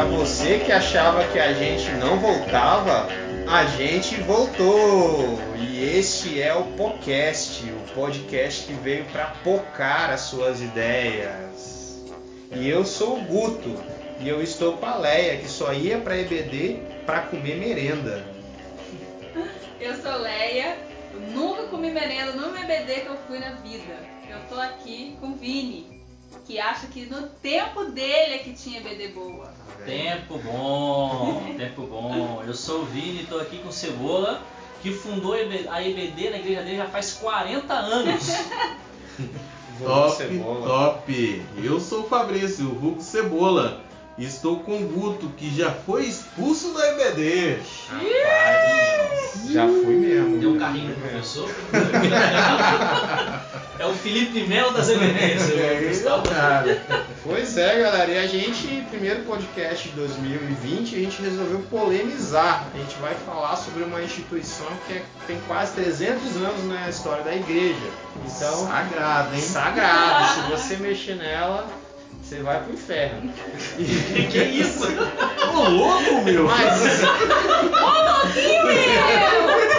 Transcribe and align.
Para 0.00 0.08
você 0.08 0.60
que 0.60 0.72
achava 0.72 1.22
que 1.28 1.38
a 1.38 1.52
gente 1.52 1.90
não 1.96 2.18
voltava, 2.18 3.06
a 3.46 3.66
gente 3.66 4.18
voltou. 4.22 5.38
E 5.58 5.98
este 5.98 6.40
é 6.40 6.54
o 6.54 6.64
podcast, 6.68 7.62
o 7.70 7.94
podcast 7.94 8.64
que 8.64 8.72
veio 8.72 9.04
para 9.12 9.26
pocar 9.44 10.08
as 10.08 10.22
suas 10.22 10.62
ideias. 10.62 12.02
E 12.50 12.66
eu 12.66 12.82
sou 12.86 13.18
o 13.18 13.24
Guto 13.24 13.78
e 14.20 14.26
eu 14.26 14.42
estou 14.42 14.78
com 14.78 14.86
a 14.86 14.96
Leia, 14.96 15.36
que 15.36 15.48
só 15.50 15.70
ia 15.74 15.98
para 15.98 16.16
EBD 16.16 16.80
para 17.04 17.20
comer 17.20 17.56
merenda. 17.58 18.24
Eu 19.78 19.94
sou 19.96 20.16
Leia, 20.16 20.78
eu 21.12 21.20
nunca 21.20 21.64
comi 21.64 21.90
merenda 21.90 22.32
no 22.32 22.56
EBD 22.56 23.00
que 23.02 23.06
eu 23.06 23.18
fui 23.28 23.38
na 23.38 23.50
vida. 23.56 23.98
Eu 24.30 24.38
tô 24.48 24.58
aqui 24.58 25.18
com 25.20 25.26
o 25.26 25.34
Vini 25.34 25.99
que 26.50 26.58
acha 26.58 26.88
que 26.88 27.06
no 27.06 27.28
tempo 27.28 27.84
dele 27.84 28.34
é 28.34 28.38
que 28.38 28.52
tinha 28.52 28.80
BD 28.80 29.08
boa. 29.08 29.54
Tempo 29.86 30.36
bom, 30.38 31.54
tempo 31.56 31.82
bom. 31.82 32.42
Eu 32.44 32.52
sou 32.52 32.80
o 32.80 32.84
Vini, 32.86 33.22
estou 33.22 33.40
aqui 33.40 33.58
com 33.58 33.70
Cebola, 33.70 34.42
que 34.82 34.90
fundou 34.90 35.34
a 35.34 35.40
EBD 35.40 36.30
na 36.30 36.38
igreja 36.38 36.62
dele 36.62 36.78
já 36.78 36.86
faz 36.86 37.12
40 37.12 37.72
anos. 37.72 38.26
top, 39.78 40.40
top. 40.64 41.42
Eu 41.62 41.78
sou 41.78 42.00
o 42.00 42.08
Fabrício, 42.08 42.66
o 42.66 42.74
Hulk 42.74 43.00
Cebola. 43.00 43.84
Estou 44.18 44.58
com 44.58 44.76
o 44.76 44.88
Guto, 44.88 45.28
que 45.36 45.54
já 45.54 45.70
foi 45.70 46.06
expulso 46.06 46.74
da 46.74 46.88
EBD. 46.88 47.60
Rapaz, 47.88 49.50
já 49.52 49.66
fui 49.68 49.94
mesmo. 49.94 50.38
Deu 50.38 50.50
um 50.54 50.58
carrinho 50.58 50.88
no 50.88 50.96
professor. 50.96 51.48
é 53.80 53.86
o 53.86 53.94
Felipe 53.94 54.46
Melo 54.46 54.72
das 54.72 54.90
EBDs. 54.90 55.50
É, 55.56 56.28
cara. 56.28 56.82
Pois 57.22 57.56
é, 57.56 57.80
galera. 57.80 58.10
E 58.10 58.18
a 58.18 58.26
gente, 58.26 58.66
primeiro 58.90 59.22
podcast 59.22 59.88
de 59.88 59.94
2020, 59.94 60.96
a 60.96 60.98
gente 60.98 61.22
resolveu 61.22 61.60
polemizar. 61.70 62.66
A 62.74 62.78
gente 62.78 62.96
vai 62.98 63.14
falar 63.14 63.56
sobre 63.56 63.82
uma 63.84 64.02
instituição 64.02 64.66
que 64.86 64.94
é, 64.94 65.02
tem 65.26 65.38
quase 65.46 65.72
300 65.72 66.36
anos 66.36 66.64
na 66.66 66.88
história 66.88 67.22
da 67.22 67.34
igreja. 67.34 67.78
Então, 68.26 68.66
sagrado, 68.66 69.34
hein? 69.34 69.40
Sagrado. 69.40 70.34
Se 70.34 70.50
você 70.50 70.76
mexer 70.76 71.16
nela, 71.16 71.66
você 72.22 72.42
vai 72.42 72.62
pro 72.62 72.72
inferno. 72.72 73.32
E... 73.78 73.84
que 74.30 74.38
isso? 74.38 74.84
Ô 75.54 75.68
louco, 75.68 76.22
meu! 76.24 76.44
Mas. 76.44 77.02
Ô 77.02 78.66
meu! 78.66 79.69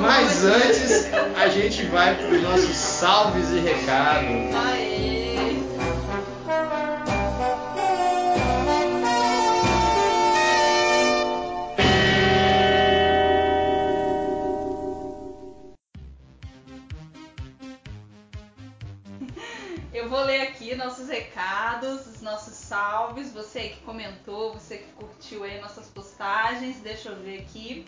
Mas 0.00 0.44
antes, 0.44 1.10
a 1.36 1.48
gente 1.48 1.84
vai 1.86 2.14
pros 2.16 2.42
nossos 2.42 2.76
salves 2.76 3.50
e 3.50 3.60
recados. 3.60 4.54
Aê! 4.54 5.00
vou 20.10 20.24
ler 20.24 20.42
aqui 20.42 20.74
nossos 20.74 21.08
recados, 21.08 22.06
os 22.08 22.20
nossos 22.20 22.54
salves. 22.54 23.32
Você 23.32 23.68
que 23.68 23.80
comentou, 23.82 24.52
você 24.52 24.78
que 24.78 24.92
curtiu 24.92 25.44
aí 25.44 25.60
nossas 25.60 25.86
postagens, 25.86 26.80
deixa 26.80 27.10
eu 27.10 27.16
ver 27.16 27.42
aqui. 27.42 27.86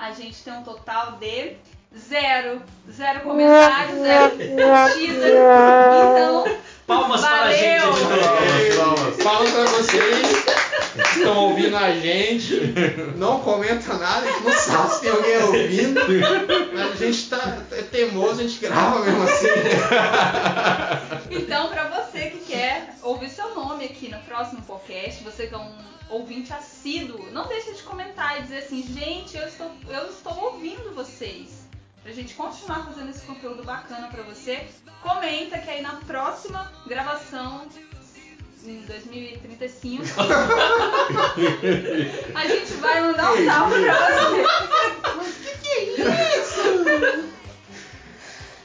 A 0.00 0.12
gente 0.12 0.42
tem 0.42 0.52
um 0.54 0.62
total 0.62 1.12
de 1.20 1.56
zero, 1.94 2.62
zero 2.90 3.20
comentários, 3.20 4.00
zero 4.00 4.30
curtida. 4.30 5.28
Então, 5.28 6.56
palmas 6.86 7.20
valeu. 7.20 7.38
para 7.38 7.48
a 7.48 7.52
gente. 7.52 7.82
Palmas, 7.82 8.76
palmas. 8.76 9.22
palmas 9.22 9.50
para 9.50 9.64
vocês 9.64 10.44
estão 11.16 11.36
ouvindo 11.36 11.76
a 11.76 11.92
gente, 11.92 12.74
não 13.16 13.40
comenta 13.40 13.92
nada, 13.94 14.26
a 14.26 14.32
gente 14.32 14.42
não 14.42 14.52
sabe 14.52 14.94
se 14.94 15.00
tem 15.00 15.10
alguém 15.10 15.42
ouvindo, 15.42 16.00
mas 16.72 16.92
a 16.92 16.96
gente 16.96 17.28
tá, 17.28 17.58
é 17.72 17.82
teimoso, 17.82 18.40
a 18.40 18.42
gente 18.44 18.58
grava 18.58 19.00
mesmo 19.00 19.22
assim. 19.22 19.48
Então, 21.30 21.68
para 21.68 21.84
você 21.84 22.09
que 22.09 22.09
quer 22.09 22.09
ouvir 23.10 23.28
seu 23.28 23.54
nome 23.54 23.84
aqui 23.84 24.08
no 24.08 24.20
próximo 24.20 24.62
podcast, 24.62 25.22
você 25.24 25.48
que 25.48 25.54
é 25.54 25.58
um 25.58 25.76
ouvinte 26.10 26.52
assíduo, 26.52 27.30
não 27.32 27.48
deixe 27.48 27.72
de 27.72 27.82
comentar 27.82 28.38
e 28.38 28.42
dizer 28.42 28.58
assim, 28.58 28.82
gente, 28.82 29.36
eu 29.36 29.48
estou, 29.48 29.70
eu 29.88 30.08
estou 30.10 30.38
ouvindo 30.44 30.94
vocês. 30.94 31.68
Pra 32.02 32.12
gente 32.12 32.34
continuar 32.34 32.86
fazendo 32.86 33.10
esse 33.10 33.20
conteúdo 33.22 33.64
bacana 33.64 34.08
para 34.08 34.22
você, 34.22 34.64
comenta 35.02 35.58
que 35.58 35.68
aí 35.68 35.82
na 35.82 35.96
próxima 35.96 36.72
gravação 36.86 37.66
em 38.64 38.80
2035. 38.82 40.04
a 42.34 42.46
gente 42.46 42.72
vai 42.74 43.00
mandar 43.02 43.32
um 43.32 43.44
salve 43.44 43.84
pra 43.84 43.94
você. 43.94 44.46
Mas 45.16 45.34
que 45.36 45.58
que 45.58 45.68
é 45.68 46.38
isso? 46.40 46.49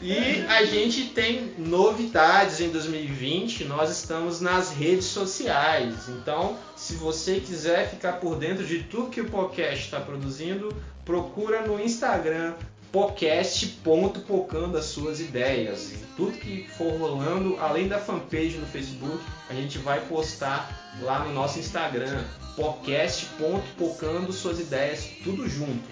E 0.08 0.46
a 0.48 0.64
gente 0.64 1.06
tem 1.06 1.56
novidades 1.58 2.60
em 2.60 2.70
2020. 2.70 3.66
Nós 3.66 3.90
estamos 3.90 4.40
nas 4.40 4.72
redes 4.72 5.06
sociais. 5.06 6.08
Então, 6.10 6.60
se 6.76 6.94
você 6.94 7.40
quiser 7.40 7.90
ficar 7.90 8.14
por 8.20 8.36
dentro 8.36 8.64
de 8.64 8.84
tudo 8.84 9.10
que 9.10 9.20
o 9.20 9.28
podcast 9.28 9.86
está 9.86 10.00
produzindo, 10.00 10.72
procura 11.04 11.64
no 11.66 11.82
Instagram 11.82 12.54
podcast.pocando 12.92 14.78
as 14.78 14.86
suas 14.86 15.20
ideias. 15.20 15.92
E 15.94 15.98
tudo 16.16 16.38
que 16.38 16.68
for 16.78 16.96
rolando, 17.00 17.58
além 17.60 17.88
da 17.88 17.98
fanpage 17.98 18.60
no 18.60 18.68
Facebook, 18.68 19.24
a 19.50 19.56
gente 19.56 19.80
vai 19.80 20.02
postar 20.02 20.94
lá 21.02 21.26
no 21.26 21.34
nosso 21.34 21.58
Instagram, 21.58 22.24
podcast.pocando 22.56 24.32
suas 24.32 24.60
ideias, 24.60 25.10
tudo 25.24 25.50
junto. 25.50 25.84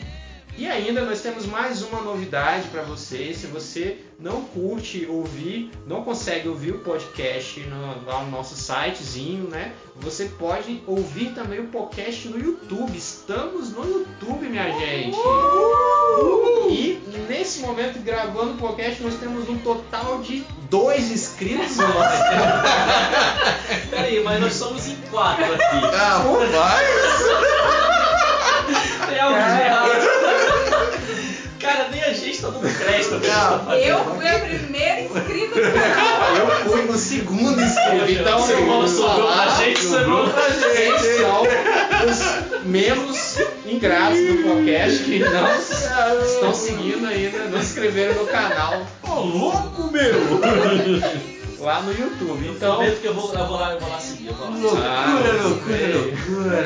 E 0.55 0.69
ainda 0.69 1.01
nós 1.01 1.21
temos 1.21 1.47
mais 1.47 1.81
uma 1.81 1.99
novidade 2.01 2.67
para 2.67 2.83
vocês. 2.83 3.37
Se 3.37 3.47
você 3.47 3.97
não 4.19 4.41
curte 4.41 5.07
ouvir, 5.09 5.71
não 5.87 6.03
consegue 6.03 6.47
ouvir 6.47 6.73
o 6.73 6.79
podcast 6.79 7.59
no, 7.61 8.05
lá 8.05 8.23
no 8.23 8.29
nosso 8.29 8.55
sitezinho, 8.55 9.49
né? 9.49 9.73
Você 9.95 10.25
pode 10.25 10.83
ouvir 10.85 11.33
também 11.33 11.59
o 11.59 11.67
podcast 11.67 12.27
no 12.27 12.37
YouTube. 12.39 12.95
Estamos 12.95 13.71
no 13.71 13.83
YouTube, 13.83 14.47
minha 14.47 14.71
gente. 14.77 15.17
E 16.69 17.01
nesse 17.27 17.61
momento 17.61 17.97
gravando 17.99 18.53
o 18.53 18.57
podcast 18.57 19.01
nós 19.01 19.15
temos 19.15 19.49
um 19.49 19.57
total 19.57 20.21
de 20.21 20.45
dois 20.69 21.11
inscritos 21.11 21.77
no 21.77 21.87
nosso 21.87 22.23
Peraí, 23.89 24.23
mas 24.23 24.39
nós 24.39 24.53
somos 24.53 24.87
em 24.87 24.95
quatro 25.09 25.45
aqui. 25.45 25.85
Ah, 25.99 26.23
vai! 26.51 26.85
Tem 29.09 29.19
algo 29.19 29.35
de 29.35 29.72
gente 32.91 33.09
tá 33.09 33.19
crédito. 33.19 33.65
Tá 33.65 33.79
eu 33.79 34.05
fui 34.05 34.27
a 34.27 34.39
primeira 34.39 35.01
inscrita 35.01 35.55
do 35.55 35.71
canal. 35.71 36.35
Eu 36.35 36.71
fui 36.71 36.81
no 36.83 36.97
segundo 36.97 37.61
inscrito. 37.61 38.11
Então, 38.11 38.39
você 38.39 38.53
falou 38.53 38.87
sobrou 38.87 39.31
pra 39.31 39.47
gente, 39.55 39.79
sobrou 39.79 40.29
pra 40.29 40.49
gente. 40.49 41.03
São 41.17 41.43
os 42.09 42.65
menos 42.65 43.37
ingratos 43.65 44.19
do 44.19 44.43
podcast 44.43 45.03
que 45.03 45.19
não 45.19 45.55
estão 45.55 46.53
seguindo 46.53 47.07
ainda, 47.07 47.45
não 47.45 47.59
se 47.59 47.65
inscreveram 47.65 48.15
no 48.15 48.27
canal. 48.27 48.85
Ô, 49.03 49.19
louco, 49.19 49.91
meu! 49.91 51.33
lá 51.63 51.81
no 51.81 51.91
YouTube. 51.91 52.47
Então. 52.47 52.75
Prometo 52.75 53.01
que 53.01 53.07
eu 53.07 53.13
vou, 53.13 53.33
eu 53.33 53.47
vou 53.47 53.57
lá, 53.59 53.73
eu 53.73 53.79
vou 53.79 53.89
lá 53.89 53.99
seguir. 53.99 54.27
Eu 54.27 54.33
vou 54.33 54.49
lá. 54.49 54.57
Loucura, 54.57 54.89
ah, 54.89 55.07
loucura, 55.43 55.77
loucura. 55.93 56.65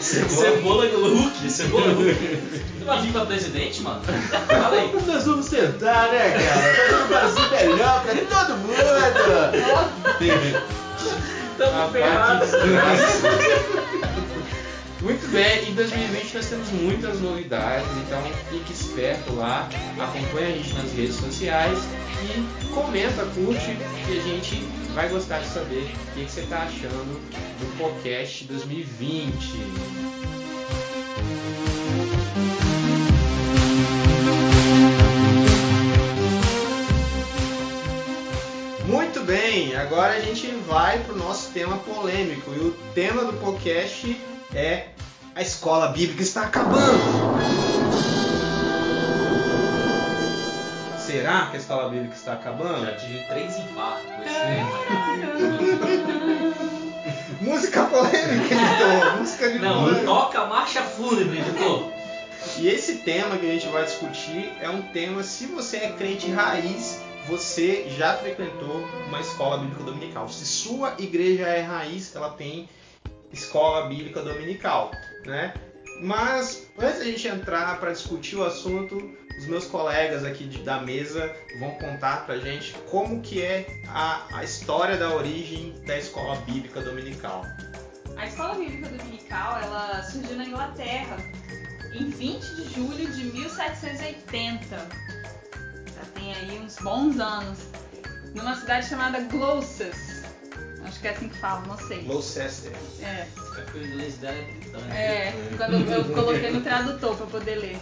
Cebola 0.00 0.86
Hulk, 0.86 1.50
cebola 1.50 1.92
Hulk. 1.92 2.42
Tu 2.78 2.84
vai 2.84 3.02
vir 3.02 3.12
pra 3.12 3.26
presidente, 3.26 3.82
mano? 3.82 4.00
Fala 4.02 4.76
aí. 4.76 4.90
Nós 5.06 5.24
vamos 5.24 5.46
sentar, 5.46 6.08
né, 6.10 6.30
cara? 6.30 7.08
Vamos 7.08 7.38
fazer 7.38 7.68
melhor 7.68 8.02
pra 8.02 8.14
todo 8.14 8.56
mundo. 8.58 8.74
Tamo 11.58 11.90
ferrados. 11.90 12.50
Muito 15.00 15.30
bem, 15.30 15.70
em 15.70 15.74
2020 15.74 16.34
nós 16.34 16.46
temos 16.46 16.70
muitas 16.70 17.20
novidades, 17.20 17.86
então 18.04 18.20
fique 18.50 18.72
esperto 18.72 19.32
lá, 19.34 19.68
acompanhe 19.96 20.54
a 20.54 20.56
gente 20.56 20.74
nas 20.74 20.92
redes 20.92 21.14
sociais 21.14 21.78
e 22.24 22.74
comenta, 22.74 23.24
curte, 23.26 23.76
que 24.04 24.18
a 24.18 24.22
gente 24.22 24.56
vai 24.94 25.08
gostar 25.08 25.38
de 25.38 25.46
saber 25.46 25.94
o 25.94 26.14
que 26.14 26.28
você 26.28 26.40
está 26.40 26.62
achando 26.62 27.20
do 27.60 27.78
podcast 27.78 28.44
2020. 28.46 29.28
Bem, 39.28 39.76
agora 39.76 40.14
a 40.14 40.20
gente 40.20 40.46
vai 40.66 40.98
para 41.00 41.12
o 41.12 41.18
nosso 41.18 41.50
tema 41.50 41.76
polêmico 41.76 42.50
e 42.54 42.58
o 42.60 42.70
tema 42.94 43.26
do 43.26 43.34
podcast 43.34 44.18
é 44.54 44.86
a 45.34 45.42
escola 45.42 45.88
bíblica 45.88 46.22
está 46.22 46.44
acabando. 46.44 46.98
Será 50.98 51.48
que 51.50 51.56
a 51.56 51.60
escola 51.60 51.90
bíblica 51.90 52.14
está 52.14 52.32
acabando? 52.32 52.86
Já 52.86 52.96
tive 52.96 53.18
três 53.24 53.54
infartos. 53.58 54.08
Música 57.42 57.84
polêmica, 57.84 58.54
editor. 58.54 59.18
Música 59.18 59.50
de 59.52 59.58
Não, 59.58 59.82
polêmica. 59.82 60.06
toca 60.06 60.46
marcha 60.46 60.80
fúnebre, 60.80 61.40
editor. 61.40 61.90
E 62.56 62.66
esse 62.66 62.94
tema 63.00 63.36
que 63.36 63.46
a 63.46 63.52
gente 63.52 63.68
vai 63.68 63.84
discutir 63.84 64.50
é 64.58 64.70
um 64.70 64.80
tema, 64.80 65.22
se 65.22 65.44
você 65.44 65.76
é 65.76 65.90
crente 65.90 66.30
raiz, 66.30 67.02
você 67.28 67.88
já 67.90 68.16
frequentou 68.16 68.80
uma 69.06 69.20
escola 69.20 69.58
bíblica 69.58 69.82
dominical. 69.84 70.28
Se 70.28 70.44
sua 70.46 70.94
igreja 70.98 71.46
é 71.46 71.60
raiz, 71.60 72.14
ela 72.16 72.30
tem 72.30 72.68
escola 73.32 73.86
bíblica 73.88 74.22
dominical, 74.22 74.90
né? 75.26 75.54
Mas 76.00 76.66
antes 76.78 76.98
da 77.00 77.04
gente 77.04 77.26
entrar 77.28 77.78
para 77.80 77.92
discutir 77.92 78.36
o 78.36 78.44
assunto, 78.44 78.96
os 79.38 79.46
meus 79.46 79.66
colegas 79.66 80.24
aqui 80.24 80.44
de- 80.44 80.62
da 80.62 80.80
mesa 80.80 81.34
vão 81.58 81.72
contar 81.72 82.24
pra 82.24 82.38
gente 82.38 82.72
como 82.90 83.20
que 83.20 83.42
é 83.42 83.66
a, 83.88 84.38
a 84.38 84.44
história 84.44 84.96
da 84.96 85.14
origem 85.14 85.74
da 85.86 85.98
escola 85.98 86.36
bíblica 86.36 86.80
dominical. 86.80 87.44
A 88.16 88.26
escola 88.26 88.54
bíblica 88.54 88.88
dominical, 88.88 89.60
ela 89.60 90.02
surgiu 90.04 90.36
na 90.36 90.44
Inglaterra 90.44 91.16
em 91.92 92.08
20 92.10 92.42
de 92.54 92.74
julho 92.74 93.12
de 93.12 93.24
1780. 93.24 94.88
Já 95.98 96.04
tem 96.14 96.34
aí 96.34 96.58
uns 96.58 96.76
bons 96.76 97.18
anos. 97.18 97.58
Numa 98.34 98.54
cidade 98.56 98.88
chamada 98.88 99.20
Gloucester. 99.20 99.92
Acho 100.84 101.00
que 101.00 101.08
é 101.08 101.10
assim 101.10 101.28
que 101.28 101.38
fala, 101.38 101.60
não 101.66 101.76
sei. 101.76 102.02
Gloucester. 102.02 102.72
É. 103.00 103.04
É 103.04 103.62
porque 103.62 103.78
o 103.78 103.86
inglês 103.86 104.16
dela 104.18 104.36
é 104.36 104.42
britânico. 104.42 104.92
É, 104.92 105.32
quando 105.56 105.92
eu 105.92 106.04
coloquei 106.14 106.50
no 106.50 106.60
tradutor 106.60 107.16
para 107.16 107.26
poder 107.26 107.56
ler. 107.56 107.78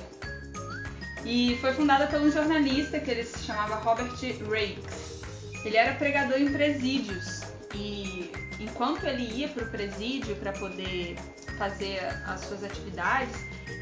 E 1.24 1.58
foi 1.60 1.72
fundada 1.74 2.06
por 2.06 2.20
um 2.20 2.30
jornalista 2.30 2.98
que 3.00 3.10
ele 3.10 3.24
se 3.24 3.38
chamava 3.44 3.76
Robert 3.76 4.12
Rakes. 4.12 5.22
Ele 5.64 5.76
era 5.76 5.94
pregador 5.94 6.38
em 6.38 6.52
presídios 6.52 7.42
e 7.74 8.30
enquanto 8.60 9.04
ele 9.04 9.24
ia 9.34 9.48
para 9.48 9.64
o 9.64 9.68
presídio 9.68 10.36
para 10.36 10.52
poder 10.52 11.16
fazer 11.58 12.00
as 12.26 12.40
suas 12.40 12.62
atividades, 12.62 13.36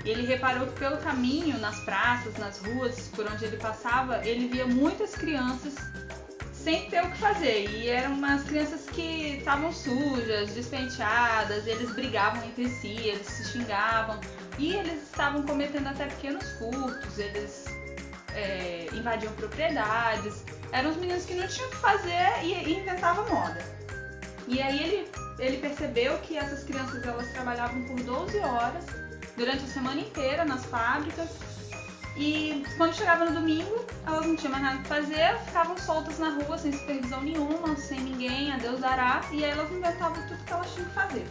ele 0.05 0.27
reparou 0.27 0.67
que 0.67 0.79
pelo 0.79 0.99
caminho, 0.99 1.59
nas 1.59 1.79
praças, 1.81 2.37
nas 2.37 2.59
ruas 2.59 3.09
por 3.15 3.27
onde 3.31 3.45
ele 3.45 3.57
passava, 3.57 4.27
ele 4.27 4.49
via 4.49 4.67
muitas 4.67 5.15
crianças 5.15 5.75
sem 6.53 6.89
ter 6.89 7.05
o 7.05 7.11
que 7.11 7.19
fazer. 7.19 7.69
E 7.71 7.89
eram 7.89 8.15
umas 8.15 8.43
crianças 8.45 8.87
que 8.89 9.37
estavam 9.37 9.73
sujas, 9.73 10.51
despenteadas, 10.53 11.67
eles 11.67 11.91
brigavam 11.93 12.43
entre 12.45 12.69
si, 12.69 12.97
eles 12.97 13.27
se 13.27 13.45
xingavam. 13.53 14.19
E 14.59 14.75
eles 14.75 15.03
estavam 15.03 15.43
cometendo 15.43 15.89
até 15.89 16.07
pequenos 16.07 16.45
furtos, 16.59 17.19
eles 17.19 17.67
é, 18.35 18.87
invadiam 18.93 19.33
propriedades. 19.35 20.45
Eram 20.73 20.91
os 20.91 20.97
meninos 20.97 21.25
que 21.27 21.35
não 21.35 21.47
tinham 21.47 21.69
o 21.69 21.71
que 21.71 21.77
fazer 21.77 22.43
e, 22.43 22.53
e 22.53 22.79
inventavam 22.79 23.29
moda. 23.29 23.84
E 24.47 24.61
aí 24.61 24.83
ele, 24.83 25.11
ele 25.39 25.57
percebeu 25.59 26.19
que 26.19 26.37
essas 26.37 26.65
crianças 26.65 27.03
elas 27.05 27.31
trabalhavam 27.33 27.83
por 27.85 28.01
12 28.01 28.39
horas 28.41 28.85
durante 29.37 29.65
a 29.65 29.69
semana 29.69 30.01
inteira 30.01 30.45
nas 30.45 30.65
fábricas 30.67 31.29
e 32.17 32.65
quando 32.77 32.95
chegava 32.95 33.25
no 33.25 33.33
domingo, 33.33 33.85
elas 34.07 34.27
não 34.27 34.37
tinham 34.37 34.53
mais 34.53 34.63
nada 34.63 34.79
pra 34.87 34.97
fazer, 34.97 35.37
ficavam 35.47 35.77
soltas 35.77 36.19
na 36.19 36.31
rua 36.31 36.57
sem 36.57 36.73
supervisão 36.73 37.21
nenhuma, 37.23 37.77
sem 37.77 38.01
ninguém, 38.01 38.53
a 38.53 38.57
Deus 38.57 38.81
dará, 38.81 39.23
e 39.33 39.45
aí 39.45 39.51
elas 39.51 39.71
inventavam 39.73 40.23
tudo 40.29 40.45
que 40.45 40.53
elas 40.53 40.73
tinham 40.73 40.89
que 40.89 40.95
fazer. 40.95 41.27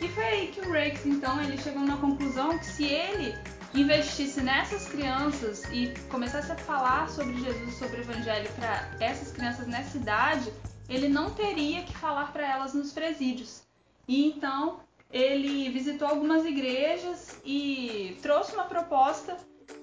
E 0.00 0.08
foi 0.08 0.24
aí 0.24 0.48
que 0.48 0.60
o 0.60 0.70
Rakes, 0.70 1.06
então, 1.06 1.40
ele 1.40 1.56
chegou 1.56 1.82
na 1.82 1.96
conclusão 1.96 2.58
que 2.58 2.66
se 2.66 2.84
ele 2.84 3.34
investisse 3.72 4.42
nessas 4.42 4.86
crianças 4.86 5.64
e 5.72 5.94
começasse 6.10 6.52
a 6.52 6.56
falar 6.56 7.08
sobre 7.08 7.34
Jesus, 7.40 7.74
sobre 7.78 7.96
o 7.96 8.00
Evangelho 8.00 8.50
para 8.52 8.90
essas 9.00 9.32
crianças 9.32 9.66
nessa 9.66 9.96
idade, 9.96 10.52
ele 10.88 11.08
não 11.08 11.30
teria 11.30 11.82
que 11.82 11.96
falar 11.96 12.32
para 12.32 12.46
elas 12.46 12.74
nos 12.74 12.92
presídios. 12.92 13.62
E 14.06 14.26
então 14.26 14.80
ele 15.10 15.68
visitou 15.70 16.08
algumas 16.08 16.44
igrejas 16.44 17.38
e 17.44 18.18
trouxe 18.22 18.54
uma 18.54 18.64
proposta 18.64 19.36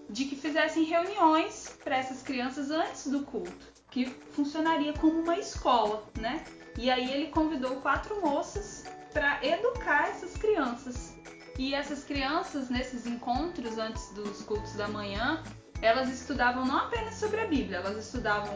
de 0.10 0.26
que 0.26 0.36
fizessem 0.36 0.84
reuniões 0.84 1.78
para 1.84 1.98
essas 1.98 2.24
crianças 2.24 2.72
antes 2.72 3.08
do 3.08 3.22
culto, 3.22 3.68
que 3.92 4.08
funcionaria 4.32 4.94
como 4.94 5.20
uma 5.20 5.38
escola, 5.38 6.04
né? 6.20 6.44
E 6.78 6.90
aí 6.90 7.12
ele 7.12 7.28
convidou 7.28 7.76
quatro 7.78 8.20
moças 8.22 8.86
para 9.14 9.44
educar 9.46 10.10
essas 10.10 10.36
crianças. 10.36 11.16
E 11.58 11.74
essas 11.74 12.04
crianças, 12.04 12.70
nesses 12.70 13.06
encontros 13.06 13.78
antes 13.78 14.14
dos 14.14 14.42
cultos 14.44 14.74
da 14.74 14.88
manhã, 14.88 15.44
elas 15.82 16.10
estudavam 16.10 16.66
não 16.66 16.78
apenas 16.78 17.16
sobre 17.16 17.42
a 17.42 17.48
Bíblia, 17.48 17.78
elas 17.78 18.06
estudavam 18.06 18.54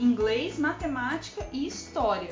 inglês, 0.00 0.58
matemática 0.58 1.46
e 1.52 1.66
história. 1.66 2.30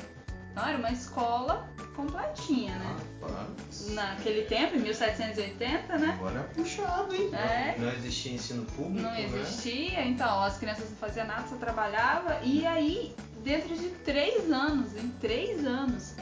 Então 0.52 0.66
era 0.66 0.76
uma 0.76 0.90
escola 0.92 1.66
completinha, 1.96 2.74
né? 2.76 2.96
Rapaz. 3.22 3.88
Naquele 3.88 4.42
tempo, 4.42 4.76
em 4.76 4.80
1780, 4.80 5.98
né? 5.98 6.16
Agora 6.18 6.40
é 6.40 6.54
puxado, 6.54 7.14
hein? 7.14 7.30
É, 7.34 7.74
Não 7.78 7.90
existia 7.90 8.32
ensino 8.34 8.64
público, 8.66 9.00
não 9.02 9.10
né? 9.10 9.24
existia, 9.24 10.04
então 10.04 10.42
as 10.42 10.58
crianças 10.58 10.90
não 10.90 10.96
faziam 10.96 11.26
nada, 11.26 11.48
só 11.48 11.56
trabalhava. 11.56 12.38
E 12.42 12.66
aí, 12.66 13.14
dentro 13.42 13.74
de 13.74 13.88
três 14.04 14.50
anos, 14.50 14.94
em 14.94 15.08
três 15.20 15.64
anos, 15.64 16.14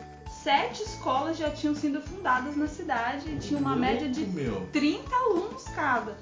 sete 0.42 0.82
escolas 0.82 1.36
já 1.36 1.50
tinham 1.50 1.74
sido 1.74 2.00
fundadas 2.00 2.56
na 2.56 2.68
cidade 2.68 3.28
e 3.30 3.36
tinha 3.38 3.58
uma 3.58 3.70
Louco, 3.70 3.84
média 3.84 4.08
de 4.08 4.24
meu. 4.26 4.66
30 4.72 5.14
alunos 5.14 5.64
cada. 5.74 6.16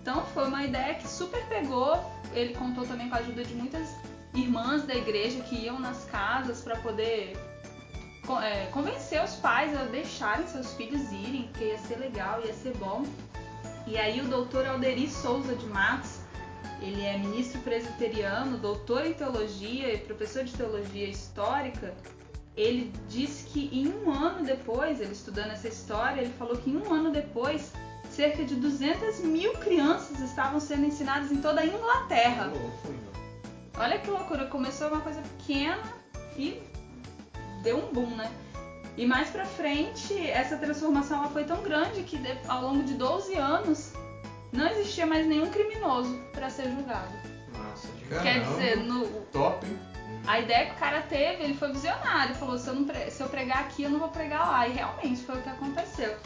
Então 0.00 0.24
foi 0.26 0.46
uma 0.46 0.64
ideia 0.64 0.94
que 0.94 1.08
super 1.08 1.44
pegou. 1.46 1.98
Ele 2.32 2.54
contou 2.54 2.86
também 2.86 3.08
com 3.08 3.16
a 3.16 3.18
ajuda 3.18 3.44
de 3.44 3.54
muitas 3.54 3.88
irmãs 4.34 4.84
da 4.84 4.94
igreja 4.94 5.40
que 5.42 5.56
iam 5.56 5.78
nas 5.78 6.04
casas 6.04 6.60
para 6.60 6.76
poder 6.76 7.36
é, 8.42 8.66
convencer 8.66 9.22
os 9.22 9.34
pais 9.36 9.74
a 9.76 9.84
deixarem 9.84 10.46
seus 10.46 10.74
filhos 10.74 11.10
irem, 11.10 11.48
porque 11.50 11.64
ia 11.64 11.78
ser 11.78 11.96
legal, 11.96 12.42
ia 12.44 12.52
ser 12.52 12.76
bom. 12.76 13.04
E 13.86 13.96
aí 13.96 14.20
o 14.20 14.24
doutor 14.24 14.66
Alderi 14.66 15.08
Souza 15.08 15.54
de 15.54 15.66
Matos, 15.66 16.20
ele 16.80 17.02
é 17.02 17.16
ministro 17.16 17.60
presbiteriano, 17.60 18.58
doutor 18.58 19.06
em 19.06 19.14
teologia 19.14 19.94
e 19.94 19.98
professor 19.98 20.44
de 20.44 20.52
teologia 20.52 21.08
histórica. 21.08 21.94
Ele 22.54 22.92
disse 23.08 23.46
que 23.46 23.70
em 23.72 23.88
um 23.88 24.10
ano 24.10 24.44
depois, 24.44 25.00
ele 25.00 25.12
estudando 25.12 25.52
essa 25.52 25.68
história, 25.68 26.20
ele 26.20 26.32
falou 26.34 26.56
que 26.56 26.68
em 26.68 26.76
um 26.76 26.92
ano 26.92 27.10
depois, 27.10 27.72
cerca 28.10 28.44
de 28.44 28.56
200 28.56 29.20
mil 29.20 29.52
crianças 29.54 30.20
estavam 30.20 30.60
sendo 30.60 30.84
ensinadas 30.84 31.32
em 31.32 31.40
toda 31.40 31.60
a 31.60 31.66
Inglaterra. 31.66 32.52
Olha 33.76 33.98
que 33.98 34.10
loucura, 34.10 34.46
começou 34.46 34.88
uma 34.88 35.00
coisa 35.00 35.20
pequena 35.22 35.82
e 36.36 36.60
deu 37.62 37.78
um 37.78 37.92
boom, 37.92 38.16
né? 38.16 38.30
E 38.96 39.06
mais 39.06 39.30
pra 39.30 39.44
frente, 39.44 40.28
essa 40.28 40.56
transformação 40.56 41.18
ela 41.20 41.28
foi 41.30 41.44
tão 41.44 41.62
grande 41.62 42.02
que 42.02 42.18
ao 42.48 42.62
longo 42.62 42.82
de 42.82 42.94
12 42.94 43.34
anos 43.36 43.92
não 44.52 44.66
existia 44.68 45.06
mais 45.06 45.26
nenhum 45.26 45.48
criminoso 45.50 46.18
pra 46.32 46.50
ser 46.50 46.70
julgado. 46.70 47.12
De 47.96 48.04
Caramba. 48.08 48.22
Quer 48.24 48.40
dizer, 48.44 48.76
no, 48.78 49.06
Top, 49.32 49.64
a 50.26 50.40
ideia 50.40 50.66
que 50.66 50.72
o 50.72 50.78
cara 50.78 51.02
teve, 51.02 51.44
ele 51.44 51.54
foi 51.54 51.70
visionário, 51.70 52.34
falou, 52.34 52.58
se 52.58 52.66
eu, 52.66 52.74
não 52.74 52.84
pre- 52.84 53.08
se 53.10 53.22
eu 53.22 53.28
pregar 53.28 53.58
aqui, 53.60 53.84
eu 53.84 53.90
não 53.90 54.00
vou 54.00 54.08
pregar 54.08 54.48
lá. 54.50 54.66
E 54.66 54.72
realmente 54.72 55.22
foi 55.22 55.36
o 55.38 55.42
que 55.42 55.48
aconteceu. 55.48 56.16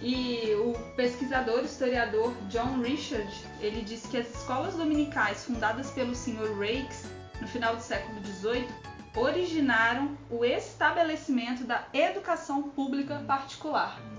E 0.00 0.54
o 0.54 0.74
pesquisador, 0.94 1.64
historiador 1.64 2.32
John 2.48 2.80
Richard, 2.80 3.28
ele 3.60 3.82
disse 3.82 4.06
que 4.08 4.16
as 4.16 4.28
escolas 4.32 4.74
dominicais 4.74 5.44
fundadas 5.44 5.90
pelo 5.90 6.14
Sr. 6.14 6.56
Rakes 6.56 7.06
no 7.40 7.48
final 7.48 7.74
do 7.74 7.82
século 7.82 8.24
XVIII 8.24 8.68
originaram 9.16 10.16
o 10.30 10.44
estabelecimento 10.44 11.64
da 11.64 11.84
educação 11.92 12.62
pública 12.70 13.18
particular. 13.26 14.00
Né? 14.00 14.18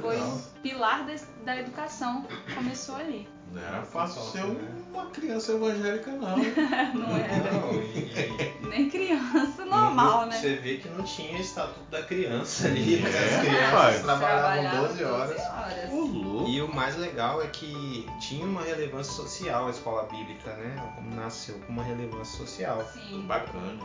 Foi 0.00 0.18
o 0.18 0.38
pilar 0.62 1.04
da, 1.04 1.14
da 1.44 1.60
educação, 1.60 2.26
começou 2.54 2.96
ali. 2.96 3.33
Não 3.52 3.62
era 3.62 3.82
fácil 3.82 4.20
ser 4.22 4.44
né? 4.44 4.68
uma 4.92 5.06
criança 5.06 5.52
evangélica, 5.52 6.10
não. 6.16 6.36
Não 6.36 7.16
era 7.16 7.52
Não, 7.52 7.72
e- 7.74 8.68
nem 8.68 8.90
criança 8.90 9.64
normal, 9.64 10.20
não- 10.22 10.26
né? 10.26 10.36
Você 10.36 10.56
vê 10.56 10.76
que 10.78 10.88
não 10.88 11.04
tinha 11.04 11.38
estatuto 11.38 11.88
da 11.90 12.02
criança 12.02 12.66
ali. 12.66 12.96
né? 12.96 13.10
É, 13.10 13.34
As 13.34 13.40
crianças 13.40 14.02
trabalhavam 14.02 14.62
Trabalhava 14.62 14.88
12 14.88 15.04
horas. 15.04 15.40
horas. 15.40 15.92
Ô, 15.92 15.96
louco. 16.00 16.50
E 16.50 16.62
o 16.62 16.74
mais 16.74 16.96
legal 16.96 17.40
é 17.42 17.46
que 17.46 18.06
tinha 18.20 18.44
uma 18.44 18.62
relevância 18.62 19.12
social 19.12 19.66
a 19.68 19.70
escola 19.70 20.02
bíblica, 20.04 20.50
né? 20.56 20.76
Nasceu 21.14 21.54
com 21.60 21.72
uma 21.72 21.84
relevância 21.84 22.36
social. 22.38 22.82
Sim. 22.92 23.24
Bacana. 23.26 23.78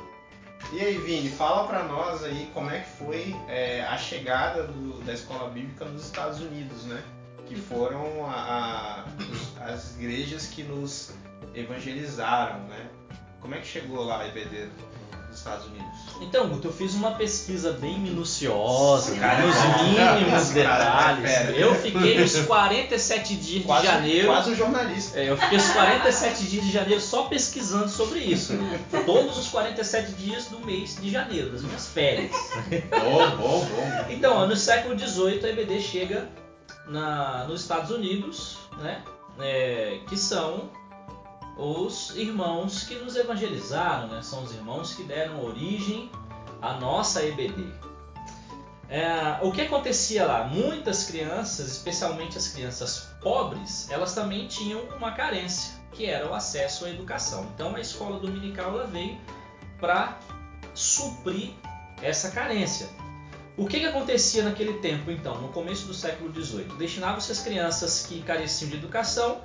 E 0.74 0.80
aí, 0.82 0.98
Vini, 0.98 1.30
fala 1.30 1.66
pra 1.68 1.84
nós 1.84 2.24
aí 2.24 2.50
como 2.54 2.70
é 2.70 2.80
que 2.80 2.90
foi 2.98 3.36
é, 3.48 3.82
a 3.82 3.98
chegada 3.98 4.64
do- 4.64 5.00
da 5.06 5.14
escola 5.14 5.50
bíblica 5.50 5.86
nos 5.86 6.04
Estados 6.06 6.42
Unidos, 6.42 6.84
né? 6.86 7.02
Que 7.50 7.56
foram 7.56 8.26
a- 8.28 9.04
a- 9.60 9.66
as 9.74 9.96
igrejas 9.98 10.46
que 10.46 10.62
nos 10.64 11.12
evangelizaram, 11.56 12.60
né? 12.68 12.86
Como 13.42 13.56
é 13.56 13.58
que 13.60 13.68
chegou 13.68 14.04
lá 14.06 14.22
a 14.22 14.28
IBD 14.28 14.68
nos 15.30 15.38
Estados 15.38 15.66
Unidos? 15.66 15.88
Então, 16.22 16.48
Guto, 16.50 16.68
eu 16.68 16.74
fiz 16.74 16.94
uma 16.94 17.12
pesquisa 17.12 17.72
bem 17.74 17.98
minuciosa, 18.00 19.16
Cara, 19.16 19.46
nos 19.48 19.56
cara, 19.56 19.84
mínimos 19.84 20.50
cara, 20.52 21.16
detalhes. 21.24 21.58
Eu 21.58 21.74
fiquei 21.76 22.22
os 22.22 22.36
47 22.46 23.36
dias 23.36 23.66
Quase, 23.66 23.82
de 23.88 23.88
janeiro. 23.94 24.28
quase 24.28 24.52
um 24.52 24.56
jornalista. 24.56 25.20
É, 25.20 25.30
eu 25.30 25.38
fiquei 25.38 25.58
os 25.58 25.70
47 25.72 26.44
dias 26.46 26.66
de 26.66 26.72
janeiro 26.72 27.02
só 27.02 27.24
pesquisando 27.24 27.90
sobre 27.90 28.20
isso. 28.20 28.54
Todos 29.06 29.38
os 29.38 29.48
47 29.48 30.12
dias 30.14 30.46
do 30.46 30.60
mês 30.60 30.98
de 31.02 31.10
janeiro, 31.10 31.50
das 31.52 31.62
minhas 31.64 31.88
férias. 31.88 32.32
Bom, 32.92 33.38
bom, 33.38 33.66
bom. 33.66 34.06
Então, 34.10 34.36
ó, 34.36 34.46
no 34.46 34.56
século 34.56 34.98
XVIII, 35.00 35.46
a 35.46 35.50
EBD 35.50 35.80
chega 35.80 36.28
na, 36.90 37.46
nos 37.46 37.62
Estados 37.62 37.92
Unidos, 37.92 38.58
né? 38.78 39.04
É, 39.40 40.02
que 40.08 40.18
são 40.18 40.70
os 41.56 42.16
irmãos 42.16 42.84
que 42.84 42.96
nos 42.96 43.16
evangelizaram, 43.16 44.08
né? 44.08 44.22
São 44.22 44.44
os 44.44 44.54
irmãos 44.54 44.94
que 44.94 45.04
deram 45.04 45.44
origem 45.46 46.12
à 46.62 46.74
nossa 46.74 47.24
EBD. 47.24 47.66
É, 48.90 49.38
o 49.44 49.52
que 49.52 49.62
acontecia 49.62 50.26
lá? 50.26 50.46
Muitas 50.46 51.04
crianças, 51.04 51.68
especialmente 51.70 52.38
as 52.38 52.48
crianças 52.48 53.10
pobres, 53.22 53.90
elas 53.92 54.16
também 54.16 54.48
tinham 54.48 54.82
uma 54.98 55.12
carência, 55.12 55.80
que 55.92 56.08
era 56.08 56.28
o 56.28 56.34
acesso 56.34 56.86
à 56.86 56.90
educação. 56.90 57.48
Então 57.54 57.76
a 57.76 57.80
escola 57.80 58.20
dominical 58.20 58.72
ela 58.72 58.88
veio 58.88 59.18
para 59.80 60.18
suprir 60.74 61.52
essa 62.02 62.32
carência. 62.32 62.90
O 63.60 63.66
que, 63.68 63.82
que 63.82 63.86
acontecia 63.86 64.42
naquele 64.42 64.76
tempo, 64.76 65.12
então, 65.12 65.42
no 65.42 65.50
começo 65.50 65.86
do 65.86 65.94
século 65.94 66.34
XVIII? 66.34 66.78
Destinavam-se 66.78 67.30
as 67.30 67.42
crianças 67.42 68.06
que 68.08 68.22
careciam 68.22 68.70
de 68.70 68.78
educação 68.78 69.42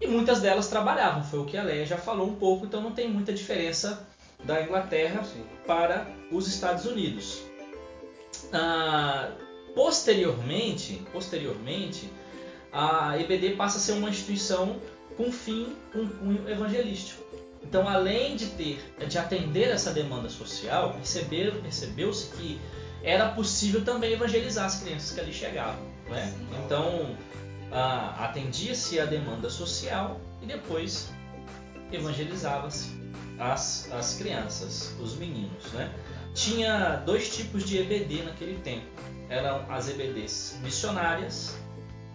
e 0.00 0.06
muitas 0.06 0.40
delas 0.40 0.68
trabalhavam. 0.68 1.22
Foi 1.22 1.38
o 1.40 1.44
que 1.44 1.58
a 1.58 1.62
Leia 1.62 1.84
já 1.84 1.98
falou 1.98 2.26
um 2.26 2.34
pouco, 2.34 2.64
então 2.64 2.80
não 2.80 2.92
tem 2.92 3.10
muita 3.10 3.30
diferença 3.30 4.08
da 4.42 4.62
Inglaterra 4.62 5.22
Sim. 5.22 5.44
para 5.66 6.06
os 6.30 6.48
Estados 6.48 6.86
Unidos. 6.86 7.42
Ah, 8.54 9.32
posteriormente, 9.74 11.02
posteriormente, 11.12 12.10
a 12.72 13.18
EBD 13.20 13.50
passa 13.50 13.76
a 13.76 13.80
ser 13.82 13.92
uma 13.92 14.08
instituição 14.08 14.80
com 15.14 15.30
fim, 15.30 15.76
com 15.92 16.08
cunho 16.08 16.48
evangelístico. 16.48 17.22
Então, 17.62 17.86
além 17.86 18.34
de 18.34 18.46
ter, 18.46 18.82
de 19.06 19.18
atender 19.18 19.68
essa 19.68 19.92
demanda 19.92 20.30
social, 20.30 20.94
percebeu-se 20.94 22.28
que 22.34 22.58
era 23.02 23.28
possível 23.30 23.84
também 23.84 24.12
evangelizar 24.12 24.66
as 24.66 24.80
crianças 24.80 25.12
que 25.12 25.20
ali 25.20 25.32
chegavam. 25.32 25.82
Né? 26.08 26.32
Então, 26.64 27.16
ah, 27.70 28.16
atendia-se 28.24 29.00
a 29.00 29.04
demanda 29.04 29.50
social 29.50 30.20
e 30.40 30.46
depois 30.46 31.08
evangelizava-se 31.90 32.90
as, 33.38 33.90
as 33.92 34.14
crianças, 34.14 34.94
os 35.00 35.16
meninos. 35.16 35.64
Né? 35.72 35.92
Tinha 36.34 37.02
dois 37.04 37.34
tipos 37.34 37.64
de 37.64 37.78
EBD 37.78 38.22
naquele 38.22 38.58
tempo. 38.60 38.86
Eram 39.28 39.64
as 39.70 39.88
EBDs 39.88 40.58
missionárias, 40.62 41.56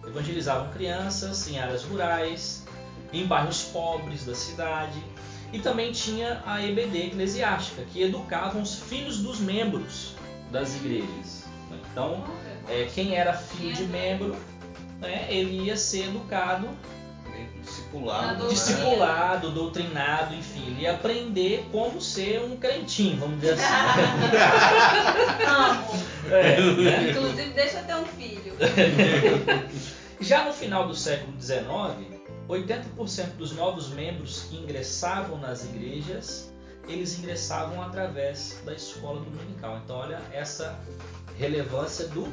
evangelizavam 0.06 0.70
crianças 0.72 1.48
em 1.48 1.58
áreas 1.58 1.82
rurais, 1.82 2.64
em 3.12 3.26
bairros 3.26 3.64
pobres 3.64 4.24
da 4.24 4.34
cidade. 4.34 5.02
E 5.52 5.58
também 5.58 5.92
tinha 5.92 6.42
a 6.46 6.64
EBD 6.64 7.06
eclesiástica, 7.06 7.82
que 7.92 8.02
educavam 8.02 8.62
os 8.62 8.80
filhos 8.80 9.18
dos 9.18 9.40
membros 9.40 10.14
das 10.50 10.76
igrejas. 10.76 11.44
Então, 11.90 12.24
é, 12.68 12.86
quem 12.94 13.14
era 13.14 13.32
filho 13.32 13.74
de 13.74 13.84
membro, 13.84 14.36
né, 15.00 15.26
ele 15.28 15.64
ia 15.64 15.76
ser 15.76 16.08
educado, 16.08 16.68
discipulado. 17.62 18.44
Né? 18.44 18.50
discipulado, 18.50 19.50
doutrinado, 19.50 20.34
enfim, 20.34 20.66
ele 20.68 20.82
ia 20.82 20.92
aprender 20.94 21.66
como 21.70 22.00
ser 22.00 22.42
um 22.42 22.56
crentinho, 22.56 23.18
vamos 23.18 23.40
dizer 23.40 23.54
assim. 23.54 23.64
Amo. 25.46 26.04
É, 26.30 26.60
né? 26.60 27.10
Inclusive, 27.10 27.50
deixa 27.50 27.78
eu 27.78 27.84
ter 27.84 27.94
um 27.96 28.04
filho. 28.04 28.54
Já 30.20 30.44
no 30.44 30.52
final 30.52 30.86
do 30.86 30.94
século 30.94 31.32
XIX, 31.40 31.64
80% 32.48 33.36
dos 33.36 33.52
novos 33.52 33.88
membros 33.90 34.46
que 34.50 34.56
ingressavam 34.56 35.38
nas 35.38 35.64
igrejas, 35.64 36.52
eles 36.88 37.18
ingressavam 37.18 37.82
através 37.82 38.60
da 38.64 38.74
escola 38.74 39.20
dominical. 39.20 39.80
Então, 39.84 39.96
olha 39.96 40.20
essa 40.32 40.78
relevância 41.36 42.08
do 42.08 42.26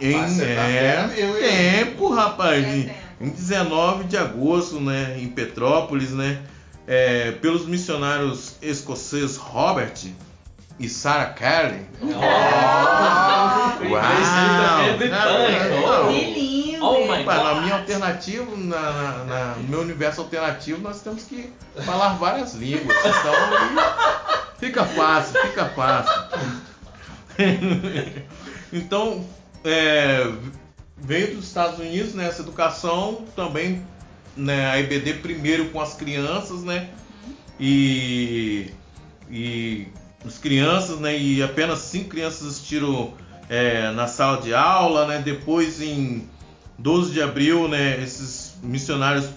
Em 0.00 0.12
Rapaz, 0.12 0.32
você 0.32 0.54
tá 0.54 0.62
é, 0.68 1.06
vendo, 1.06 1.16
meu, 1.16 1.36
hein? 1.36 1.42
tempo, 1.48 2.08
rapaz. 2.12 2.64
É 2.64 2.76
Em- 2.76 2.82
tempo. 2.84 3.06
Em 3.18 3.30
19 3.30 4.04
de 4.04 4.16
agosto, 4.18 4.78
né, 4.78 5.16
em 5.18 5.26
Petrópolis, 5.28 6.10
né, 6.10 6.42
é, 6.86 7.30
pelos 7.32 7.64
missionários 7.66 8.56
escoceses 8.60 9.36
Robert 9.36 9.94
e 10.78 10.86
Sarah 10.86 11.30
Carey. 11.30 11.80
Oh, 12.02 12.06
o 13.80 13.84
inglês 13.86 14.98
dele 14.98 15.14
na 17.34 17.60
minha 17.62 17.74
alternativa, 17.76 18.46
na, 18.56 19.24
na- 19.24 19.54
no 19.56 19.68
meu 19.68 19.80
universo 19.80 20.20
alternativo, 20.20 20.80
nós 20.80 21.00
temos 21.00 21.24
que 21.24 21.52
falar 21.84 22.14
várias 22.14 22.54
línguas. 22.54 22.96
Então 22.98 23.34
fica 24.58 24.84
fácil, 24.84 25.40
fica 25.42 25.66
fácil. 25.66 26.12
então 28.72 29.26
é, 29.64 30.30
veio 30.96 31.36
dos 31.36 31.44
Estados 31.46 31.78
Unidos 31.78 32.14
nessa 32.14 32.42
educação 32.42 33.24
também 33.34 33.84
né, 34.36 34.70
a 34.70 34.78
EBD 34.78 35.14
primeiro 35.14 35.66
com 35.70 35.80
as 35.80 35.94
crianças, 35.94 36.62
né? 36.62 36.90
E, 37.58 38.70
e 39.30 39.88
as 40.26 40.36
crianças, 40.38 40.98
né? 40.98 41.16
E 41.18 41.42
apenas 41.42 41.78
cinco 41.80 42.10
crianças 42.10 42.46
assistiram 42.46 43.14
é, 43.48 43.90
na 43.92 44.06
sala 44.06 44.40
de 44.42 44.52
aula, 44.54 45.06
né? 45.06 45.22
Depois 45.24 45.80
em 45.80 46.28
12 46.78 47.12
de 47.12 47.22
abril, 47.22 47.68
né? 47.68 48.02
Esses 48.02 48.54
missionários 48.62 49.28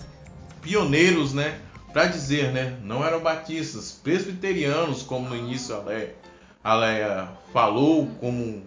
pioneiros, 0.61 1.33
né? 1.33 1.57
Para 1.93 2.05
dizer, 2.05 2.51
né? 2.51 2.75
Não 2.83 3.03
eram 3.05 3.19
batistas, 3.19 3.91
presbiterianos, 4.03 5.01
como 5.01 5.27
no 5.29 5.35
início 5.35 5.75
a 5.75 5.79
Leia, 5.79 6.15
a 6.63 6.75
Leia 6.75 7.27
falou, 7.51 8.07
como 8.19 8.61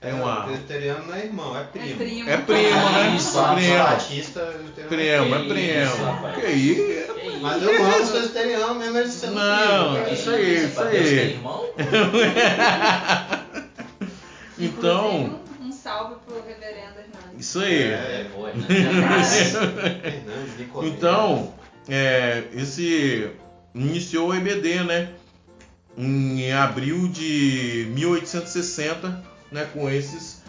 Tem 0.00 0.10
É, 0.10 0.14
uma. 0.14 0.44
presbiteriano 0.44 1.06
não 1.08 1.14
é 1.14 1.24
irmão, 1.24 1.56
é 1.56 1.62
É 1.62 1.64
primo. 1.64 1.96
primo. 1.96 2.30
É 2.30 2.36
primo, 2.36 2.90
né? 2.90 3.16
Isso, 3.16 3.32
Só 3.32 3.54
primo. 3.54 3.78
Batista. 3.78 4.54
Primo, 4.88 5.34
é 5.34 5.38
primo. 5.48 6.34
Que 6.40 6.46
isso? 6.52 7.38
Mas 7.40 7.62
eu 7.62 7.84
amo 7.84 8.02
os 8.02 8.10
presbiterianos 8.10 8.76
mesmo 8.76 8.98
eles 8.98 9.12
sendo 9.12 9.34
Não, 9.34 9.94
primo, 10.02 10.08
isso 10.14 10.30
aí, 10.30 10.64
isso 10.64 10.74
Pra 10.74 10.84
Deus 10.84 11.06
aí. 11.06 11.16
tem 11.16 11.30
irmão? 11.30 11.64
Então, 14.60 15.40
um, 15.60 15.66
um 15.68 15.72
salve 15.72 16.16
pro 16.26 16.42
reverendo. 16.46 16.98
Isso 17.38 17.60
aí. 17.60 17.82
É, 17.82 18.26
foi, 18.34 18.52
né? 18.52 18.66
Fernandes, 18.66 20.58
Nicodemus. 20.58 20.96
Então, 20.96 21.54
é, 21.88 22.44
esse 22.52 23.30
iniciou 23.74 24.28
o 24.28 24.34
EBD, 24.34 24.84
né? 24.84 25.12
Em 25.96 26.52
abril 26.52 27.08
de 27.08 27.88
1860, 27.94 29.24
né? 29.50 29.68
Com 29.72 29.88
esses 29.88 30.42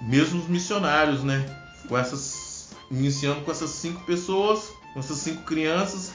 mesmos 0.00 0.48
missionários, 0.48 1.22
né? 1.22 1.44
Com 1.88 1.98
essas, 1.98 2.70
iniciando 2.90 3.42
com 3.42 3.50
essas 3.50 3.70
cinco 3.70 4.04
pessoas, 4.04 4.70
com 4.92 5.00
essas 5.00 5.18
cinco 5.18 5.42
crianças. 5.42 6.12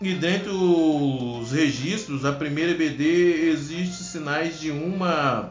E 0.00 0.14
dentre 0.14 0.50
os 0.50 1.52
registros, 1.52 2.24
a 2.24 2.32
primeira 2.32 2.70
EBD 2.70 3.50
existe 3.50 4.02
sinais 4.02 4.58
de 4.58 4.70
uma 4.70 5.50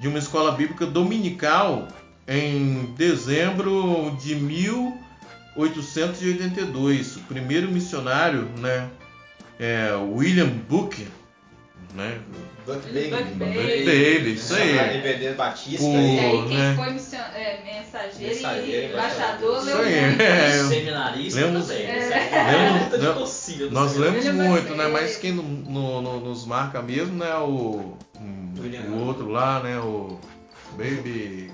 de 0.00 0.06
uma 0.06 0.18
escola 0.18 0.52
bíblica 0.52 0.86
dominical 0.86 1.88
em 2.28 2.92
dezembro 2.96 4.14
de 4.20 4.34
1882. 5.56 7.16
O 7.16 7.20
primeiro 7.20 7.68
missionário, 7.70 8.42
né, 8.58 8.88
é 9.58 9.92
William 9.94 10.46
Booker, 10.48 11.06
né, 11.94 12.18
Buck 12.66 12.80
Buck 12.80 12.92
Bailey. 12.92 13.84
Bailey. 13.86 14.32
Isso 14.34 14.54
aí. 14.54 14.76
EBD 14.98 15.32
Batista 15.34 15.84
Pô, 15.84 15.92
E 15.92 15.96
aí. 15.96 16.18
aí, 16.20 16.44
quem 16.48 16.58
né? 16.58 16.74
foi 16.76 16.90
missiona- 16.90 17.28
é, 17.34 17.60
mensageiro, 17.64 18.34
Mensageiro, 18.34 18.70
e 18.70 18.90
embaixador 18.92 19.62
embaixador. 19.62 19.64
leu 19.64 19.74
Isso 19.74 19.78
aí, 19.88 20.00
muito. 20.06 20.20
é. 20.22 20.64
Seminarista 20.68 21.40
Lemos- 21.40 21.66
também. 21.66 21.82
É. 21.86 22.30
É. 22.30 22.44
Lemos- 22.52 22.82
luta 22.84 22.98
de 22.98 23.06
torcida 23.14 23.66
do 23.68 23.72
Nós 23.72 23.96
lemos 23.96 24.24
muito, 24.26 24.70
né? 24.74 24.76
Bailey. 24.84 24.92
Mas 24.92 25.16
quem 25.16 25.32
no- 25.32 25.42
no- 25.42 26.02
no- 26.02 26.20
nos 26.20 26.44
marca 26.46 26.82
mesmo, 26.82 27.14
né? 27.16 27.34
O, 27.36 27.96
hum, 28.20 28.52
o 28.92 29.06
outro 29.06 29.28
lá, 29.30 29.60
né? 29.62 29.78
O 29.78 30.20
Baby 30.76 31.50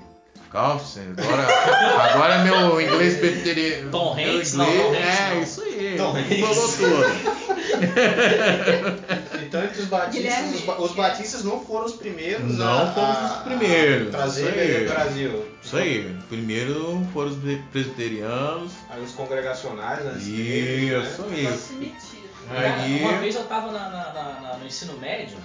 Carlson. 0.51 1.01
Agora, 1.17 2.11
agora 2.11 2.33
é 2.35 2.43
meu 2.43 2.81
inglês 2.81 3.17
preteriano. 3.17 3.91
Tom 3.91 4.13
Hanks? 4.17 4.53
Não, 4.53 4.65
Tom 4.65 4.71
inglês- 4.71 5.05
Hanks 5.05 5.19
É, 5.19 5.29
não. 5.35 5.41
isso 5.43 5.61
aí. 5.61 5.95
Tom 5.97 6.15
Hanks. 6.17 6.39
Falou 6.39 6.67
tudo. 6.69 7.35
Então, 9.45 9.63
entre 9.63 9.81
os 9.81 9.87
batistas, 9.87 10.55
os, 10.55 10.61
ba- 10.61 10.81
os 10.81 10.91
batistas 10.93 11.43
não 11.43 11.63
foram 11.63 11.85
os 11.85 11.93
primeiros 11.93 12.57
Não 12.57 12.67
a, 12.95 13.25
os 13.37 13.43
primeiros, 13.43 14.07
a 14.13 14.17
trazer 14.17 14.83
isso 14.85 14.93
Brasil. 14.93 15.45
Isso 15.63 15.77
aí. 15.77 16.17
Primeiro 16.29 17.05
foram 17.13 17.31
os 17.31 17.37
presbiterianos. 17.71 18.71
Aí 18.89 19.01
os 19.03 19.11
congregacionais, 19.11 20.03
né? 20.03 20.13
Isso 20.19 21.21
né? 21.23 21.57
metido. 21.79 22.29
Aí- 22.49 23.01
Uma 23.01 23.17
vez 23.17 23.35
eu 23.35 23.43
tava 23.45 23.71
na- 23.71 23.89
na- 23.89 24.39
na- 24.41 24.57
no 24.57 24.65
ensino 24.65 24.97
médio 24.99 25.37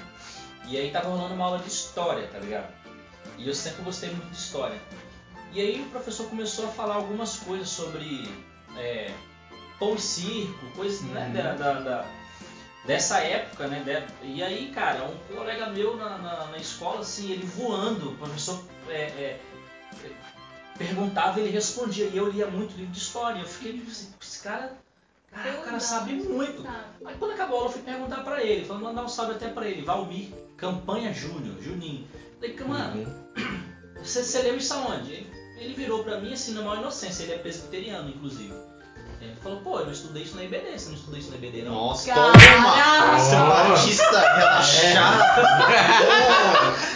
e 0.66 0.76
aí 0.76 0.90
tava 0.90 1.08
rolando 1.08 1.34
uma 1.34 1.44
aula 1.46 1.58
de 1.58 1.68
história, 1.68 2.26
tá 2.32 2.38
ligado? 2.38 2.66
E 3.40 3.48
eu 3.48 3.54
sempre 3.54 3.82
gostei 3.82 4.10
muito 4.10 4.30
de 4.30 4.36
história. 4.36 4.78
E 5.52 5.60
aí 5.60 5.80
o 5.80 5.86
professor 5.86 6.26
começou 6.28 6.66
a 6.66 6.68
falar 6.68 6.94
algumas 6.94 7.36
coisas 7.36 7.68
sobre 7.68 8.28
é, 8.76 9.10
pão 9.78 9.94
e 9.94 10.00
circo, 10.00 10.66
coisas 10.76 11.00
né, 11.02 11.26
Uhum. 11.26 11.32
da, 11.32 11.52
da- 11.54 11.80
da- 11.80 12.06
dessa 12.84 13.18
época, 13.20 13.66
né? 13.66 13.80
de- 13.80 14.26
e 14.26 14.42
aí, 14.42 14.70
cara, 14.72 15.04
um 15.04 15.34
colega 15.34 15.70
meu 15.70 15.96
na, 15.96 16.18
na- 16.18 16.46
na 16.46 16.56
escola, 16.58 17.00
assim, 17.00 17.30
ele 17.32 17.44
voando, 17.44 18.10
o 18.10 18.16
professor 18.16 18.62
é, 18.88 18.94
é, 18.94 19.40
perguntava 20.78 21.40
e 21.40 21.44
ele 21.44 21.50
respondia. 21.52 22.06
E 22.06 22.16
eu 22.16 22.30
lia 22.30 22.46
muito 22.46 22.76
livro 22.76 22.92
de 22.92 22.98
história. 22.98 23.40
Eu 23.40 23.46
fiquei 23.46 23.82
assim, 23.88 24.08
esse 24.20 24.42
cara, 24.42 24.74
cara, 25.30 25.60
o 25.60 25.64
cara 25.64 25.80
sabe 25.80 26.12
muito. 26.14 26.62
Sabe? 26.62 26.76
Aí 27.04 27.16
quando 27.18 27.32
acabou 27.32 27.56
a 27.56 27.58
aula 27.60 27.70
eu 27.70 27.72
fui 27.72 27.82
perguntar 27.82 28.22
pra 28.22 28.42
ele, 28.42 28.64
falando, 28.64 28.82
mandar 28.84 29.02
um 29.04 29.08
salve 29.08 29.32
até 29.32 29.48
pra 29.48 29.66
ele, 29.66 29.82
Valmir, 29.82 30.28
Campanha 30.56 31.12
Júnior, 31.12 31.60
Juninho. 31.60 32.06
Falei, 32.40 32.56
mano, 32.66 33.06
Uhum. 33.36 33.60
você, 34.02 34.22
você 34.24 34.42
leu 34.42 34.56
isso 34.56 34.72
aonde? 34.74 35.12
Ele, 35.12 35.26
ele 35.58 35.74
virou 35.74 36.02
pra 36.02 36.16
mim 36.16 36.32
assim, 36.32 36.52
na 36.54 36.62
maior 36.62 36.78
inocência, 36.78 37.22
ele 37.24 37.32
é 37.34 37.38
presbiteriano, 37.38 38.08
inclusive. 38.08 38.52
Ele 39.20 39.34
falou, 39.42 39.60
pô, 39.60 39.78
eu 39.80 39.84
não 39.84 39.92
estudei 39.92 40.22
isso 40.22 40.34
na 40.34 40.42
IBD, 40.44 40.78
você 40.78 40.88
não 40.88 40.94
estudou 40.94 41.18
isso 41.18 41.28
na 41.30 41.36
IBD, 41.36 41.62
não? 41.62 41.72
Nossa, 41.74 42.06
Caraca! 42.10 42.38
toma! 42.38 43.18
Seu 43.20 43.38
Nossa. 43.38 43.68
batista 43.68 44.20
relaxado! 44.34 45.20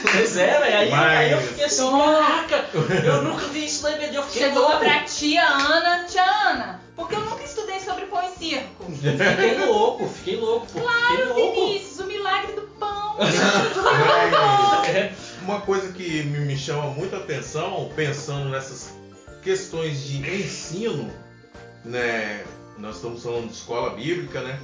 Pois 0.10 0.36
é, 0.36 0.58
velho, 0.60 0.76
aí, 0.78 0.90
Mas- 0.90 1.18
aí 1.18 1.32
eu 1.32 1.40
fiquei 1.40 1.64
assim, 1.64 1.90
caraca, 1.90 2.64
eu 3.04 3.22
nunca 3.22 3.46
vi 3.48 3.64
isso 3.66 3.82
na 3.82 3.90
IBD, 3.90 4.16
eu 4.16 4.22
fiquei 4.22 4.42
Chegou 4.42 4.62
louco. 4.62 4.78
pra 4.78 5.00
tia 5.00 5.44
Ana, 5.46 6.04
tia 6.04 6.22
Ana, 6.24 6.80
porque 6.96 7.14
eu 7.16 7.20
nunca 7.20 7.42
estudei 7.42 7.80
sobre 7.80 8.06
pão 8.06 8.22
e 8.22 8.38
circo. 8.38 8.84
Fiquei 8.92 9.66
louco, 9.66 10.08
fiquei 10.08 10.36
louco, 10.36 10.66
pô, 10.68 10.80
fiquei 10.80 11.24
louco. 11.26 11.52
Vinícius, 11.66 11.98
o 12.00 12.04
milagre 12.06 12.52
do 12.52 12.62
pão. 12.62 13.16
É, 14.86 15.12
Uma 15.44 15.60
coisa 15.60 15.92
que 15.92 16.22
me, 16.22 16.56
chama 16.56 16.86
muita 16.92 17.18
atenção, 17.18 17.90
pensando 17.94 18.48
nessas 18.48 18.94
questões 19.42 20.02
de 20.02 20.18
ensino, 20.18 21.12
né? 21.84 22.42
Nós 22.78 22.96
estamos 22.96 23.22
falando 23.22 23.48
de 23.48 23.52
escola 23.52 23.90
bíblica, 23.90 24.40
né? 24.40 24.58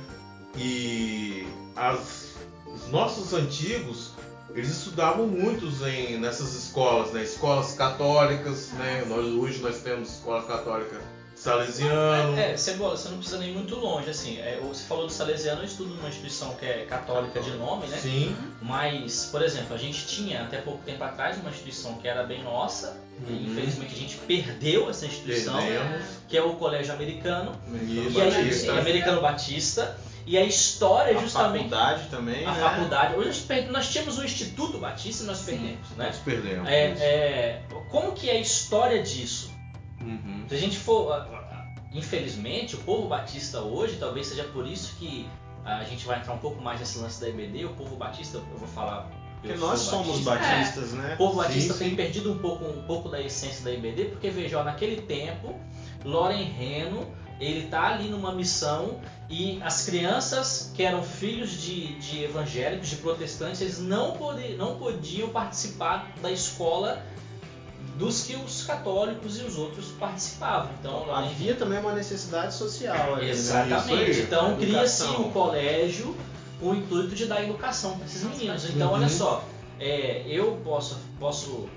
E 0.56 1.46
as, 1.76 2.30
os 2.66 2.88
nossos 2.88 3.34
antigos, 3.34 4.12
eles 4.54 4.70
estudavam 4.70 5.26
muitos 5.26 5.82
em, 5.82 6.18
nessas 6.18 6.54
escolas, 6.54 7.12
né? 7.12 7.24
Escolas 7.24 7.74
católicas, 7.74 8.70
né? 8.78 9.04
Nós, 9.06 9.26
hoje 9.26 9.60
nós 9.60 9.82
temos 9.82 10.08
escola 10.14 10.44
católica 10.44 10.98
salesiano. 11.40 12.38
É, 12.38 12.56
Cebola, 12.56 12.96
você 12.96 13.08
não 13.08 13.16
precisa 13.16 13.38
nem 13.38 13.52
muito 13.52 13.74
longe, 13.76 14.10
assim. 14.10 14.38
É, 14.38 14.58
você 14.62 14.84
falou 14.84 15.06
do 15.06 15.12
Salesiano, 15.12 15.62
eu 15.62 15.64
estudo 15.64 15.94
numa 15.94 16.08
instituição 16.08 16.54
que 16.56 16.66
é 16.66 16.84
católica 16.88 17.40
de 17.40 17.50
nome, 17.52 17.86
né? 17.86 17.96
Sim. 17.96 18.36
Mas, 18.60 19.28
por 19.32 19.42
exemplo, 19.42 19.74
a 19.74 19.78
gente 19.78 20.06
tinha 20.06 20.42
até 20.42 20.58
pouco 20.58 20.82
tempo 20.84 21.02
atrás 21.02 21.38
uma 21.38 21.50
instituição 21.50 21.94
que 21.94 22.06
era 22.06 22.22
bem 22.24 22.42
nossa, 22.42 22.96
Uhum. 23.26 23.36
infelizmente 23.50 23.94
a 23.94 23.98
gente 23.98 24.16
perdeu 24.16 24.88
essa 24.88 25.04
instituição, 25.04 25.54
Perdemos. 25.60 26.06
que 26.26 26.38
é 26.38 26.42
o 26.42 26.54
Colégio 26.54 26.94
Americano, 26.94 27.52
Isso. 27.82 28.18
e 28.18 28.20
aí, 28.20 28.30
Batista. 28.30 28.72
Americano 28.72 29.20
Batista, 29.20 29.98
e 30.26 30.38
a 30.38 30.44
história 30.44 31.18
A 31.18 31.20
justamente. 31.20 31.68
faculdade 31.68 32.08
também, 32.10 32.46
A 32.46 32.52
né? 32.52 32.60
faculdade. 32.60 33.14
Hoje 33.16 33.44
a 33.48 33.72
nós 33.72 33.90
tínhamos 33.90 34.18
o 34.18 34.24
Instituto 34.24 34.78
Batista 34.78 35.24
e 35.24 35.26
nós 35.26 35.38
Sim. 35.38 35.44
perdemos, 35.58 35.88
né? 35.96 36.06
Nós 36.06 36.16
perdemos. 36.18 36.68
É, 36.68 36.84
é, 36.84 37.62
como 37.90 38.12
que 38.12 38.30
é 38.30 38.34
a 38.34 38.40
história 38.40 39.02
disso? 39.02 39.49
Se 40.50 40.56
a 40.56 40.58
gente 40.58 40.76
for. 40.78 41.28
Infelizmente, 41.92 42.74
o 42.74 42.78
povo 42.78 43.06
batista 43.06 43.60
hoje, 43.60 43.96
talvez 43.98 44.26
seja 44.26 44.44
por 44.44 44.66
isso 44.66 44.96
que 44.96 45.28
a 45.64 45.84
gente 45.84 46.04
vai 46.04 46.18
entrar 46.18 46.32
um 46.34 46.38
pouco 46.38 46.60
mais 46.60 46.80
nesse 46.80 46.98
lance 46.98 47.20
da 47.20 47.28
EBD. 47.28 47.66
O 47.66 47.74
povo 47.74 47.94
batista, 47.94 48.38
eu 48.38 48.58
vou 48.58 48.68
falar. 48.68 49.08
Porque 49.40 49.56
nós 49.56 49.78
somos 49.78 50.20
batista. 50.20 50.54
batistas, 50.54 50.92
né? 50.92 51.14
O 51.14 51.18
povo 51.18 51.40
Sim, 51.40 51.48
batista 51.48 51.74
sim. 51.74 51.84
tem 51.84 51.96
perdido 51.96 52.32
um 52.32 52.38
pouco, 52.38 52.64
um 52.64 52.82
pouco 52.82 53.08
da 53.08 53.20
essência 53.20 53.64
da 53.64 53.72
IBD, 53.72 54.06
porque 54.06 54.28
veja, 54.28 54.58
ó, 54.58 54.64
naquele 54.64 55.02
tempo, 55.02 55.58
Loren 56.04 56.44
Reno, 56.44 57.06
ele 57.40 57.68
tá 57.68 57.94
ali 57.94 58.08
numa 58.08 58.32
missão 58.32 59.00
e 59.30 59.60
as 59.62 59.86
crianças 59.86 60.72
que 60.74 60.82
eram 60.82 61.02
filhos 61.02 61.62
de, 61.62 61.94
de 61.98 62.24
evangélicos, 62.24 62.88
de 62.88 62.96
protestantes, 62.96 63.60
eles 63.60 63.78
não, 63.78 64.12
pode, 64.12 64.56
não 64.56 64.76
podiam 64.76 65.28
participar 65.30 66.12
da 66.20 66.30
escola 66.30 67.02
dos 68.00 68.22
que 68.22 68.34
os 68.34 68.64
católicos 68.64 69.38
e 69.38 69.42
os 69.44 69.56
outros 69.56 69.88
participavam. 70.00 70.70
Então, 70.80 71.04
Loren 71.06 71.26
Havia 71.28 71.54
também 71.54 71.78
uma 71.78 71.92
necessidade 71.92 72.54
social 72.54 73.14
ali, 73.14 73.26
né? 73.26 73.30
Exatamente. 73.30 73.92
aí. 73.94 74.20
Então 74.22 74.56
cria-se 74.56 75.02
Educação. 75.04 75.26
um 75.26 75.30
colégio 75.30 76.16
com 76.58 76.70
o 76.70 76.74
intuito 76.74 77.14
de 77.14 77.26
dar 77.26 77.44
educação 77.44 77.96
para 77.96 78.06
esses 78.06 78.22
meninos. 78.24 78.64
Então 78.70 78.90
olha 78.90 79.02
Uhum. 79.04 79.08
só, 79.08 79.44
é, 79.78 80.24
eu 80.26 80.58
posso, 80.64 80.96
posso 81.18 81.68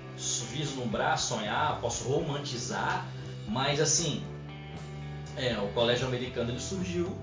vislumbrar, 0.51 1.17
sonhar, 1.19 1.79
posso 1.81 2.05
romantizar, 2.05 3.05
mas 3.47 3.81
assim, 3.81 4.23
é, 5.35 5.57
o 5.57 5.67
colégio 5.73 6.07
americano 6.07 6.51
ele 6.51 6.59
surgiu 6.59 7.13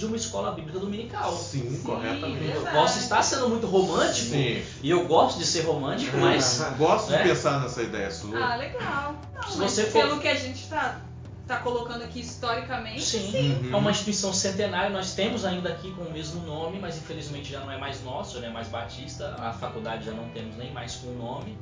de 0.00 0.06
uma 0.06 0.16
escola 0.16 0.50
bíblica 0.52 0.78
dominical. 0.78 1.30
Sim, 1.36 1.80
corretamente. 1.84 2.42
Eu 2.44 2.52
Verdade. 2.54 2.76
posso 2.76 2.98
estar 2.98 3.22
sendo 3.22 3.48
muito 3.50 3.66
romântico, 3.66 4.30
Sim. 4.30 4.62
e 4.82 4.90
eu 4.90 5.06
gosto 5.06 5.38
de 5.38 5.44
ser 5.46 5.60
romântico, 5.60 6.16
mas 6.16 6.58
Gosto 6.78 7.10
né? 7.10 7.18
de 7.22 7.28
pensar 7.28 7.60
nessa 7.60 7.82
ideia 7.82 8.10
sua. 8.10 8.38
Ah, 8.42 8.56
legal. 8.56 9.14
Não, 9.34 9.42
Se 9.42 9.58
você 9.58 9.84
for- 9.84 10.02
pelo 10.02 10.18
que 10.18 10.26
a 10.28 10.34
gente 10.34 10.66
tá, 10.68 11.00
tá 11.46 11.58
colocando 11.58 12.02
aqui 12.02 12.20
historicamente, 12.20 13.02
Sim, 13.02 13.60
Uhum. 13.64 13.74
é 13.74 13.76
uma 13.76 13.90
instituição 13.90 14.32
centenária, 14.32 14.88
nós 14.88 15.12
temos 15.12 15.44
ainda 15.44 15.68
aqui 15.68 15.92
com 15.92 16.02
o 16.02 16.10
mesmo 16.10 16.40
nome, 16.46 16.78
mas 16.80 16.96
infelizmente 16.96 17.50
já 17.52 17.60
não 17.60 17.70
é 17.70 17.76
mais 17.76 18.02
nosso, 18.02 18.34
já 18.36 18.40
não 18.40 18.48
é 18.48 18.52
mais 18.52 18.68
Batista, 18.68 19.34
a 19.38 19.52
faculdade 19.52 20.06
já 20.06 20.12
não 20.12 20.30
temos 20.30 20.56
nem 20.56 20.72
mais 20.72 20.94
com 20.96 21.08
o 21.08 21.14
nome. 21.14 21.58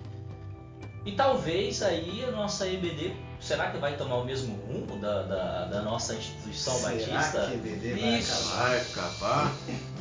E 1.04 1.12
talvez 1.12 1.82
aí 1.82 2.24
a 2.28 2.30
nossa 2.30 2.66
EBD 2.68 3.12
será 3.48 3.70
que 3.70 3.78
vai 3.78 3.96
tomar 3.96 4.16
o 4.16 4.24
mesmo 4.26 4.54
rumo 4.66 4.98
da, 5.00 5.22
da, 5.22 5.64
da 5.64 5.82
nossa 5.82 6.14
instituição 6.14 6.74
Será 6.74 6.90
batista? 6.92 7.50
que 7.50 8.00
vai 8.00 8.18
Isso. 8.18 8.48
acabar? 8.54 8.76
Acabar. 8.76 9.52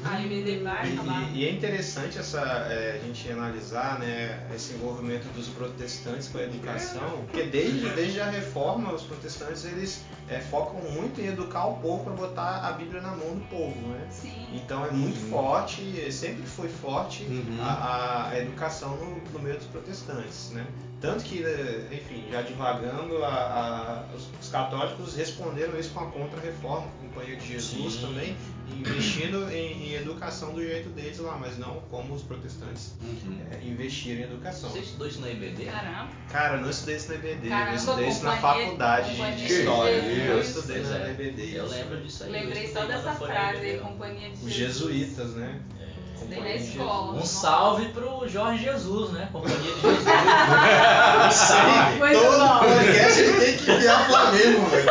A 0.05 0.21
EBD 0.21 0.59
vai 0.63 0.93
acabar. 0.93 1.31
E, 1.33 1.37
e 1.37 1.45
é 1.47 1.51
interessante 1.51 2.19
essa, 2.19 2.39
é, 2.41 2.99
a 3.01 3.05
gente 3.05 3.29
analisar 3.31 3.99
né, 3.99 4.45
esse 4.53 4.73
envolvimento 4.73 5.27
dos 5.29 5.47
protestantes 5.47 6.27
com 6.27 6.37
a 6.39 6.43
educação, 6.43 7.23
porque 7.25 7.43
desde, 7.43 7.89
desde 7.91 8.19
a 8.19 8.29
reforma 8.29 8.93
os 8.93 9.03
protestantes 9.03 9.63
eles 9.65 10.01
é, 10.29 10.39
focam 10.39 10.81
muito 10.91 11.21
em 11.21 11.27
educar 11.27 11.65
o 11.67 11.77
povo 11.77 12.03
para 12.03 12.13
botar 12.13 12.67
a 12.67 12.71
Bíblia 12.73 13.01
na 13.01 13.11
mão 13.11 13.35
do 13.35 13.45
povo, 13.49 13.75
né? 13.87 14.07
Sim. 14.11 14.45
Então 14.53 14.85
é 14.85 14.91
muito 14.91 15.17
Uhum. 15.21 15.29
forte, 15.29 16.11
sempre 16.11 16.45
foi 16.45 16.67
forte 16.69 17.23
Uhum. 17.23 17.57
a, 17.61 18.29
a 18.29 18.39
educação 18.39 18.95
no, 18.97 19.21
no 19.31 19.39
meio 19.39 19.55
dos 19.57 19.67
protestantes, 19.67 20.51
né? 20.51 20.65
Tanto 20.99 21.23
que, 21.25 21.43
eh, 21.43 21.87
enfim, 21.91 22.23
já 22.31 22.41
divagando, 22.41 23.23
a- 23.23 23.27
a- 23.29 24.15
os, 24.15 24.27
os 24.41 24.49
católicos 24.49 25.15
responderam 25.15 25.79
isso 25.79 25.91
com 25.91 25.99
a 25.99 26.07
contra-reforma, 26.07 26.87
com 26.87 27.05
a 27.05 27.09
Companhia 27.09 27.35
de 27.35 27.47
Jesus 27.53 27.93
Sim. 27.93 28.01
também, 28.01 28.35
investindo 28.75 29.47
em, 29.51 29.89
em 29.89 29.93
educação 29.93 30.53
do 30.53 30.61
jeito 30.61 30.89
deles 30.89 31.19
lá, 31.19 31.37
mas 31.39 31.55
não 31.59 31.81
como 31.91 32.15
os 32.15 32.23
protestantes 32.23 32.95
Uhum. 33.01 33.37
eh, 33.51 33.59
investiram 33.63 34.21
em 34.21 34.23
educação. 34.23 34.71
Você 34.71 34.79
estudou 34.79 35.07
isso 35.07 35.21
na 35.21 35.29
EBD? 35.29 35.65
Caramba. 35.65 36.09
Cara, 36.31 36.55
eu 36.57 36.61
não 36.61 36.69
estudei 36.71 36.95
isso 36.95 37.09
na 37.09 37.15
EBD, 37.15 37.49
Caramba, 37.49 37.71
eu 37.71 37.75
estudei 37.75 38.07
isso 38.09 38.23
na 38.23 38.37
faculdade 38.37 39.15
de, 39.15 39.45
História. 39.53 39.91
Eu 39.91 40.41
estudei 40.41 40.77
Pois 40.81 40.89
na 40.89 40.97
é. 41.07 41.11
EBD. 41.11 41.55
Eu 41.57 41.67
lembro 41.67 42.01
disso 42.01 42.23
aí. 42.23 42.31
Lembrei 42.31 42.67
só 42.67 42.85
dessa 42.85 43.13
frase. 43.13 43.77
Companhia 43.83 44.29
de 44.31 44.33
Os 44.45 44.51
Jesus. 44.51 44.55
jesuítas, 44.95 45.29
né? 45.35 45.61
Estudei 45.69 45.96
na 46.29 46.35
Companhia 46.35 46.57
de 46.57 46.63
escola. 46.69 47.13
Um 47.13 47.25
salve 47.25 47.85
pro 47.89 48.27
Jorge 48.27 48.63
Jesus, 48.63 49.11
né? 49.11 49.29
Companhia 49.31 49.57
de 49.57 49.65
Jesus. 49.65 49.97
Um 51.27 51.31
salve! 51.31 51.99
Muito 51.99 52.19
Todo 52.19 52.37
bom. 52.37 52.59
podcast 52.59 53.19
ele 53.19 53.45
tem 53.45 53.57
que 53.57 53.71
enviar 53.71 54.07
Flamengo, 54.07 54.65
velho. 54.67 54.89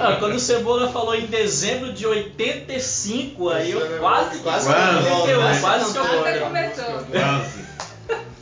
Ah, 0.00 0.16
quando 0.18 0.34
o 0.34 0.40
Cebola 0.40 0.88
falou 0.90 1.14
em 1.14 1.26
dezembro 1.26 1.92
de 1.92 2.06
85, 2.06 3.48
aí 3.50 3.70
eu 3.70 3.84
é 3.84 3.98
quase 3.98 4.38
quase 4.38 4.66
quase 4.66 5.08
cantou, 5.08 5.26
né? 5.26 5.60
quase 5.60 5.92
que 5.92 5.98
eu 5.98 6.04
Quase 6.04 6.22
Quase 6.22 6.40
começou. 6.40 7.04
Quase. 7.10 7.65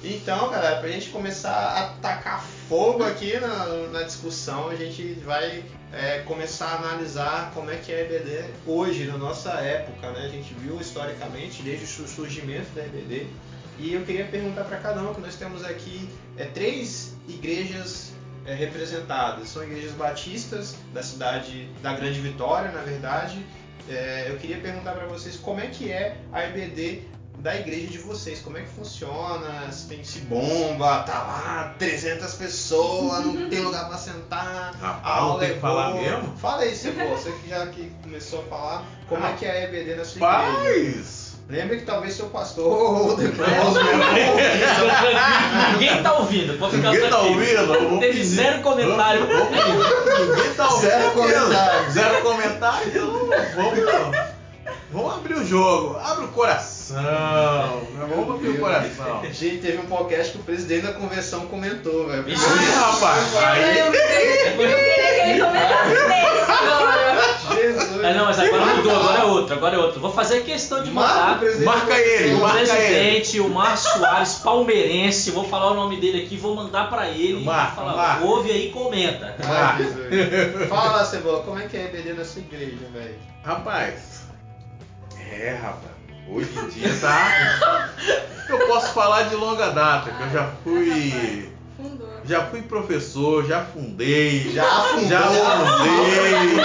Então, 0.07 0.51
galera, 0.51 0.81
pra 0.81 0.89
gente 0.91 1.09
começar 1.09 1.51
a 1.51 1.89
tacar 2.03 2.45
fogo 2.69 3.03
aqui 3.03 3.41
na, 3.41 3.67
na 3.91 4.03
discussão, 4.03 4.69
a 4.69 4.75
gente 4.75 5.15
vai 5.25 5.65
é, 5.91 6.19
começar 6.27 6.67
a 6.67 6.77
analisar 6.77 7.53
como 7.55 7.71
é 7.71 7.77
que 7.77 7.91
é 7.91 7.97
a 7.97 8.01
EBD 8.03 8.45
hoje, 8.67 9.07
na 9.07 9.17
nossa 9.17 9.53
época, 9.53 10.11
né? 10.11 10.27
A 10.27 10.29
gente 10.29 10.53
viu 10.53 10.79
historicamente, 10.79 11.63
desde 11.63 12.03
o 12.03 12.07
surgimento 12.07 12.69
da 12.75 12.83
EBD. 12.83 13.29
E 13.79 13.95
eu 13.95 14.05
queria 14.05 14.27
perguntar 14.27 14.65
para 14.65 14.77
cada 14.77 15.01
um, 15.01 15.15
que 15.15 15.23
nós 15.23 15.37
temos 15.37 15.65
aqui 15.65 16.07
é, 16.37 16.45
três 16.45 17.17
igrejas 17.27 18.13
é, 18.45 18.53
representadas. 18.53 19.49
São 19.49 19.65
igrejas 19.65 19.93
batistas 19.93 20.77
da 20.93 21.03
cidade 21.03 21.67
da 21.83 21.95
Grande 21.95 22.21
Vitória, 22.21 22.71
na 22.73 22.83
verdade. 22.83 23.43
É, 23.89 24.27
eu 24.29 24.37
queria 24.37 24.59
perguntar 24.59 24.93
para 24.93 25.07
vocês 25.07 25.37
como 25.37 25.61
é 25.61 25.69
que 25.69 25.91
é 25.91 26.19
a 26.31 26.45
EBD 26.45 27.15
da 27.39 27.55
igreja 27.57 27.89
de 27.89 27.99
vocês, 27.99 28.41
como 28.41 28.57
é 28.57 28.63
que 28.63 28.69
funciona, 28.69 29.71
se 29.71 29.87
tem 29.87 30.03
se 30.03 30.21
bomba, 30.21 31.03
tá 31.03 31.19
lá 31.19 31.75
300 31.79 32.35
pessoas, 32.35 33.25
não 33.27 33.49
tem 33.49 33.61
lugar 33.61 33.89
pra 33.89 33.99
sentar, 33.99 34.75
Rapaz, 34.81 35.01
a 35.05 35.19
aula 35.19 35.41
tem 35.41 35.51
é 35.51 35.55
que 35.55 35.61
falar 35.61 35.91
boa. 35.91 36.03
mesmo? 36.03 36.37
Fala 36.39 36.63
aí, 36.63 36.75
Cebola, 36.75 37.17
você 37.17 37.33
que 37.33 37.51
já 37.51 37.67
que 37.67 37.93
começou 38.03 38.41
a 38.41 38.45
falar, 38.45 38.85
como 39.09 39.27
é 39.27 39.33
que 39.35 39.45
é 39.45 39.51
a 39.51 39.65
EBD 39.65 39.97
na 39.97 40.05
sua 40.05 40.39
igreja? 40.39 40.93
Paz! 40.95 41.25
Lembre 41.47 41.77
que 41.77 41.85
talvez 41.85 42.15
seu 42.15 42.27
pastor 42.31 42.65
ou 42.73 43.17
depois 43.17 43.49
os 43.49 43.75
Ninguém 45.73 46.03
tá 46.03 46.15
ouvindo, 46.15 46.59
pode 46.59 46.77
ficar 46.77 46.93
Ninguém 46.93 47.11
tá 47.11 47.19
ouvindo? 47.19 47.75
Eu 47.75 47.91
vou 47.91 48.01
Teve 48.01 48.25
zero 48.25 48.63
comentário. 48.63 49.27
Ninguém 49.27 50.55
tá 50.55 50.69
ouvindo. 50.71 50.91
Zero 50.91 51.11
comentário. 51.13 51.91
Zero 51.93 52.23
comentário. 52.23 52.89
Então, 52.89 53.29
Vamos, 53.55 54.17
vamos 54.91 55.15
abrir 55.15 55.35
o 55.35 55.47
jogo. 55.47 55.99
Abre 55.99 56.25
o 56.25 56.29
coração. 56.29 56.74
Né? 56.91 58.09
Vamos 58.15 58.35
abrir 58.35 58.49
o 58.51 58.59
coração. 58.59 59.23
Gente, 59.33 59.59
teve 59.59 59.79
um 59.79 59.87
podcast 59.87 60.33
que 60.33 60.39
o 60.39 60.43
presidente 60.43 60.87
da 60.87 60.93
convenção 60.93 61.47
comentou, 61.47 62.07
velho. 62.09 62.29
Isso. 62.29 62.45
Ai, 62.47 62.75
rapaz. 62.75 63.37
Aí, 63.37 63.79
Eu 63.79 63.93
queria 63.93 65.15
que 65.15 65.31
ele 65.31 65.41
comentasse. 65.45 66.45
Jesus. 67.55 68.05
Ah, 68.05 68.13
não, 68.13 68.25
mas 68.27 68.39
agora 68.39 68.67
mudou, 68.75 68.95
agora 68.97 69.21
é 69.21 69.25
outro, 69.25 69.55
agora 69.55 69.77
é 69.77 69.79
outro. 69.79 70.01
Vou 70.01 70.13
fazer 70.13 70.43
questão 70.45 70.83
de 70.83 70.91
Marca 70.91 71.15
mandar 71.47 71.65
Marca 71.65 71.95
ele, 71.97 72.35
o 72.35 72.41
marca 72.41 72.59
presidente, 72.59 73.41
o 73.41 73.49
Márcio 73.49 73.91
Soares, 73.99 74.35
palmeirense, 74.37 75.31
vou 75.31 75.45
falar 75.49 75.71
o 75.71 75.75
nome 75.75 75.99
dele 76.01 76.25
aqui, 76.25 76.37
vou 76.37 76.55
mandar 76.55 76.91
pra 76.91 77.09
ele 77.09 77.45
Marca, 77.45 77.77
falar, 77.77 77.97
marca. 77.97 78.25
ouve 78.25 78.51
aí 78.51 78.69
e 78.69 78.73
comenta. 78.73 79.35
Fala 80.69 81.05
Cebola, 81.05 81.43
como 81.45 81.59
é 81.59 81.67
que 81.67 81.77
é 81.77 81.85
EBD 81.85 82.13
na 82.15 82.25
sua 82.25 82.43
igreja, 82.43 82.77
velho? 82.93 83.15
rapaz. 83.43 84.25
É, 85.33 85.51
rapaz. 85.63 85.94
Hoje 86.29 86.51
em 86.59 86.69
dia 86.69 86.91
tá. 87.01 87.91
Eu 88.49 88.67
posso 88.67 88.93
falar 88.93 89.23
de 89.25 89.35
longa 89.37 89.71
data, 89.71 90.11
que 90.11 90.23
eu 90.23 90.31
já 90.31 90.51
fui. 90.63 91.51
Fundou. 91.77 92.09
Já 92.25 92.45
fui 92.47 92.63
professor, 92.63 93.45
já 93.47 93.65
fundei, 93.65 94.53
Já 94.53 94.65
afundou. 94.65 95.09
já 95.09 95.23
fundei. 95.23 96.61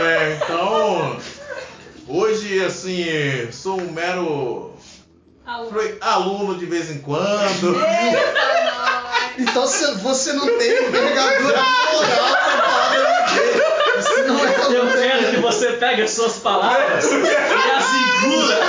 É, 0.00 0.38
então, 0.42 1.16
hoje, 2.08 2.64
assim, 2.64 3.04
sou 3.52 3.78
um 3.80 3.92
mero 3.92 4.72
fre- 5.70 5.98
aluno 6.00 6.56
de 6.58 6.66
vez 6.66 6.90
em 6.90 6.98
quando. 6.98 7.76
Então 9.38 9.66
se 9.66 9.94
você 9.96 10.32
não 10.32 10.46
tem 10.58 10.86
envergadura 10.88 11.62
moral 11.92 12.32
pra 12.32 12.62
falar. 12.62 13.26
Você 13.96 14.22
não 14.24 14.38
é 14.46 14.56
aluno 14.56 14.90
você 15.52 15.72
pegue 15.72 16.02
as 16.02 16.10
suas 16.10 16.38
palavras 16.38 17.04
e 17.12 17.16
as 17.16 18.24
engula 18.24 18.60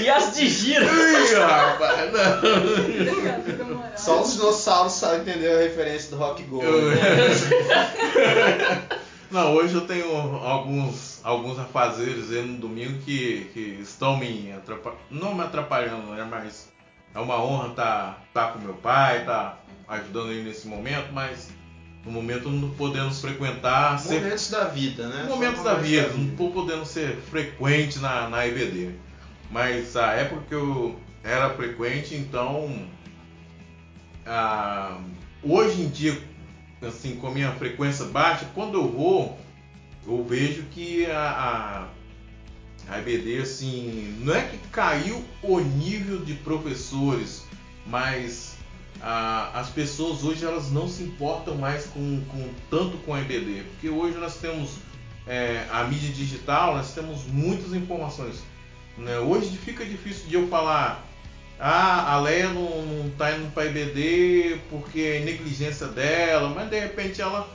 e 0.00 0.08
as 0.08 0.34
digira. 0.34 0.84
Ih, 0.84 1.34
rapaz, 1.34 2.12
não. 2.12 3.84
Só 3.96 4.22
os 4.22 4.32
dinossauros 4.34 4.92
sabem 4.92 5.20
entender 5.20 5.52
a 5.52 5.58
referência 5.58 6.10
do 6.10 6.16
Rock 6.16 6.42
Go. 6.44 6.62
Né? 6.62 6.96
Não, 9.30 9.54
hoje 9.54 9.74
eu 9.74 9.82
tenho 9.82 10.10
alguns, 10.38 11.20
alguns 11.22 11.58
afazeres 11.58 12.30
aí 12.32 12.40
no 12.46 12.56
domingo 12.56 12.98
que, 13.02 13.50
que 13.52 13.78
estão 13.82 14.16
me 14.16 14.50
atrapalhando. 14.52 15.02
Não 15.10 15.34
me 15.34 15.42
atrapalhando, 15.42 16.12
né? 16.12 16.26
Mas 16.30 16.72
é 17.14 17.18
uma 17.18 17.42
honra 17.42 17.68
estar 17.68 18.24
tá, 18.32 18.46
com 18.48 18.58
meu 18.58 18.72
pai, 18.72 19.20
estar 19.20 19.62
ajudando 19.86 20.30
ele 20.30 20.44
nesse 20.44 20.66
momento, 20.66 21.12
mas 21.12 21.50
no 22.08 22.12
momento 22.14 22.48
não 22.48 22.70
podendo 22.70 23.14
frequentar. 23.14 23.98
ser- 23.98 24.20
Momentos 24.20 24.50
da 24.50 24.64
vida, 24.64 25.06
né? 25.08 25.26
momentos 25.28 25.58
Só 25.58 25.64
da 25.64 25.74
vida, 25.74 26.08
não 26.08 26.28
estou 26.28 26.50
podendo 26.50 26.84
ser 26.86 27.16
frequente 27.30 27.98
na, 27.98 28.28
na 28.28 28.46
EBD. 28.46 28.90
Mas 29.50 29.96
a 29.96 30.12
época 30.14 30.42
que 30.48 30.54
eu 30.54 30.98
era 31.22 31.50
frequente, 31.50 32.14
então. 32.14 32.86
hoje 35.42 35.82
em 35.82 35.88
dia, 35.88 36.18
assim, 36.82 37.16
com 37.16 37.28
a 37.28 37.30
minha 37.30 37.52
frequência 37.52 38.04
baixa, 38.06 38.46
quando 38.54 38.74
eu 38.74 38.88
vou, 38.90 39.38
eu 40.06 40.24
vejo 40.24 40.62
que 40.70 41.06
a, 41.06 41.88
a, 42.88 42.94
a 42.94 42.98
EBD, 43.00 43.38
assim, 43.42 44.16
não 44.20 44.34
é 44.34 44.42
que 44.42 44.58
caiu 44.72 45.22
o 45.42 45.60
nível 45.60 46.18
de 46.24 46.34
professores, 46.34 47.44
mas 47.86 48.47
as 49.00 49.68
pessoas 49.70 50.24
hoje 50.24 50.44
elas 50.44 50.70
não 50.70 50.88
se 50.88 51.02
importam 51.02 51.54
mais 51.54 51.86
com, 51.86 52.20
com 52.30 52.48
tanto 52.68 52.96
com 52.98 53.14
a 53.14 53.20
EBD, 53.20 53.62
porque 53.70 53.88
hoje 53.88 54.18
nós 54.18 54.36
temos 54.36 54.76
é, 55.26 55.64
a 55.70 55.84
mídia 55.84 56.12
digital, 56.12 56.74
nós 56.76 56.94
temos 56.94 57.24
muitas 57.26 57.72
informações. 57.72 58.42
né? 58.96 59.18
Hoje 59.18 59.56
fica 59.56 59.84
difícil 59.84 60.26
de 60.28 60.34
eu 60.34 60.48
falar, 60.48 61.06
ah, 61.60 62.14
a 62.14 62.20
Leia 62.20 62.48
não, 62.48 62.82
não 62.82 63.10
tá 63.10 63.32
indo 63.32 63.52
para 63.52 63.66
EBD 63.66 64.60
porque 64.70 65.00
é 65.00 65.20
negligência 65.20 65.86
dela, 65.86 66.48
mas 66.50 66.70
de 66.70 66.78
repente 66.78 67.20
ela 67.20 67.48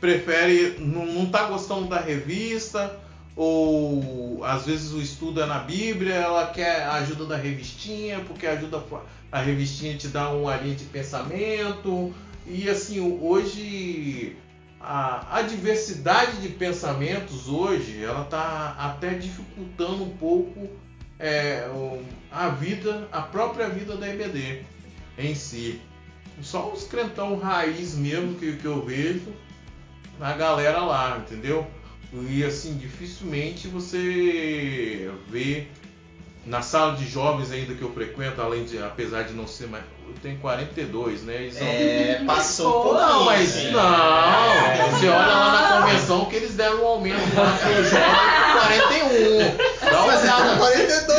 prefere, 0.00 0.76
não, 0.78 1.04
não 1.04 1.26
tá 1.26 1.44
gostando 1.44 1.86
da 1.86 2.00
revista, 2.00 2.98
ou 3.36 4.44
às 4.44 4.66
vezes 4.66 4.92
o 4.92 5.00
estudo 5.00 5.42
é 5.42 5.46
na 5.46 5.60
Bíblia, 5.60 6.14
ela 6.14 6.46
quer 6.48 6.82
a 6.82 6.94
ajuda 6.94 7.26
da 7.26 7.36
revistinha, 7.36 8.20
porque 8.20 8.46
ajuda 8.46 8.82
a 9.30 9.40
revistinha 9.40 9.96
te 9.96 10.08
dá 10.08 10.30
uma 10.30 10.56
linha 10.56 10.74
de 10.74 10.84
pensamento. 10.84 12.12
E 12.46 12.68
assim, 12.68 13.00
hoje 13.20 14.36
a, 14.80 15.38
a 15.38 15.42
diversidade 15.42 16.40
de 16.40 16.48
pensamentos 16.48 17.48
hoje, 17.48 18.02
ela 18.02 18.22
está 18.22 18.74
até 18.78 19.10
dificultando 19.10 20.04
um 20.04 20.16
pouco 20.16 20.68
é, 21.18 21.68
a 22.32 22.48
vida, 22.48 23.06
a 23.12 23.20
própria 23.20 23.68
vida 23.68 23.96
da 23.96 24.08
EBD 24.08 24.64
em 25.18 25.34
si. 25.34 25.80
Só 26.40 26.72
os 26.72 26.84
crentão 26.84 27.38
raiz 27.38 27.94
mesmo 27.94 28.34
que, 28.36 28.56
que 28.56 28.64
eu 28.64 28.82
vejo 28.82 29.34
na 30.18 30.32
galera 30.32 30.80
lá, 30.80 31.18
entendeu? 31.18 31.66
E 32.12 32.44
assim, 32.44 32.76
dificilmente 32.76 33.68
você 33.68 35.10
vê 35.28 35.66
na 36.44 36.62
sala 36.62 36.96
de 36.96 37.06
jovens 37.08 37.52
ainda 37.52 37.74
que 37.74 37.82
eu 37.82 37.92
frequento, 37.92 38.40
além 38.40 38.64
de, 38.64 38.78
apesar 38.82 39.22
de 39.22 39.32
não 39.34 39.46
ser 39.46 39.68
mais. 39.68 39.84
Eu 40.08 40.14
tenho 40.20 40.36
42, 40.38 41.22
né? 41.22 41.36
Eles 41.36 41.54
são- 41.54 41.66
É, 41.66 42.22
passou 42.26 42.68
um 42.68 42.82
pouquinho. 42.82 43.06
Não, 43.08 43.24
mas 43.24 43.56
assim. 43.56 43.70
não. 43.70 44.90
Você 44.98 45.08
olha 45.08 45.18
lá 45.26 45.52
na 45.78 45.82
convenção 45.86 46.24
que 46.24 46.34
eles 46.36 46.54
deram 46.54 46.82
um 46.82 46.86
aumento 46.86 47.36
lá 47.36 47.56
pro 47.62 47.84
jovem 47.84 48.00
pro 48.50 48.60
41. 48.60 49.90
Dá 49.90 50.02
uma 50.04 50.12
é 50.14 50.18
olhada. 50.18 50.56
42, 50.56 51.09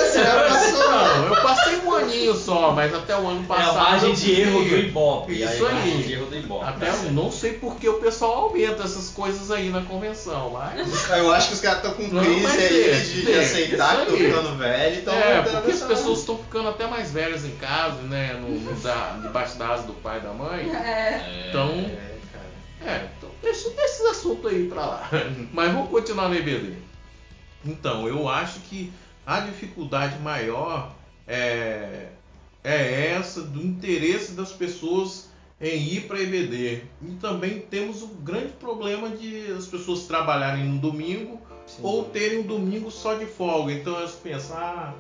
aninho 2.22 2.36
só, 2.36 2.72
mas 2.72 2.94
até 2.94 3.16
o 3.18 3.28
ano 3.28 3.44
É 3.44 3.48
passado. 3.48 3.78
a 3.78 3.84
margem 3.84 4.14
de 4.14 4.42
erro 4.42 4.64
do 4.64 4.78
Ibope. 4.78 5.34
Isso 5.44 5.66
a 5.66 5.72
margem 5.72 5.94
aí. 5.94 6.04
de 6.04 6.14
erro 6.14 6.26
do 6.28 6.36
Ibope. 6.38 6.66
Até 6.66 6.90
eu 6.90 7.12
não 7.12 7.32
sei 7.32 7.54
porque 7.54 7.88
o 7.90 7.96
pessoal 7.96 8.34
aumenta 8.46 8.84
essas 8.84 9.10
coisas 9.10 9.50
aí 9.52 9.70
na 9.70 9.82
convenção, 9.82 10.52
mas. 10.52 11.10
Eu 11.12 11.32
acho 11.32 11.50
que 11.50 11.54
os 11.56 11.60
caras 11.62 11.78
estão 11.84 11.94
com 11.94 12.14
Não, 12.14 12.24
crise 12.24 12.42
mas 12.42 12.58
aí 12.58 13.04
de, 13.04 13.26
de 13.26 13.34
aceitar 13.34 13.96
que 13.96 14.02
estão 14.14 14.18
ficando 14.18 14.58
velho 14.58 14.96
e 14.96 15.00
estão 15.00 15.14
É, 15.14 15.42
porque 15.42 15.72
as 15.72 15.82
pessoas 15.82 16.20
estão 16.20 16.38
ficando 16.38 16.70
até 16.70 16.88
mais 16.88 17.12
velhas 17.12 17.46
em 17.46 17.56
casa, 17.58 18.02
né? 18.04 18.34
No, 18.34 18.50
no 18.50 18.74
da- 18.82 19.18
debaixo 19.22 19.58
da 19.58 19.68
asa 19.70 19.84
do 19.84 19.94
pai 19.94 20.18
e 20.20 20.22
da 20.22 20.34
mãe. 20.34 20.70
É. 20.76 21.48
Então. 21.50 21.70
É, 21.70 22.16
cara. 22.32 22.94
É, 22.96 23.08
então 23.18 23.30
deixa, 23.42 23.70
deixa 23.70 23.84
esse 23.84 24.08
assunto 24.08 24.48
aí 24.48 24.68
pra 24.68 24.86
lá. 24.86 25.10
Mas 25.52 25.72
vamos 25.72 25.90
continuar 25.90 26.30
no 26.30 26.36
EBD. 26.36 26.74
Então, 27.66 28.08
eu 28.08 28.28
acho 28.28 28.60
que 28.62 28.92
a 29.26 29.40
dificuldade 29.42 30.18
maior 30.20 30.92
é, 31.28 32.08
é 32.64 33.08
essa 33.08 33.42
do 33.42 33.62
interesse 33.62 34.34
das 34.34 34.52
pessoas 34.52 35.30
em 35.60 35.78
ir 35.94 36.02
para 36.08 36.20
EBD. 36.20 36.84
E 37.02 37.12
também 37.20 37.60
temos 37.60 38.02
o 38.02 38.08
grande 38.08 38.54
problema 38.54 39.10
de 39.10 39.52
as 39.52 39.68
pessoas 39.68 40.04
trabalharem 40.04 40.66
no 40.66 40.80
domingo 40.80 41.40
Sim. 41.68 41.82
ou 41.84 42.06
terem 42.06 42.40
um 42.40 42.44
domingo 42.44 42.90
só 42.90 43.14
de 43.14 43.26
folga. 43.26 43.72
Então 43.72 43.96
elas 43.96 44.14
pensam, 44.14 44.58
ah, 44.58 44.96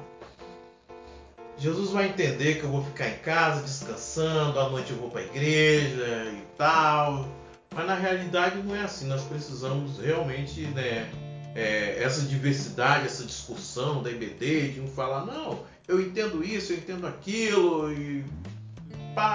Jesus 1.57 1.91
vai 1.91 2.09
entender 2.09 2.59
que 2.59 2.63
eu 2.63 2.69
vou 2.69 2.83
ficar 2.83 3.09
em 3.09 3.17
casa 3.19 3.61
descansando, 3.61 4.59
à 4.59 4.69
noite 4.69 4.91
eu 4.91 4.97
vou 4.97 5.09
para 5.09 5.21
a 5.21 5.25
igreja 5.25 6.31
e 6.31 6.43
tal. 6.57 7.27
Mas 7.73 7.87
na 7.87 7.95
realidade 7.95 8.61
não 8.61 8.75
é 8.75 8.81
assim. 8.81 9.07
Nós 9.07 9.23
precisamos 9.23 9.99
realmente, 9.99 10.61
né, 10.67 11.09
é, 11.55 12.01
essa 12.01 12.21
diversidade, 12.21 13.05
essa 13.05 13.23
discussão 13.23 14.03
da 14.03 14.11
IBD, 14.11 14.69
de 14.69 14.81
um 14.81 14.87
falar, 14.87 15.25
não, 15.25 15.59
eu 15.87 16.01
entendo 16.01 16.43
isso, 16.43 16.73
eu 16.73 16.77
entendo 16.77 17.07
aquilo, 17.07 17.91
e 17.91 18.23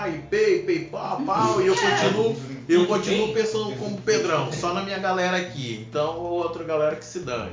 e 0.09 0.18
pei, 0.30 0.62
pei, 0.62 0.85
pau, 0.87 1.20
pau, 1.22 1.61
e 1.61 1.66
eu 1.66 1.76
continuo, 1.76 2.37
eu 2.68 2.87
continuo 2.87 3.35
pensando 3.35 3.76
como 3.78 4.00
Pedrão, 4.00 4.50
só 4.52 4.72
na 4.72 4.82
minha 4.82 4.98
galera 4.98 5.37
aqui, 5.37 5.87
então 5.87 6.16
outra 6.18 6.64
galera 6.64 6.96
que 6.96 7.04
se 7.04 7.20
dane. 7.20 7.52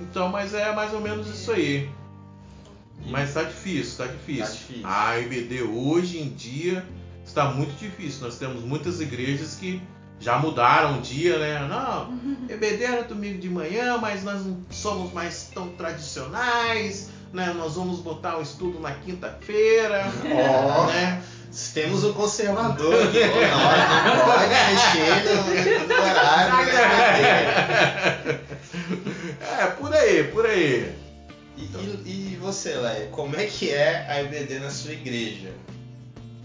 Então, 0.00 0.28
mas 0.28 0.52
é 0.54 0.74
mais 0.74 0.92
ou 0.92 1.00
menos 1.00 1.28
isso 1.28 1.52
aí. 1.52 1.88
Mas 3.08 3.32
tá 3.32 3.44
difícil, 3.44 4.04
tá 4.04 4.12
difícil. 4.12 4.44
Tá 4.44 4.50
difícil. 4.50 4.82
A 4.84 5.18
IBD 5.20 5.62
hoje 5.62 6.18
em 6.20 6.28
dia 6.30 6.84
está 7.24 7.46
muito 7.46 7.78
difícil. 7.78 8.24
Nós 8.24 8.36
temos 8.38 8.62
muitas 8.62 9.00
igrejas 9.00 9.54
que 9.54 9.80
já 10.18 10.38
mudaram 10.38 10.98
o 10.98 11.00
dia, 11.02 11.38
né? 11.38 11.68
Não, 11.68 12.18
EBD 12.48 12.84
era 12.84 13.02
domingo 13.04 13.38
de 13.38 13.48
manhã, 13.50 13.98
mas 13.98 14.24
nós 14.24 14.44
não 14.44 14.58
somos 14.70 15.12
mais 15.12 15.50
tão 15.54 15.68
tradicionais, 15.70 17.10
né? 17.36 17.52
Nós 17.52 17.74
vamos 17.74 18.00
botar 18.00 18.38
o 18.38 18.42
estudo 18.42 18.80
na 18.80 18.92
quinta-feira, 18.92 20.06
Ó. 20.24 20.86
né? 20.86 21.22
Temos 21.72 22.02
um 22.04 22.12
conservador 22.12 22.94
aqui. 23.08 23.20
Não, 23.22 24.24
pode 24.24 24.48
mexer 24.48 25.24
no, 25.86 25.94
horário. 25.94 26.70
É, 29.40 29.66
por 29.78 29.94
aí, 29.94 30.24
por 30.24 30.44
aí. 30.46 30.94
E, 31.56 31.62
e, 31.62 32.32
e 32.32 32.36
você, 32.36 32.74
Leia, 32.74 33.08
como 33.08 33.36
é 33.36 33.46
que 33.46 33.70
é 33.70 34.06
a 34.08 34.22
IBD 34.22 34.58
na 34.58 34.70
sua 34.70 34.92
igreja? 34.92 35.52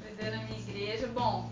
Beber 0.01 0.31
na 0.31 0.43
minha 0.43 0.59
igreja, 0.59 1.07
bom, 1.07 1.49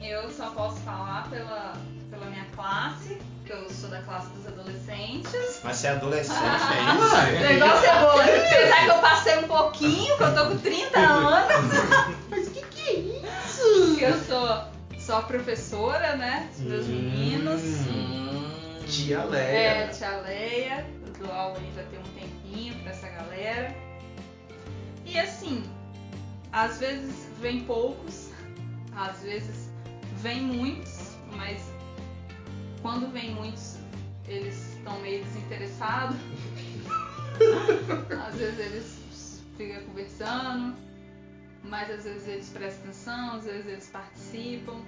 eu 0.00 0.28
só 0.30 0.50
posso 0.50 0.80
falar 0.80 1.30
pela, 1.30 1.74
pela 2.10 2.26
minha 2.26 2.46
classe, 2.56 3.18
que 3.44 3.52
eu 3.52 3.70
sou 3.70 3.88
da 3.90 4.02
classe 4.02 4.28
dos 4.30 4.43
adolescentes. 4.64 5.60
Mas 5.62 5.76
você 5.76 5.86
é 5.86 5.90
adolescente 5.90 6.38
ainda? 6.40 7.48
Legal 7.48 7.80
cebola. 7.80 8.22
Apesar 8.24 8.84
que 8.84 8.90
eu 8.90 8.98
passei 8.98 9.38
um 9.38 9.48
pouquinho, 9.48 10.16
que 10.16 10.22
eu 10.22 10.34
tô 10.34 10.46
com 10.46 10.58
30 10.58 10.98
anos. 10.98 11.72
Mas 12.30 12.48
que 12.48 12.62
que 12.62 12.80
é 12.90 12.94
isso? 12.94 13.96
Que 13.98 14.04
eu 14.04 14.18
sou 14.24 14.64
só 14.98 15.22
professora, 15.22 16.16
né? 16.16 16.48
Dos 16.56 16.64
meus 16.66 16.86
meninos. 16.86 17.62
Hum, 17.62 18.80
Tia 18.86 19.18
É, 19.18 19.24
Leia. 19.24 19.88
tia 19.88 20.16
Leia, 20.20 20.86
eu 21.06 21.26
dou 21.26 21.34
aula 21.34 21.58
aí 21.58 21.72
já 21.74 21.82
tem 21.84 21.98
um 21.98 22.02
tempinho 22.20 22.74
pra 22.82 22.90
essa 22.92 23.08
galera. 23.08 23.74
E 25.06 25.18
assim, 25.18 25.62
às 26.52 26.78
vezes 26.78 27.14
vem 27.40 27.60
poucos, 27.60 28.30
às 28.96 29.20
vezes 29.20 29.70
vem 30.22 30.40
muitos, 30.40 31.10
mas 31.36 31.60
quando 32.80 33.10
vem 33.12 33.30
muitos, 33.34 33.73
eles 34.28 34.74
estão 34.74 34.98
meio 35.00 35.22
desinteressados. 35.24 36.16
às 38.28 38.34
vezes 38.36 38.58
eles 38.58 39.42
ficam 39.56 39.82
conversando, 39.84 40.76
mas 41.64 41.90
às 41.90 42.04
vezes 42.04 42.28
eles 42.28 42.48
prestam 42.50 42.84
atenção, 42.84 43.34
às 43.36 43.44
vezes 43.44 43.66
eles 43.66 43.88
participam. 43.88 44.80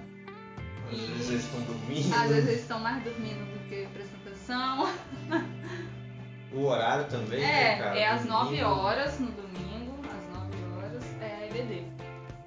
Às 0.89 0.93
E- 0.93 1.05
vezes 1.07 1.29
eles 1.29 1.43
estão 1.45 1.61
dormindo. 1.61 2.13
Às 2.15 2.29
vezes 2.29 2.47
eles 2.49 2.61
estão 2.61 2.79
mais 2.79 3.03
dormindo 3.03 3.53
do 3.53 3.59
que 3.69 3.87
prestando 3.93 4.21
atenção. 4.27 4.87
O 6.53 6.63
horário 6.63 7.03
também, 7.09 7.41
né, 7.41 7.73
É, 7.73 7.77
cara? 7.77 7.99
é 7.99 8.07
às 8.07 8.21
Domingo. 8.21 8.43
9 8.45 8.63
horas 8.63 9.19
no 9.19 9.27
domingo, 9.31 9.99
às 10.05 10.33
9 10.33 10.77
horas 10.77 11.03
é 11.19 11.25
a 11.25 11.45
EBD. 11.47 11.83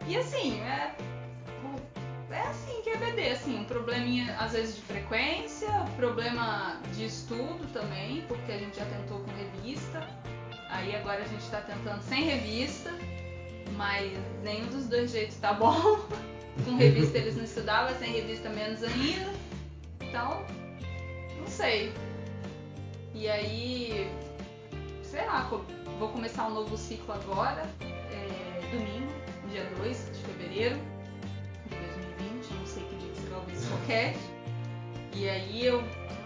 E 0.07 0.17
assim, 0.17 0.59
é. 0.63 0.97
É 2.31 2.41
assim 2.41 2.70
que 2.91 3.21
é 3.21 3.33
assim, 3.33 3.59
um 3.59 3.65
probleminha 3.65 4.37
às 4.39 4.53
vezes 4.53 4.77
de 4.77 4.83
frequência, 4.83 5.69
problema 5.97 6.81
de 6.95 7.07
estudo 7.07 7.67
também, 7.73 8.23
porque 8.27 8.51
a 8.51 8.59
gente 8.59 8.77
já 8.77 8.85
tentou 8.87 9.21
com 9.21 9.31
revista, 9.33 10.07
aí 10.69 10.97
agora 10.97 11.23
a 11.23 11.27
gente 11.27 11.49
tá 11.51 11.61
tentando 11.61 12.03
sem 12.03 12.25
revista, 12.25 12.91
mas 13.77 14.13
nenhum 14.43 14.67
dos 14.67 14.87
dois 14.87 15.11
jeitos 15.11 15.37
tá 15.37 15.53
bom. 15.53 16.01
com 16.65 16.77
revista 16.77 17.19
eles 17.19 17.37
não 17.37 17.45
estudavam, 17.45 17.97
sem 17.99 18.13
revista 18.13 18.49
menos 18.49 18.83
ainda. 18.83 19.33
Então, 20.01 20.45
não 21.39 21.47
sei. 21.47 21.93
E 23.15 23.29
aí, 23.29 24.11
sei 25.03 25.25
lá, 25.27 25.49
vou 25.99 26.09
começar 26.09 26.47
um 26.49 26.55
novo 26.55 26.77
ciclo 26.77 27.15
agora, 27.15 27.69
é, 27.81 28.61
domingo, 28.71 29.13
dia 29.51 29.65
2 29.79 30.11
de 30.13 30.19
fevereiro 30.25 31.00
E 33.91 35.29
aí 35.29 35.67
eu 35.67 35.83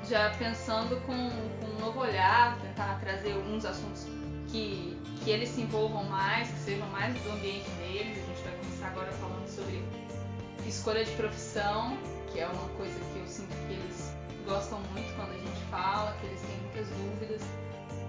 já 0.06 0.28
pensando 0.38 1.00
com, 1.06 1.14
com 1.60 1.66
um 1.66 1.78
novo 1.80 2.00
olhar, 2.00 2.58
tentar 2.60 3.00
trazer 3.00 3.32
alguns 3.32 3.64
assuntos 3.64 4.06
que, 4.48 4.98
que 5.24 5.30
eles 5.30 5.48
se 5.48 5.62
envolvam 5.62 6.04
mais, 6.04 6.48
que 6.48 6.58
sejam 6.58 6.86
mais 6.88 7.14
do 7.22 7.30
ambiente 7.32 7.68
deles. 7.70 8.18
A 8.22 8.26
gente 8.26 8.42
vai 8.44 8.52
começar 8.58 8.86
agora 8.88 9.10
falando 9.12 9.48
sobre 9.48 9.82
escolha 10.66 11.04
de 11.06 11.10
profissão, 11.12 11.96
que 12.30 12.38
é 12.40 12.46
uma 12.46 12.68
coisa 12.76 12.98
que 13.12 13.18
eu 13.18 13.26
sinto 13.26 13.54
que 13.66 13.72
eles 13.72 14.12
gostam 14.46 14.78
muito 14.92 15.10
quando 15.16 15.30
a 15.30 15.38
gente 15.38 15.60
fala, 15.70 16.14
que 16.20 16.26
eles 16.26 16.40
têm 16.42 16.56
muitas 16.58 16.86
dúvidas. 16.88 17.40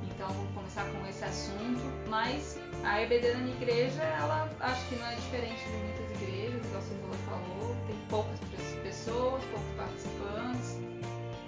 Então 0.04 0.28
vamos 0.28 0.54
começar 0.54 0.84
com 0.92 1.08
esse 1.08 1.24
assunto. 1.24 1.82
Mas 2.10 2.60
a 2.84 3.02
EBD 3.02 3.32
na 3.34 3.40
minha 3.40 3.56
igreja, 3.56 4.04
ela 4.04 4.50
acho 4.60 4.86
que 4.90 4.96
não 4.98 5.08
é 5.08 5.16
diferente 5.16 5.64
de 5.64 5.78
muitas 5.78 6.22
igrejas, 6.22 6.66
igual 6.66 6.80
a 6.80 6.82
Cebola 6.82 7.16
falou. 7.30 7.76
Tem 7.88 7.96
poucas 8.10 8.40
pe- 8.40 8.85
pessoas, 9.06 9.44
poucos 9.46 9.72
participantes, 9.78 10.80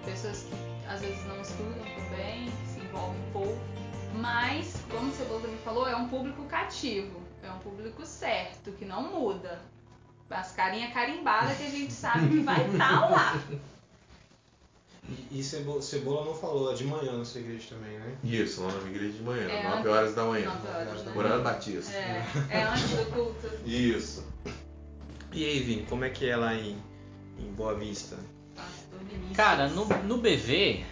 pessoas 0.05 0.43
que 0.43 0.87
às 0.87 1.01
vezes 1.01 1.25
não 1.25 1.41
estudam 1.41 1.73
também, 1.73 2.45
que 2.45 2.67
se 2.67 2.79
envolvem 2.79 3.21
pouco. 3.33 3.57
Mas, 4.13 4.75
como 4.89 5.09
o 5.09 5.13
Cebola 5.13 5.41
também 5.41 5.57
falou, 5.57 5.87
é 5.87 5.95
um 5.95 6.07
público 6.07 6.43
cativo, 6.45 7.19
é 7.43 7.51
um 7.51 7.59
público 7.59 8.05
certo, 8.05 8.71
que 8.73 8.85
não 8.85 9.03
muda. 9.11 9.59
As 10.29 10.51
carinhas 10.51 10.93
carimbadas 10.93 11.57
que 11.57 11.63
a 11.63 11.69
gente 11.69 11.93
sabe 11.93 12.29
que 12.29 12.39
vai 12.41 12.69
estar 12.69 13.09
lá. 13.09 13.41
E, 15.09 15.39
e 15.39 15.43
cebola, 15.43 15.81
cebola 15.81 16.25
não 16.25 16.35
falou, 16.35 16.71
é 16.71 16.75
de 16.75 16.83
manhã 16.83 17.17
na 17.17 17.23
sua 17.23 17.39
igreja 17.39 17.69
também, 17.69 17.97
né? 17.97 18.17
Isso, 18.23 18.61
lá 18.61 18.71
na 18.73 18.79
minha 18.79 18.95
igreja 18.95 19.13
de 19.13 19.23
manhã, 19.23 19.49
É, 19.49 19.63
9 19.63 19.87
horas 19.87 20.13
da 20.13 20.25
manhã. 20.25 20.53
9 20.53 20.67
horas 20.67 21.03
da 21.03 21.11
manhã. 21.11 21.41
Batista. 21.41 21.93
É, 21.93 22.25
é 22.49 22.63
antes 22.63 22.89
do 22.89 23.05
culto. 23.13 23.49
Isso. 23.65 24.25
E 25.31 25.45
aí, 25.45 25.59
Vini, 25.61 25.85
como 25.85 26.03
é 26.03 26.09
que 26.09 26.29
é 26.29 26.35
lá 26.35 26.53
em, 26.53 26.77
em 27.39 27.51
Boa 27.53 27.75
Vista? 27.75 28.17
Cara, 29.35 29.67
no, 29.67 29.85
no 29.85 30.17
BV, 30.17 30.83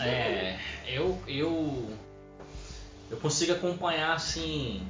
é, 0.00 0.58
eu, 0.86 1.18
eu, 1.26 1.90
eu 3.10 3.16
consigo 3.18 3.52
acompanhar 3.52 4.12
assim 4.14 4.86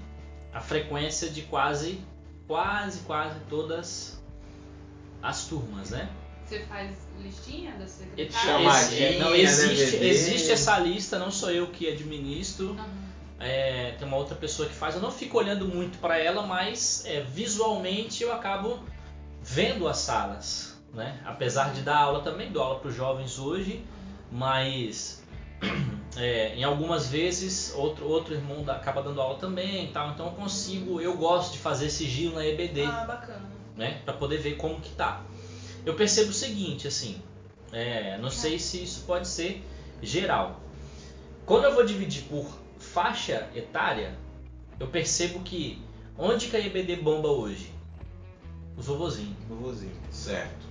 a 0.52 0.60
frequência 0.60 1.28
de 1.30 1.42
quase, 1.42 2.00
quase, 2.46 3.00
quase 3.00 3.38
todas 3.48 4.18
as 5.22 5.44
turmas, 5.46 5.90
né? 5.90 6.08
Você 6.46 6.60
faz 6.64 6.90
listinha 7.22 7.72
da 7.72 7.84
Esse- 7.84 7.94
secretária? 8.04 8.94
É, 8.96 9.18
não, 9.18 9.30
né, 9.30 9.40
existe, 9.40 9.96
BV? 9.96 10.08
existe 10.08 10.52
essa 10.52 10.78
lista, 10.78 11.18
não 11.18 11.30
sou 11.30 11.50
eu 11.50 11.68
que 11.68 11.88
administro. 11.88 12.72
Aham. 12.72 13.04
é, 13.40 13.92
tem 13.98 14.06
uma 14.06 14.16
outra 14.16 14.34
pessoa 14.36 14.68
que 14.68 14.74
faz. 14.74 14.94
Eu 14.94 15.00
não 15.00 15.10
fico 15.10 15.38
olhando 15.38 15.66
muito 15.66 15.98
para 15.98 16.18
ela, 16.18 16.46
mas 16.46 17.04
é, 17.06 17.20
visualmente 17.22 18.22
eu 18.22 18.32
acabo 18.32 18.78
vendo 19.42 19.86
as 19.88 19.98
salas, 19.98 20.73
né? 20.94 21.20
Apesar 21.24 21.72
de 21.72 21.82
dar 21.82 21.98
aula 21.98 22.20
também, 22.22 22.50
dou 22.52 22.62
aula 22.62 22.78
para 22.80 22.88
os 22.88 22.94
jovens 22.94 23.38
hoje, 23.38 23.84
mas 24.30 25.22
é, 26.16 26.54
em 26.54 26.64
algumas 26.64 27.08
vezes 27.08 27.72
outro, 27.76 28.06
outro 28.06 28.34
irmão 28.34 28.62
dá- 28.64 28.76
acaba 28.76 29.02
dando 29.02 29.20
aula 29.20 29.38
também, 29.38 29.86
e 29.86 29.88
tal. 29.88 30.10
Então 30.10 30.26
eu 30.26 30.32
consigo, 30.32 31.00
eu 31.00 31.16
gosto 31.16 31.52
de 31.52 31.58
fazer 31.58 31.86
esse 31.86 32.06
giro 32.08 32.34
na 32.34 32.46
EBD 32.46 32.82
Ah, 32.82 33.04
bacana. 33.04 33.42
né, 33.76 34.00
para 34.04 34.14
poder 34.14 34.38
ver 34.38 34.56
como 34.56 34.80
que 34.80 34.90
tá. 34.90 35.22
Eu 35.84 35.94
percebo 35.94 36.30
o 36.30 36.34
seguinte, 36.34 36.86
assim, 36.86 37.20
é, 37.72 38.16
não 38.18 38.30
sei 38.30 38.58
se 38.58 38.82
isso 38.82 39.02
pode 39.06 39.26
ser 39.28 39.62
geral. 40.02 40.60
Quando 41.44 41.64
eu 41.64 41.74
vou 41.74 41.84
dividir 41.84 42.22
por 42.22 42.46
faixa 42.78 43.48
etária, 43.54 44.16
eu 44.80 44.86
percebo 44.86 45.40
que 45.40 45.82
onde 46.16 46.48
que 46.48 46.56
a 46.56 46.60
EBD 46.60 46.96
bomba 46.96 47.28
hoje? 47.28 47.72
Os 48.76 48.86
vovozinhos. 48.86 49.36
Vovozinho. 49.48 49.92
Certo. 50.10 50.63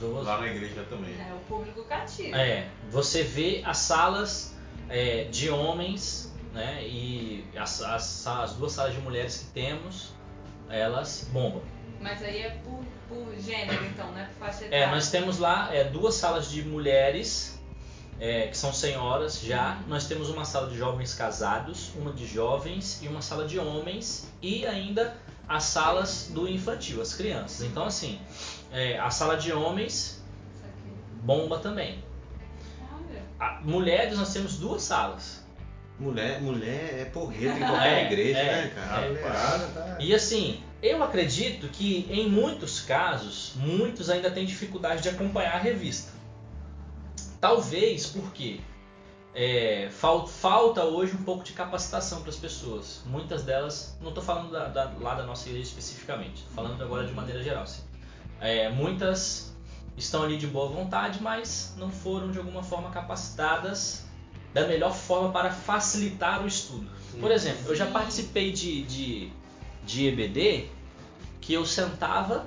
Lá 0.00 0.40
na 0.40 0.46
igreja 0.48 0.84
também. 0.90 1.14
É 1.14 1.32
o 1.34 1.38
público 1.48 1.84
cativo. 1.84 2.34
É, 2.36 2.68
você 2.90 3.22
vê 3.22 3.62
as 3.64 3.78
salas 3.78 4.54
é, 4.88 5.24
de 5.24 5.48
homens, 5.48 6.34
né, 6.52 6.86
e 6.86 7.44
as, 7.56 7.80
as, 7.82 8.26
as 8.26 8.52
duas 8.54 8.72
salas 8.72 8.94
de 8.94 9.00
mulheres 9.00 9.38
que 9.38 9.46
temos, 9.46 10.12
elas 10.68 11.28
bombam. 11.32 11.62
Mas 12.00 12.22
aí 12.22 12.42
é 12.42 12.50
por, 12.62 12.84
por 13.08 13.34
gênero, 13.38 13.84
então, 13.86 14.10
né? 14.12 14.28
Por 14.32 14.46
faixa 14.46 14.66
etária. 14.66 14.84
É, 14.84 14.90
nós 14.90 15.10
temos 15.10 15.38
lá 15.38 15.74
é, 15.74 15.84
duas 15.84 16.14
salas 16.14 16.50
de 16.50 16.62
mulheres, 16.62 17.58
é, 18.20 18.48
que 18.48 18.56
são 18.56 18.72
senhoras 18.72 19.40
já. 19.40 19.80
Nós 19.86 20.06
temos 20.06 20.28
uma 20.28 20.44
sala 20.44 20.68
de 20.70 20.76
jovens 20.76 21.14
casados, 21.14 21.92
uma 21.94 22.12
de 22.12 22.26
jovens 22.26 23.02
e 23.02 23.08
uma 23.08 23.22
sala 23.22 23.46
de 23.46 23.58
homens. 23.58 24.30
E 24.42 24.66
ainda 24.66 25.16
as 25.48 25.64
salas 25.64 26.30
do 26.32 26.48
infantil, 26.48 27.00
as 27.00 27.14
crianças. 27.14 27.62
Então, 27.62 27.84
assim, 27.84 28.18
é, 28.76 28.98
a 28.98 29.10
sala 29.10 29.36
de 29.36 29.52
homens 29.52 30.22
bomba 31.22 31.58
também. 31.58 32.04
A- 33.40 33.60
mulheres, 33.62 34.18
nós 34.18 34.32
temos 34.32 34.56
duas 34.58 34.82
salas. 34.82 35.44
Mulher, 35.98 36.40
mulher 36.42 37.00
é 37.00 37.04
porreta 37.06 37.56
em 37.58 37.66
qualquer 37.66 38.02
É, 38.02 38.06
igreja, 38.06 38.38
é, 38.38 38.62
né, 38.64 38.72
cara? 38.74 39.00
é. 39.02 39.06
A 39.06 39.08
mulherada 39.08 39.66
tá- 39.68 39.96
E 39.98 40.14
assim, 40.14 40.62
eu 40.82 41.02
acredito 41.02 41.68
que 41.68 42.06
em 42.10 42.28
muitos 42.28 42.80
casos, 42.80 43.52
muitos 43.56 44.10
ainda 44.10 44.30
têm 44.30 44.44
dificuldade 44.44 45.02
de 45.02 45.08
acompanhar 45.08 45.54
a 45.54 45.58
revista. 45.58 46.12
Talvez 47.40 48.06
porque 48.06 48.60
é, 49.34 49.88
fal- 49.90 50.26
falta 50.26 50.82
hoje 50.84 51.14
um 51.14 51.22
pouco 51.22 51.44
de 51.44 51.52
capacitação 51.52 52.20
para 52.20 52.30
as 52.30 52.36
pessoas. 52.36 53.02
Muitas 53.06 53.42
delas, 53.42 53.96
não 54.00 54.08
estou 54.08 54.22
falando 54.24 54.50
da- 54.50 54.68
da- 54.68 54.92
lá 54.98 55.14
da 55.14 55.24
nossa 55.24 55.48
igreja 55.48 55.68
especificamente, 55.68 56.44
falando 56.54 56.82
agora 56.82 57.06
de 57.06 57.12
maneira 57.12 57.42
geral. 57.42 57.62
assim. 57.64 57.82
É, 58.40 58.68
muitas 58.68 59.54
estão 59.96 60.22
ali 60.22 60.36
de 60.36 60.46
boa 60.46 60.68
vontade, 60.68 61.22
mas 61.22 61.74
não 61.76 61.90
foram 61.90 62.30
de 62.30 62.38
alguma 62.38 62.62
forma 62.62 62.90
capacitadas 62.90 64.04
da 64.52 64.66
melhor 64.66 64.94
forma 64.94 65.30
para 65.30 65.50
facilitar 65.50 66.42
o 66.42 66.46
estudo. 66.46 66.88
Por 67.20 67.30
exemplo, 67.30 67.68
eu 67.68 67.76
já 67.76 67.86
participei 67.86 68.52
de, 68.52 68.82
de, 68.82 69.32
de 69.84 70.06
EBD 70.08 70.68
que 71.40 71.54
eu 71.54 71.64
sentava 71.64 72.46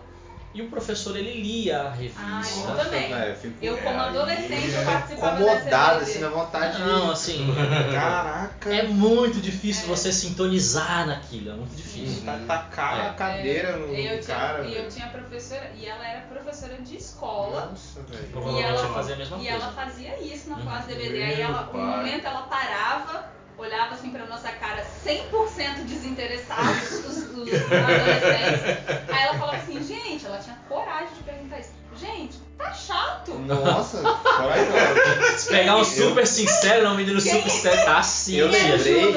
e 0.52 0.62
o 0.64 0.70
professor 0.70 1.16
ele 1.16 1.42
lia 1.42 1.80
a 1.84 1.90
revista. 1.92 2.20
Ah, 2.24 2.42
eu 2.72 2.76
também. 2.86 3.10
velho, 3.14 3.36
fico- 3.36 3.56
Eu, 3.62 3.78
como 3.78 3.90
é, 4.00 4.08
adolescente, 4.08 4.72
eu 4.74 4.84
participava 4.84 5.42
Incomodado, 5.42 6.02
assim, 6.02 6.20
na 6.20 6.30
vontade 6.30 6.78
de. 6.78 6.84
Não, 6.84 7.12
assim, 7.12 7.48
Caraca. 7.94 8.74
é 8.74 8.84
muito 8.84 9.40
difícil 9.40 9.84
É. 9.86 9.88
você 9.88 10.12
sintonizar 10.12 11.06
naquilo, 11.08 11.52
é 11.52 11.54
muito 11.54 11.76
difícil. 11.76 12.24
Tá 12.26 12.40
tacar 12.48 12.98
É. 13.06 13.10
a 13.10 13.14
cadeira 13.14 13.78
no 13.78 13.94
E 13.94 14.06
eu 14.08 14.20
tinha, 14.22 14.36
cara. 14.38 14.64
e 14.66 14.76
eu 14.76 14.90
tinha 14.90 15.08
professora, 15.08 15.72
e 15.78 15.86
ela 15.86 16.08
era 16.08 16.22
professora 16.22 16.78
de 16.82 16.98
escola. 16.98 17.68
Nossa, 17.68 18.02
velho. 18.10 18.28
Provavelmente 18.32 18.68
ela- 18.70 18.82
ia 18.88 18.94
fazer 18.94 19.14
a 19.14 19.16
mesma 19.18 19.38
E 19.38 19.40
coisa. 19.48 19.56
ela 19.64 19.72
fazia 19.74 20.20
isso 20.24 20.50
na 20.50 20.56
Uhum. 20.58 20.64
classe 20.64 20.88
DVD. 20.88 21.24
Aí 21.24 21.42
ela, 21.42 21.62
um 21.62 21.66
pai. 21.68 21.82
momento 21.82 22.26
ela 22.26 22.42
parava, 22.44 23.26
olhava 23.58 23.94
assim 23.94 24.10
pra 24.10 24.26
nossa 24.26 24.50
cara 24.54 24.84
100% 25.06 25.84
desinteressados, 25.86 26.92
os, 27.06 27.18
os 27.18 27.50
adolescentes. 27.54 29.10
Aí 29.10 29.24
ela 29.24 29.38
falava 29.38 29.58
assim, 29.58 29.84
gente, 29.84 29.99
tá 32.60 32.74
chato. 32.74 33.34
Nossa, 33.34 33.98
corajosa. 34.38 35.38
Se 35.38 35.50
pegar 35.50 35.78
um 35.78 35.84
super 35.84 36.28
sincero, 36.28 36.84
não, 36.84 36.94
um 36.94 36.98
menino 36.98 37.22
Quem- 37.22 37.34
super 37.36 37.50
sincero, 37.50 37.86
tá 37.86 37.98
assim. 37.98 38.36
Eu 38.36 38.50
Quem 38.50 38.60
é 38.60 38.76
lembrei. 38.76 39.14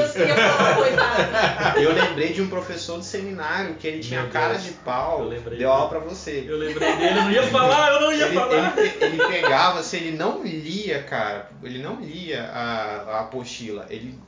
Eu 1.84 1.92
lembrei 1.92 2.32
de 2.32 2.40
um 2.42 2.48
professor 2.48 2.98
de 3.00 3.04
seminário 3.06 3.74
que 3.74 3.86
ele 3.86 4.00
tinha 4.00 4.22
Meu 4.22 4.30
cara 4.30 4.52
Deus. 4.54 4.64
de 4.64 4.70
pau. 4.72 5.20
Eu 5.20 5.28
lembrei 5.28 5.58
Deu 5.58 5.70
aula 5.70 5.88
pra 5.88 5.98
você. 5.98 6.44
Eu 6.46 6.56
lembrei 6.58 6.96
dele, 6.96 7.18
eu 7.18 7.22
não 7.24 7.30
ia 7.30 7.42
falar, 7.48 7.92
eu 7.92 8.00
não 8.00 8.12
ia 8.12 8.26
Ele, 8.26 8.34
falar. 8.34 8.78
ele, 8.78 8.92
ele 9.00 9.24
pegava, 9.26 9.82
se 9.82 9.96
ele 9.96 10.16
não 10.16 10.42
lia, 10.42 11.02
cara, 11.02 11.50
ele 11.62 11.78
não 11.82 12.00
lia 12.00 12.44
a, 12.44 13.02
a 13.16 13.20
apostila, 13.20 13.86
ele 13.90 14.18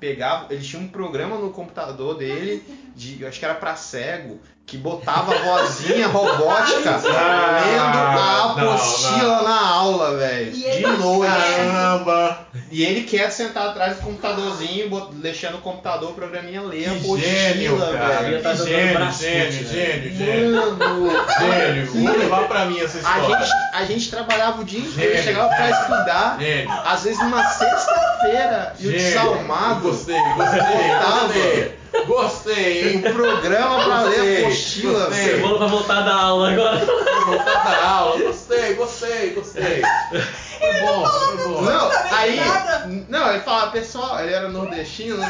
pegava, 0.00 0.52
ele 0.52 0.62
tinha 0.62 0.80
um 0.82 0.88
programa 0.88 1.36
no 1.36 1.50
computador 1.50 2.16
dele, 2.16 2.62
de, 2.96 3.22
eu 3.22 3.28
acho 3.28 3.38
que 3.38 3.44
era 3.44 3.54
pra 3.54 3.76
cego, 3.76 4.40
que 4.72 4.78
botava 4.78 5.34
a 5.34 5.38
vozinha 5.38 6.06
robótica 6.08 6.98
Ah, 7.14 7.60
lendo 7.62 7.98
a 7.98 8.54
não, 8.64 8.68
apostila 8.72 9.36
não. 9.36 9.44
na 9.44 9.60
aula, 9.68 10.16
velho. 10.16 10.50
De 10.50 10.80
noite. 10.98 11.30
Caramba! 11.30 12.38
E 12.70 12.82
ele 12.82 13.02
quer 13.02 13.30
sentar 13.30 13.68
atrás 13.68 13.96
do 13.96 14.02
computadorzinho, 14.02 14.88
deixando 15.16 15.56
o 15.58 15.60
computador, 15.60 16.12
o 16.12 16.14
programinha 16.14 16.62
ler 16.62 16.88
a 16.88 16.92
apostila, 16.92 17.18
gênio, 17.18 17.76
velho. 17.76 18.42
Tá 18.42 18.54
gênio, 18.54 19.12
gênio, 19.12 19.68
gênio, 19.68 20.16
gênio. 20.16 20.76
Mano, 20.78 21.10
Gênio, 21.38 21.86
vou 21.92 22.16
levar 22.16 22.48
pra 22.48 22.64
mim 22.64 22.80
essa 22.80 22.96
a 22.96 23.00
história. 23.18 23.44
gente, 23.44 23.52
a 23.74 23.84
gente 23.84 24.10
trabalhava 24.10 24.62
o 24.62 24.64
dia 24.64 24.80
inteiro, 24.80 25.10
Gênio. 25.10 25.22
chegava 25.22 25.48
pra 25.54 25.70
estudar, 25.70 26.36
Gênio. 26.40 26.72
às 26.86 27.04
vezes 27.04 27.18
numa 27.20 27.44
sexta-feira, 27.44 28.72
e 28.80 28.88
o 28.88 28.90
desalmado 28.92 29.80
Gostei, 29.80 30.16
gostei, 30.34 30.60
gostei. 30.62 31.81
Gostei, 32.06 32.88
hein? 32.94 33.02
um 33.06 33.12
programa 33.12 33.84
pra 33.84 34.02
ler 34.02 34.36
a 34.44 34.46
apostila, 34.46 35.04
gostei. 35.06 35.24
velho. 35.24 35.36
Cebola 35.36 35.58
vai 35.58 35.68
voltar 35.68 36.00
da 36.00 36.14
aula 36.14 36.52
agora. 36.52 36.78
Vou 36.86 37.24
voltar 37.26 37.62
da 37.64 37.88
aula. 37.88 38.18
Gostei, 38.18 38.74
gostei, 38.74 39.30
gostei. 39.30 39.82
Foi 40.58 40.72
bom, 40.80 41.06
foi 41.06 41.36
bom. 41.44 41.62
Não, 41.62 41.90
aí. 42.12 42.36
nada. 42.36 42.88
Não, 43.08 43.30
ele 43.30 43.40
falava, 43.40 43.70
pessoal, 43.72 44.20
ele 44.20 44.32
era 44.32 44.48
nordestino, 44.48 45.16
né? 45.18 45.28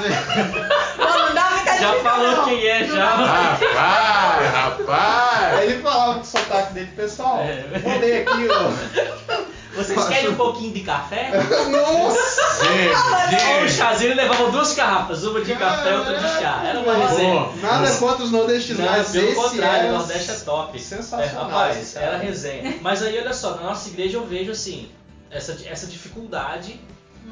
Não, 0.99 1.27
não 1.27 1.35
dá 1.35 1.51
muita 1.51 1.79
Já 1.79 1.95
falou 2.03 2.33
não. 2.33 2.45
quem 2.45 2.67
é, 2.67 2.85
já. 2.85 3.07
Rapaz, 3.07 4.53
rapaz. 4.53 5.59
Aí 5.59 5.71
ele 5.73 5.83
falava 5.83 6.15
com 6.15 6.21
o 6.21 6.25
sotaque 6.25 6.75
dele, 6.75 6.91
pessoal, 6.97 7.39
É. 7.41 7.79
vou 7.79 7.99
ler 7.99 8.27
aqui, 8.27 8.49
ó. 8.51 9.43
Vocês 9.75 10.05
querem 10.09 10.31
um 10.31 10.35
pouquinho 10.37 10.73
de 10.73 10.81
café? 10.81 11.31
Nossa! 11.71 12.43
Ou 12.65 12.73
um 12.73 13.39
gênio. 13.39 13.69
chazinho, 13.71 14.15
levava 14.15 14.51
duas 14.51 14.75
garrafas, 14.75 15.25
uma 15.25 15.41
de 15.41 15.55
café 15.55 15.91
e 15.91 15.95
outra 15.97 16.19
de 16.19 16.29
chá. 16.29 16.63
Era 16.65 16.81
uma 16.81 16.95
resenha. 16.95 17.49
Nada 17.61 17.91
contra 17.97 18.25
os 18.25 18.31
nordestinos, 18.31 18.81
Não, 18.85 18.91
mas 18.93 19.11
pelo 19.11 19.35
contrário, 19.35 19.87
era 19.87 19.95
o 19.95 19.99
Nordeste 19.99 20.31
é 20.31 20.35
top. 20.35 20.79
sensacional, 20.81 21.25
É, 21.25 21.29
rapaz, 21.53 21.77
esse 21.83 21.95
cara. 21.95 22.07
era 22.07 22.19
resenha. 22.19 22.79
Mas 22.81 23.03
aí, 23.03 23.19
olha 23.19 23.33
só, 23.33 23.55
na 23.57 23.63
nossa 23.63 23.89
igreja 23.89 24.19
eu 24.19 24.27
vejo 24.27 24.53
assim, 24.53 24.91
essa, 25.31 25.57
essa 25.67 25.87
dificuldade, 25.87 26.79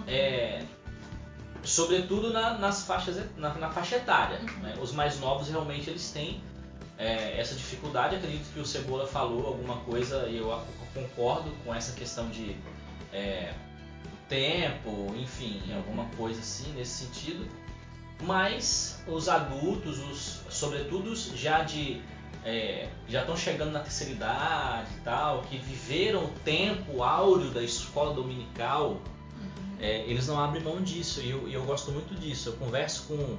é, 0.09 0.63
sobretudo 1.63 2.33
na, 2.33 2.55
nas 2.59 2.85
faixas, 2.85 3.17
na, 3.37 3.53
na 3.55 3.69
faixa 3.71 3.97
etária. 3.97 4.41
né? 4.63 4.75
Os 4.81 4.93
mais 4.93 5.21
novos 5.21 5.49
realmente 5.49 5.91
eles 5.91 6.11
têm 6.11 6.43
é, 7.01 7.41
essa 7.41 7.55
dificuldade. 7.55 8.15
Acredito 8.15 8.53
que 8.53 8.61
o 8.61 8.67
Cebola 8.67 9.07
falou 9.07 9.47
alguma 9.47 9.77
coisa 9.79 10.29
e 10.29 10.37
eu, 10.37 10.63
concordo 10.93 11.51
com 11.65 11.75
essa 11.75 11.93
questão 11.93 12.29
de 12.29 12.57
é, 13.13 13.55
tempo, 14.29 15.13
enfim, 15.17 15.63
alguma 15.75 16.05
coisa 16.17 16.41
assim 16.41 16.73
nesse 16.75 17.07
sentido. 17.07 17.49
Mas 18.23 19.03
os 19.07 19.29
adultos, 19.29 19.99
os, 19.99 20.41
sobretudo 20.51 21.11
os 21.11 21.33
já 21.35 21.63
de 21.63 22.03
é, 22.45 22.89
já 23.09 23.21
estão 23.21 23.37
chegando 23.37 23.73
na 23.73 23.81
terceira 23.81 24.13
idade 24.13 24.89
e 24.99 25.01
tal, 25.01 25.43
que 25.43 25.57
viveram 25.59 26.25
o 26.25 26.29
tempo 26.45 27.03
áureo 27.03 27.51
da 27.51 27.63
escola 27.63 28.15
dominical, 28.15 29.01
é, 29.79 30.05
eles 30.07 30.27
não 30.27 30.39
abrem 30.39 30.63
mão 30.63 30.83
disso 30.83 31.23
e 31.23 31.31
eu, 31.31 31.49
eu 31.49 31.63
gosto 31.65 31.91
muito 31.93 32.15
disso. 32.15 32.51
Eu 32.51 32.53
converso 32.55 33.05
com, 33.09 33.39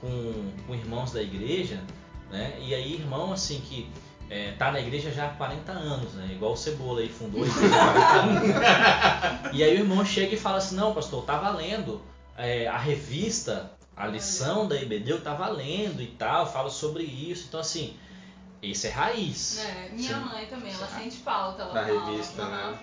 com, 0.00 0.52
com 0.66 0.74
irmãos 0.74 1.12
da 1.12 1.22
igreja, 1.22 1.82
né? 2.30 2.56
E 2.60 2.74
aí 2.74 2.94
irmão 2.94 3.32
assim 3.32 3.60
que 3.60 3.90
é, 4.28 4.52
tá 4.52 4.70
na 4.70 4.80
igreja 4.80 5.10
já 5.10 5.26
há 5.26 5.30
40 5.30 5.72
anos, 5.72 6.12
né? 6.14 6.28
Igual 6.32 6.52
o 6.52 6.56
Cebola 6.56 7.00
aí 7.00 7.08
fundou 7.08 7.42
a 7.42 7.46
igreja 7.46 7.76
há 7.82 7.92
40 7.92 8.12
anos. 8.20 9.50
E 9.52 9.64
aí 9.64 9.76
o 9.76 9.80
irmão 9.80 10.04
chega 10.04 10.34
e 10.34 10.38
fala 10.38 10.58
assim, 10.58 10.76
não 10.76 10.94
pastor, 10.94 11.20
eu 11.20 11.26
tava 11.26 11.50
lendo 11.50 12.00
é, 12.36 12.68
a 12.68 12.78
revista, 12.78 13.72
a 13.96 14.06
lição 14.06 14.68
da 14.68 14.76
IBD, 14.76 15.10
eu 15.12 15.20
tava 15.20 15.48
lendo 15.48 16.00
e 16.00 16.06
tal, 16.06 16.50
fala 16.50 16.70
sobre 16.70 17.02
isso. 17.02 17.46
Então 17.48 17.58
assim, 17.58 17.96
isso 18.62 18.86
é 18.86 18.90
raiz. 18.90 19.58
É, 19.58 19.88
minha 19.92 20.14
Sim. 20.14 20.20
mãe 20.20 20.46
também, 20.46 20.72
ela 20.72 20.86
sente 20.86 21.16
falta. 21.18 21.62
Ela 21.62 21.74
Na 21.74 21.84
fala, 21.84 22.06
revista, 22.06 22.44
né? 22.46 22.78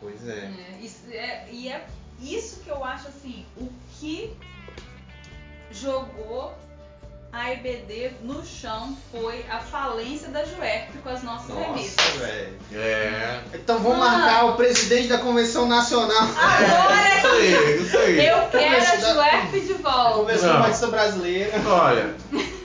Pois 0.00 0.28
é. 0.28 0.44
É, 0.44 0.78
isso 0.80 1.00
é- 1.10 1.48
e 1.50 1.68
é 1.68 1.86
isso 2.20 2.60
que 2.60 2.68
eu 2.68 2.84
acho 2.84 3.08
assim, 3.08 3.44
o 3.56 3.68
que 3.98 4.36
jogou 5.70 6.54
a 7.32 7.52
EBD 7.52 8.12
no 8.22 8.44
chão 8.44 8.96
foi 9.12 9.44
a 9.50 9.58
falência 9.58 10.28
da 10.28 10.44
Juerp 10.44 10.88
com 11.02 11.08
as 11.08 11.22
nossas 11.22 11.54
revistas. 11.56 12.04
Nossa, 12.14 12.18
velho. 12.26 12.52
É. 12.72 13.40
Então 13.54 13.78
vamos 13.78 13.98
Mano. 13.98 14.18
marcar 14.18 14.44
o 14.46 14.54
presidente 14.56 15.08
da 15.08 15.18
Convenção 15.18 15.68
Nacional. 15.68 16.22
Agora 16.22 17.18
Isso 17.18 17.26
aí, 17.26 17.82
isso 17.82 17.98
aí. 17.98 18.26
eu 18.26 18.48
quero 18.48 18.76
a 18.76 18.80
Começo 18.86 19.00
da- 19.02 19.12
Juerp 19.14 19.52
de 19.52 19.72
volta. 19.74 20.14
Convenção 20.18 20.52
Não. 20.54 20.62
Batista 20.62 20.86
Brasileira. 20.86 21.52
Olha, 21.68 22.14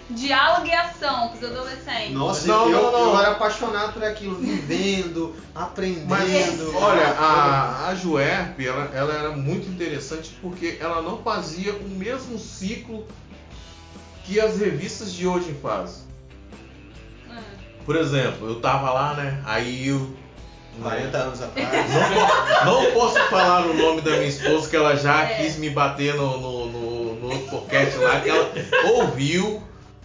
Diálogo 0.09 0.67
e 0.67 0.73
ação 0.73 1.29
com 1.29 1.37
os 1.37 1.43
adolescentes. 1.43 2.11
Nossa, 2.11 2.45
Não, 2.47 2.69
eu, 2.69 2.81
não, 2.81 2.91
não. 2.91 3.13
eu 3.13 3.19
era 3.19 3.31
apaixonado 3.31 3.93
por 3.93 4.03
aquilo, 4.03 4.35
vivendo, 4.35 5.33
aprendendo. 5.55 6.07
Mas 6.09 6.73
olha, 6.75 7.07
a, 7.07 7.87
a 7.87 7.95
Juerp, 7.95 8.59
ela, 8.59 8.89
ela 8.93 9.13
era 9.13 9.29
muito 9.31 9.69
interessante 9.69 10.37
porque 10.41 10.77
ela 10.81 11.01
não 11.01 11.17
fazia 11.19 11.73
o 11.73 11.87
mesmo 11.89 12.37
ciclo 12.37 13.07
que 14.31 14.39
as 14.39 14.57
revistas 14.57 15.11
de 15.11 15.27
hoje 15.27 15.53
fazem. 15.61 16.03
Hum. 17.29 17.35
Por 17.85 17.97
exemplo, 17.97 18.47
eu 18.47 18.61
tava 18.61 18.89
lá, 18.91 19.13
né? 19.13 19.41
Aí 19.45 19.89
eu. 19.89 20.15
40 20.81 21.17
anos 21.17 21.41
atrás. 21.41 21.69
Não 22.65 22.91
posso 22.93 23.19
falar 23.29 23.65
o 23.65 23.73
nome 23.73 23.99
da 23.99 24.11
minha 24.11 24.27
esposa, 24.29 24.69
que 24.69 24.75
ela 24.77 24.95
já 24.95 25.23
É. 25.25 25.35
quis 25.35 25.57
me 25.57 25.69
bater 25.69 26.15
no, 26.15 26.39
no, 26.39 26.65
no, 26.67 27.15
no 27.15 27.25
outro 27.29 27.47
podcast 27.49 27.97
lá, 27.97 28.21
que 28.21 28.29
ela 28.29 28.49
ouviu, 28.93 29.61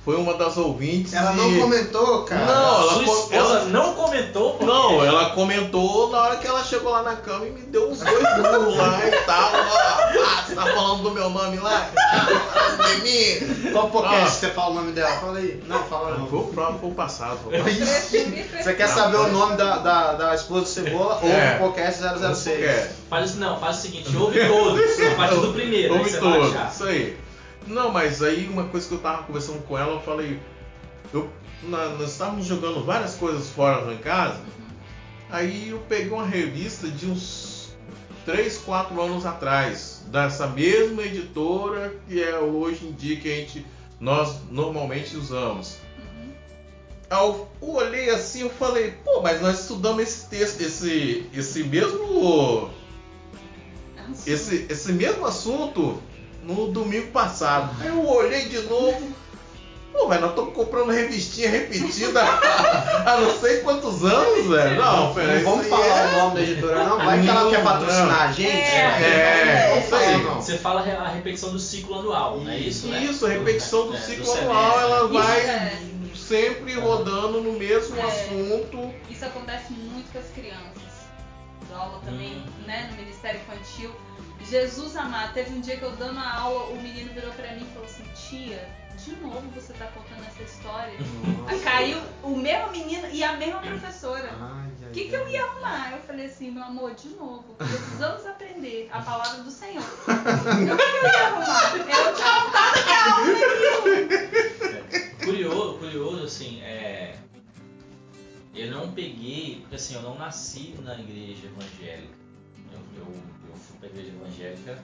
foi 0.07 0.15
uma 0.17 0.35
das 0.35 0.57
ouvintes. 0.57 1.13
Ela 1.13 1.33
e- 1.33 1.37
não 1.37 1.61
comentou, 1.61 2.23
cara. 2.23 2.45
Não, 2.47 2.81
ela 2.81 2.93
Sua 2.95 3.03
esposa 3.03 3.35
ela- 3.35 3.65
não 3.65 3.93
comentou 3.95 4.51
porque 4.53 4.65
Não, 4.65 5.05
ela 5.05 5.31
comentou 5.31 6.11
na 6.13 6.21
hora 6.23 6.37
que 6.37 6.47
ela 6.47 6.63
chegou 6.63 6.93
lá 6.93 7.03
na 7.03 7.17
cama 7.17 7.45
e 7.45 7.51
me 7.51 7.61
deu 7.63 7.91
uns 7.91 7.99
dois 7.99 8.17
burros 8.37 8.77
lá 8.77 9.01
e 9.05 9.11
tal. 9.27 9.51
Ah, 9.53 10.45
você 10.47 10.55
tá 10.55 10.63
falando 10.63 11.03
do 11.03 11.11
meu 11.11 11.29
nome 11.29 11.57
lá? 11.59 11.91
Tá 11.93 12.85
de 12.87 13.01
mim? 13.03 13.73
Qual 13.73 13.91
podcast 13.91 14.25
Ah. 14.25 14.31
você 14.31 14.49
fala 14.51 14.71
o 14.71 14.75
nome 14.75 14.93
dela? 14.93 15.11
Fala 15.17 15.39
aí. 15.39 15.61
Não, 15.67 15.83
fala 15.85 16.17
não. 16.17 16.27
Foi 16.29 16.39
o 16.39 16.45
próprio, 16.45 16.79
foi 16.79 16.91
o 16.91 16.95
passado. 16.95 17.39
Foi 17.43 17.59
Você 17.61 18.75
quer 18.75 18.87
saber 18.89 19.17
o 19.17 19.29
nome 19.33 19.57
da, 19.57 19.79
da, 19.79 20.13
da 20.13 20.35
esposa 20.37 20.61
do 20.63 20.69
Cebola 20.69 21.19
ou 21.21 21.29
É. 21.29 21.57
o 21.57 21.59
podcast 21.65 22.01
006? 22.01 22.63
É. 22.63 22.93
Faz 23.11 23.31
isso 23.31 23.41
não, 23.41 23.59
faz 23.59 23.79
o 23.79 23.81
seguinte, 23.83 24.17
ouve 24.17 24.47
todos, 24.47 25.01
a 25.01 25.15
partir 25.17 25.35
do 25.41 25.53
primeiro, 25.53 25.99
Ouve 25.99 26.17
todos, 26.17 26.55
isso 26.73 26.85
aí. 26.85 27.17
Não, 27.67 27.91
mas 27.93 28.23
aí 28.23 28.49
uma 28.49 28.65
coisa 28.65 28.87
que 28.89 28.95
eu 28.95 28.99
tava 28.99 29.23
conversando 29.25 29.63
com 29.67 29.77
ela, 29.79 29.95
eu 29.95 30.01
falei. 30.01 30.41
Eu, 31.13 31.31
na- 31.63 31.91
nós 31.91 32.13
estávamos 32.13 32.47
jogando 32.47 32.85
várias 32.85 33.15
coisas 33.15 33.49
fora 33.49 33.79
lá 33.79 33.93
em 33.95 33.99
casa. 33.99 34.41
Aí 35.31 35.71
eu 35.71 35.79
peguei 35.89 36.11
uma 36.13 36.27
revista 36.27 36.89
de 36.89 37.07
uns 37.07 37.75
3, 38.25 38.59
4 38.59 39.01
anos 39.01 39.27
atrás, 39.27 40.03
dessa 40.07 40.47
mesma 40.47 41.03
editora 41.03 41.95
que 42.09 42.23
é 42.23 42.39
hoje 42.39 42.87
em 42.87 42.93
dia 42.93 43.17
que 43.17 43.33
a 43.33 43.37
gente, 43.37 43.67
nós 44.01 44.41
normalmente 44.51 45.17
usamos. 45.17 45.79
Eu 47.11 47.49
olhei 47.61 48.11
assim 48.11 48.41
eu 48.43 48.51
falei, 48.51 48.93
pô, 49.05 49.21
mas 49.23 49.41
nós 49.41 49.61
estudamos 49.61 50.03
esse 50.03 50.27
texto, 50.29 50.61
esse, 50.61 51.29
esse 51.33 51.63
mesmo. 51.65 52.71
Esse, 54.27 54.67
esse 54.69 54.93
mesmo 54.93 55.25
assunto 55.27 56.01
no 56.47 56.69
domingo 56.69 57.09
passado. 57.09 57.71
Aí 57.81 57.89
eu 57.89 58.07
olhei 58.09 58.47
de 58.47 58.61
novo. 58.63 59.15
Pô, 59.93 60.09
velho, 60.09 60.21
nós 60.21 60.31
estamos 60.31 60.53
comprando 60.55 60.91
revistinha 60.91 61.49
repetida 61.49 62.23
há, 62.23 63.17
não 63.19 63.41
sei 63.41 63.61
quantos 63.61 64.05
anos, 64.05 64.47
velho. 64.47 64.77
Não, 64.79 65.15
pera, 65.15 65.41
Não 65.41 65.51
vamos 65.51 65.67
falar 65.69 65.87
é- 65.87 66.07
o 66.07 66.19
nome 66.19 66.35
da 66.35 66.41
editora, 66.43 66.85
não? 66.85 66.99
Vai 66.99 67.23
que 67.23 67.29
ela 67.29 67.45
Não, 67.45 67.51
quer 67.51 67.65
patrocinar 67.65 68.23
a 68.29 68.33
gente? 68.33 68.51
É. 68.51 68.83
Não 68.85 69.69
vamos 69.71 69.85
É, 69.85 69.87
isso 69.87 69.95
aí. 69.97 70.23
não. 70.23 70.35
Você 70.35 70.59
fala 70.59 70.81
a 70.83 71.09
repetição 71.09 71.51
do 71.51 71.59
ciclo 71.59 71.99
anual, 71.99 72.39
não 72.41 72.51
é 72.51 72.59
isso, 72.59 72.89
né? 72.89 72.99
Isso, 73.05 73.25
a 73.25 73.31
repetição 73.31 73.87
do 73.87 73.97
É, 73.97 74.01
ciclo 74.01 74.25
semestre. 74.27 74.45
anual, 74.51 74.81
ela 74.81 75.05
Isso 75.05 75.13
vai 75.15 75.41
é. 75.41 75.73
sempre 76.15 76.75
rodando 76.75 77.41
no 77.41 77.53
mesmo 77.55 77.97
É. 77.99 78.03
assunto. 78.03 78.93
Isso 79.09 79.25
acontece 79.25 79.73
muito 79.73 80.13
com 80.13 80.19
as 80.19 80.27
crianças. 80.35 80.77
Dou 81.71 81.79
aula 81.79 82.01
também, 82.05 82.33
Hum. 82.37 82.67
né, 82.67 82.89
no 82.91 82.97
Ministério 82.99 83.41
Infantil. 83.41 83.91
Jesus 84.49 84.97
amado, 84.97 85.33
teve 85.35 85.53
um 85.55 85.61
dia 85.61 85.77
que 85.77 85.83
eu 85.83 85.91
dando 85.97 86.19
a 86.19 86.35
aula, 86.35 86.71
o 86.71 86.81
menino 86.81 87.13
virou 87.13 87.33
pra 87.33 87.53
mim 87.53 87.63
e 87.63 87.73
falou 87.73 87.85
assim, 87.85 88.05
tia, 88.15 88.69
de 88.97 89.17
novo 89.17 89.43
você 89.55 89.73
tá 89.73 89.87
contando 89.87 90.25
essa 90.27 90.43
história? 90.43 90.95
Aí 91.49 91.61
caiu 91.61 92.01
o 92.23 92.37
mesmo 92.37 92.71
menino 92.71 93.09
e 93.13 93.25
a 93.25 93.37
mesma 93.37 93.61
professora. 93.61 94.31
O 94.83 94.91
que, 94.93 95.09
que 95.09 95.15
eu 95.15 95.29
ia 95.29 95.45
arrumar? 95.45 95.93
Eu 95.93 95.99
falei 96.03 96.27
assim, 96.27 96.51
meu 96.53 96.63
amor, 96.63 96.95
de 96.95 97.09
novo, 97.09 97.55
precisamos 97.59 98.25
aprender 98.25 98.89
a 98.93 99.03
palavra 99.03 99.43
do 99.43 99.51
Senhor. 99.51 99.83
O 100.07 100.57
que, 100.57 100.65
que 100.65 101.07
eu 101.07 101.11
ia 101.11 101.27
arrumar? 101.27 101.77
Eu 101.77 101.85
tinha 101.85 102.05
vontade 102.05 102.79
de 102.79 102.85
dar 102.87 103.13
aula 103.13 103.27
naquilo. 104.47 105.25
Curioso, 105.25 105.79
curioso, 105.79 106.25
assim, 106.25 106.63
é. 106.63 107.17
Eu 108.55 108.71
não 108.71 108.93
peguei, 108.93 109.59
porque 109.61 109.75
assim, 109.75 109.95
eu 109.97 110.03
não 110.03 110.17
nasci 110.17 110.75
na 110.83 110.95
igreja 110.95 111.47
evangélica. 111.47 112.15
Eu, 112.73 112.81
eu, 112.97 113.15
pra 113.89 114.01
igreja 114.01 114.17
evangélica 114.17 114.79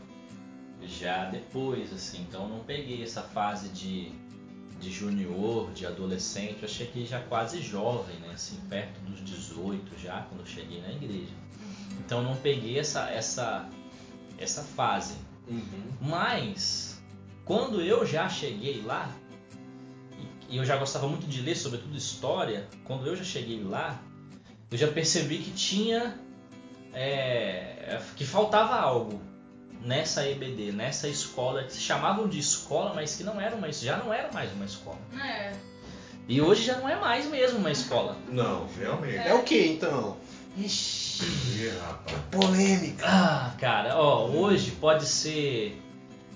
já 0.85 1.27
depois, 1.27 1.93
assim, 1.93 2.23
então 2.29 2.49
não 2.49 2.61
peguei 2.61 3.03
essa 3.03 3.23
fase 3.23 3.69
de, 3.69 4.11
de 4.81 4.91
junior, 4.91 5.71
de 5.73 5.87
adolescente. 5.87 6.63
Eu 6.63 6.69
cheguei 6.69 7.07
já 7.07 7.21
quase 7.21 7.61
jovem, 7.63 8.17
né? 8.17 8.33
Assim, 8.35 8.57
perto 8.69 9.01
dos 9.01 9.25
18 9.25 9.99
já, 9.99 10.23
quando 10.23 10.41
eu 10.41 10.47
cheguei 10.47 10.81
na 10.81 10.91
igreja. 10.91 11.33
Então 12.05 12.23
não 12.23 12.37
peguei 12.37 12.79
essa, 12.79 13.09
essa, 13.11 13.69
essa 14.39 14.63
fase. 14.63 15.15
Mas, 16.01 17.01
quando 17.45 17.81
eu 17.81 18.05
já 18.05 18.29
cheguei 18.29 18.83
lá, 18.83 19.15
e 20.49 20.57
eu 20.57 20.65
já 20.65 20.77
gostava 20.77 21.09
muito 21.09 21.27
de 21.27 21.41
ler, 21.41 21.57
sobretudo 21.57 21.97
história, 21.97 22.69
quando 22.85 23.07
eu 23.07 23.17
já 23.17 23.25
cheguei 23.25 23.63
lá, 23.63 24.03
eu 24.71 24.79
já 24.79 24.89
percebi 24.89 25.39
que 25.39 25.51
tinha. 25.51 26.19
É, 26.95 27.99
que 28.17 28.25
faltava 28.25 28.77
algo 28.77 29.21
nessa 29.85 30.29
EBD, 30.29 30.73
nessa 30.73 31.09
escola, 31.09 31.65
que 31.65 31.73
se 31.73 31.81
chamavam 31.81 32.29
de 32.29 32.39
escola, 32.39 32.93
mas 32.95 33.17
que 33.17 33.25
não 33.25 33.41
era 33.41 33.57
uma, 33.57 33.71
já 33.73 33.97
não 33.97 34.13
era 34.13 34.31
mais 34.33 34.53
uma 34.53 34.65
escola. 34.65 34.99
É, 35.21 35.53
E 36.29 36.41
hoje 36.41 36.65
já 36.65 36.77
não 36.79 36.89
é 36.89 36.97
mais 36.97 37.27
mesmo 37.27 37.59
uma 37.59 37.71
escola. 37.71 38.17
Não, 38.29 38.67
realmente. 38.79 39.17
É 39.17 39.35
o 39.35 39.43
que 39.43 39.67
então? 39.67 40.17
Ixi. 40.57 41.25
Ih, 41.25 41.73
rapaz. 41.81 42.19
Polêmica. 42.31 43.05
Ah, 43.07 43.55
cara, 43.59 43.97
ó, 43.99 44.27
hoje 44.29 44.71
pode 44.73 45.07
ser 45.07 45.81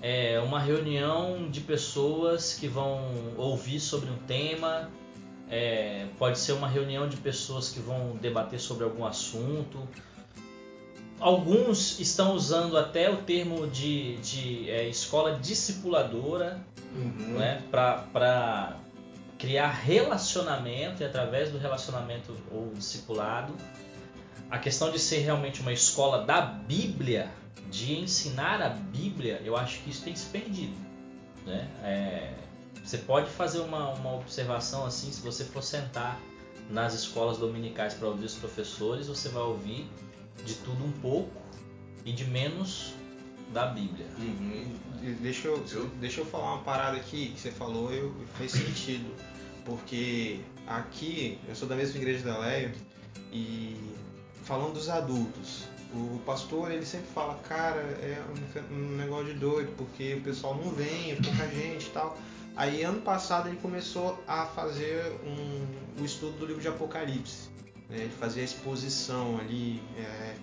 é, 0.01 0.39
uma 0.39 0.59
reunião 0.59 1.49
de 1.49 1.61
pessoas 1.61 2.53
que 2.53 2.67
vão 2.67 2.99
ouvir 3.37 3.79
sobre 3.79 4.09
um 4.09 4.17
tema, 4.27 4.89
é, 5.49 6.07
pode 6.17 6.39
ser 6.39 6.51
uma 6.53 6.67
reunião 6.67 7.07
de 7.07 7.15
pessoas 7.17 7.69
que 7.69 7.79
vão 7.79 8.17
debater 8.21 8.59
sobre 8.59 8.83
algum 8.83 9.05
assunto. 9.05 9.87
Alguns 11.19 11.99
estão 11.99 12.33
usando 12.33 12.77
até 12.77 13.09
o 13.09 13.17
termo 13.17 13.67
de, 13.67 14.17
de 14.17 14.69
é, 14.69 14.87
escola 14.87 15.39
discipuladora 15.39 16.63
Uhum. 16.95 17.37
né, 17.37 17.61
para 17.71 18.77
criar 19.37 19.69
relacionamento 19.69 21.03
e 21.03 21.05
através 21.05 21.51
do 21.51 21.57
relacionamento 21.57 22.35
ou 22.51 22.71
discipulado, 22.73 23.53
a 24.49 24.57
questão 24.57 24.89
de 24.89 24.97
ser 24.97 25.19
realmente 25.19 25.61
uma 25.61 25.73
escola 25.73 26.23
da 26.23 26.41
Bíblia, 26.41 27.29
de 27.69 27.99
ensinar 27.99 28.61
a 28.61 28.69
Bíblia, 28.69 29.41
eu 29.43 29.55
acho 29.55 29.81
que 29.81 29.89
isso 29.89 30.03
tem 30.03 30.15
se 30.15 30.25
perdido. 30.27 30.73
Né? 31.45 31.67
É, 31.83 32.33
você 32.83 32.97
pode 32.97 33.29
fazer 33.29 33.59
uma, 33.59 33.89
uma 33.91 34.15
observação 34.15 34.85
assim, 34.85 35.11
se 35.11 35.21
você 35.21 35.43
for 35.43 35.61
sentar 35.61 36.19
nas 36.69 36.93
escolas 36.93 37.37
dominicais 37.37 37.93
para 37.93 38.07
ouvir 38.07 38.25
os 38.25 38.35
professores, 38.35 39.07
você 39.07 39.29
vai 39.29 39.43
ouvir 39.43 39.87
de 40.45 40.55
tudo 40.55 40.83
um 40.83 40.91
pouco 40.93 41.41
e 42.05 42.11
de 42.11 42.25
menos 42.25 42.93
da 43.53 43.67
Bíblia. 43.67 44.05
Uhum. 44.17 44.75
Deixa 45.21 45.47
eu, 45.47 45.63
deixa 45.99 46.21
eu 46.21 46.25
falar 46.25 46.55
uma 46.55 46.63
parada 46.63 46.97
aqui 46.97 47.29
que 47.29 47.39
você 47.39 47.51
falou 47.51 47.93
e 47.93 48.11
fez 48.37 48.51
sentido. 48.51 49.13
Porque 49.65 50.39
aqui, 50.65 51.39
eu 51.47 51.55
sou 51.55 51.67
da 51.67 51.75
mesma 51.75 51.97
igreja 51.97 52.23
da 52.23 52.37
Leio, 52.39 52.71
e 53.31 53.75
falando 54.43 54.73
dos 54.73 54.87
adultos, 54.87 55.65
o 55.93 56.19
pastor 56.25 56.71
ele 56.71 56.85
sempre 56.85 57.07
fala, 57.07 57.35
cara, 57.47 57.81
é 57.81 58.23
um 58.71 58.75
um 58.75 58.95
negócio 58.97 59.33
de 59.33 59.39
doido, 59.39 59.73
porque 59.77 60.15
o 60.15 60.21
pessoal 60.21 60.55
não 60.55 60.71
vem, 60.71 61.11
é 61.11 61.15
pouca 61.15 61.47
gente 61.49 61.87
e 61.87 61.89
tal. 61.89 62.17
Aí 62.55 62.81
ano 62.81 63.01
passado 63.01 63.49
ele 63.49 63.57
começou 63.57 64.17
a 64.27 64.45
fazer 64.45 65.13
um, 65.23 66.01
o 66.01 66.05
estudo 66.05 66.39
do 66.39 66.45
livro 66.45 66.61
de 66.61 66.67
Apocalipse. 66.67 67.49
Né? 67.89 67.97
Ele 68.01 68.13
fazia 68.19 68.43
exposição 68.43 69.37
ali, 69.39 69.81
é, 69.97 70.35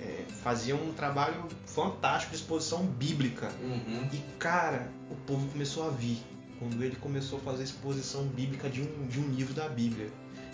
é, 0.00 0.24
fazia 0.42 0.74
um 0.74 0.92
trabalho 0.92 1.46
fantástico 1.66 2.30
de 2.30 2.36
exposição 2.36 2.84
bíblica. 2.84 3.50
Uhum. 3.62 4.08
E 4.12 4.18
cara, 4.38 4.88
o 5.10 5.14
povo 5.26 5.48
começou 5.48 5.86
a 5.86 5.90
vir 5.90 6.18
quando 6.58 6.82
ele 6.82 6.96
começou 6.96 7.38
a 7.38 7.42
fazer 7.42 7.64
exposição 7.64 8.24
bíblica 8.24 8.68
de 8.68 8.82
um, 8.82 9.06
de 9.08 9.18
um 9.18 9.28
livro 9.30 9.52
da 9.52 9.68
Bíblia. 9.68 10.08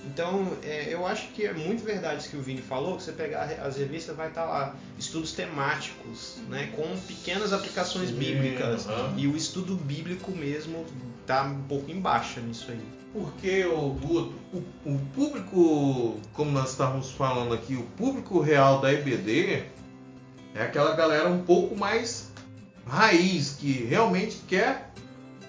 Então, 0.07 0.57
é, 0.63 0.93
eu 0.93 1.07
acho 1.07 1.29
que 1.33 1.45
é 1.45 1.53
muito 1.53 1.85
verdade 1.85 2.21
isso 2.21 2.31
que 2.31 2.37
o 2.37 2.43
Vini 2.43 2.63
falou, 2.63 2.97
que 2.97 3.03
você 3.03 3.13
pegar 3.13 3.43
as 3.43 3.77
revistas 3.77 4.17
vai 4.17 4.29
estar 4.29 4.45
lá, 4.45 4.75
estudos 4.99 5.33
temáticos, 5.33 6.37
né, 6.49 6.73
com 6.75 6.97
pequenas 7.01 7.53
aplicações 7.53 8.11
Sim, 8.11 8.17
bíblicas. 8.17 8.87
E 9.17 9.27
o 9.27 9.37
estudo 9.37 9.75
bíblico 9.75 10.31
mesmo 10.31 10.87
tá 11.29 11.43
um 11.45 11.63
pouco 11.65 11.91
em 11.91 12.01
baixa 12.01 12.41
nisso 12.41 12.71
aí. 12.71 12.81
Porque 13.13 13.65
o, 13.67 13.91
Guto, 13.91 14.35
o, 14.53 14.91
o 14.91 14.99
público, 15.15 16.17
como 16.33 16.51
nós 16.51 16.71
estávamos 16.71 17.11
falando 17.13 17.55
aqui, 17.55 17.75
o 17.75 17.83
público 17.83 18.41
real 18.41 18.81
da 18.81 18.93
EBD 18.93 19.65
é 20.55 20.63
aquela 20.63 20.97
galera 20.97 21.29
um 21.29 21.43
pouco 21.43 21.77
mais 21.77 22.33
raiz, 22.87 23.57
que 23.59 23.85
realmente 23.85 24.39
quer 24.49 24.91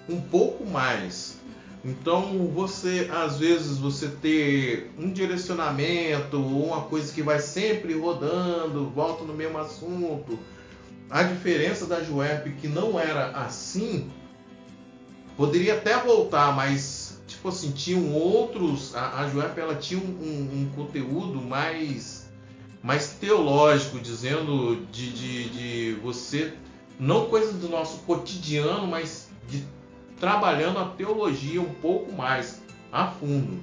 um 0.08 0.20
pouco 0.20 0.66
mais. 0.66 1.38
Então 1.82 2.46
você, 2.48 3.08
às 3.10 3.38
vezes, 3.38 3.78
você 3.78 4.08
ter 4.08 4.90
um 4.98 5.10
direcionamento 5.10 6.36
ou 6.36 6.66
uma 6.66 6.82
coisa 6.82 7.10
que 7.10 7.22
vai 7.22 7.38
sempre 7.38 7.98
rodando, 7.98 8.90
volta 8.90 9.24
no 9.24 9.32
mesmo 9.32 9.56
assunto. 9.56 10.38
A 11.08 11.22
diferença 11.22 11.86
da 11.86 12.02
Juep 12.02 12.50
que 12.60 12.68
não 12.68 13.00
era 13.00 13.30
assim, 13.30 14.10
poderia 15.36 15.74
até 15.74 15.98
voltar, 15.98 16.54
mas 16.54 17.20
tipo 17.26 17.48
assim, 17.48 17.70
tinham 17.72 18.12
outros. 18.12 18.94
A, 18.94 19.20
a 19.22 19.28
Juep 19.28 19.58
ela 19.58 19.74
tinha 19.76 20.00
um, 20.00 20.04
um- 20.04 20.60
um 20.62 20.70
conteúdo 20.74 21.40
mais, 21.40 22.28
mais 22.82 23.10
teológico, 23.20 23.98
dizendo 23.98 24.84
de, 24.92 25.10
de, 25.12 25.48
de 25.50 25.92
você, 26.02 26.52
não 26.98 27.26
coisa 27.26 27.52
do 27.52 27.68
nosso 27.68 27.98
cotidiano, 28.00 28.86
mas 28.86 29.28
de 29.48 29.64
trabalhando 30.18 30.78
a 30.78 30.84
teologia 30.84 31.60
um 31.62 31.72
pouco 31.74 32.12
mais 32.12 32.60
a 32.92 33.06
fundo. 33.06 33.58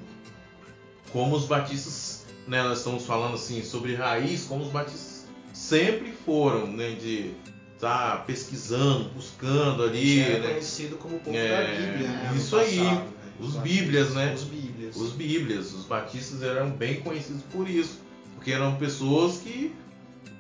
Como 1.11 1.35
os 1.35 1.45
batistas, 1.45 2.25
né, 2.47 2.63
nós 2.63 2.79
estamos 2.79 3.05
falando 3.05 3.35
assim 3.35 3.63
sobre 3.63 3.95
raiz, 3.95 4.45
como 4.45 4.63
os 4.63 4.69
batistas 4.69 5.25
sempre 5.53 6.11
foram, 6.11 6.67
né, 6.67 6.91
de 6.91 7.31
estar 7.77 8.25
pesquisando, 8.25 9.09
buscando 9.15 9.83
ali, 9.83 10.19
é 10.21 10.39
né, 10.39 10.47
conhecido 10.49 10.97
como 10.97 11.17
o 11.17 11.19
povo 11.19 11.37
É, 11.37 11.47
da 11.49 11.67
Bíblia, 11.79 12.07
né? 12.07 12.33
isso 12.35 12.57
aí. 12.57 12.77
passado, 12.79 12.95
né? 12.95 13.11
Os 13.39 13.55
Bíblias, 13.55 14.13
né? 14.15 14.33
Os 14.33 14.43
Bíblias. 14.43 14.95
Os 14.95 15.11
Bíblias, 15.13 15.73
os 15.73 15.85
batistas 15.85 16.41
eram 16.41 16.71
bem 16.71 16.95
conhecidos 17.01 17.43
por 17.51 17.69
isso, 17.69 17.99
porque 18.35 18.51
eram 18.51 18.75
pessoas 18.77 19.37
que 19.37 19.73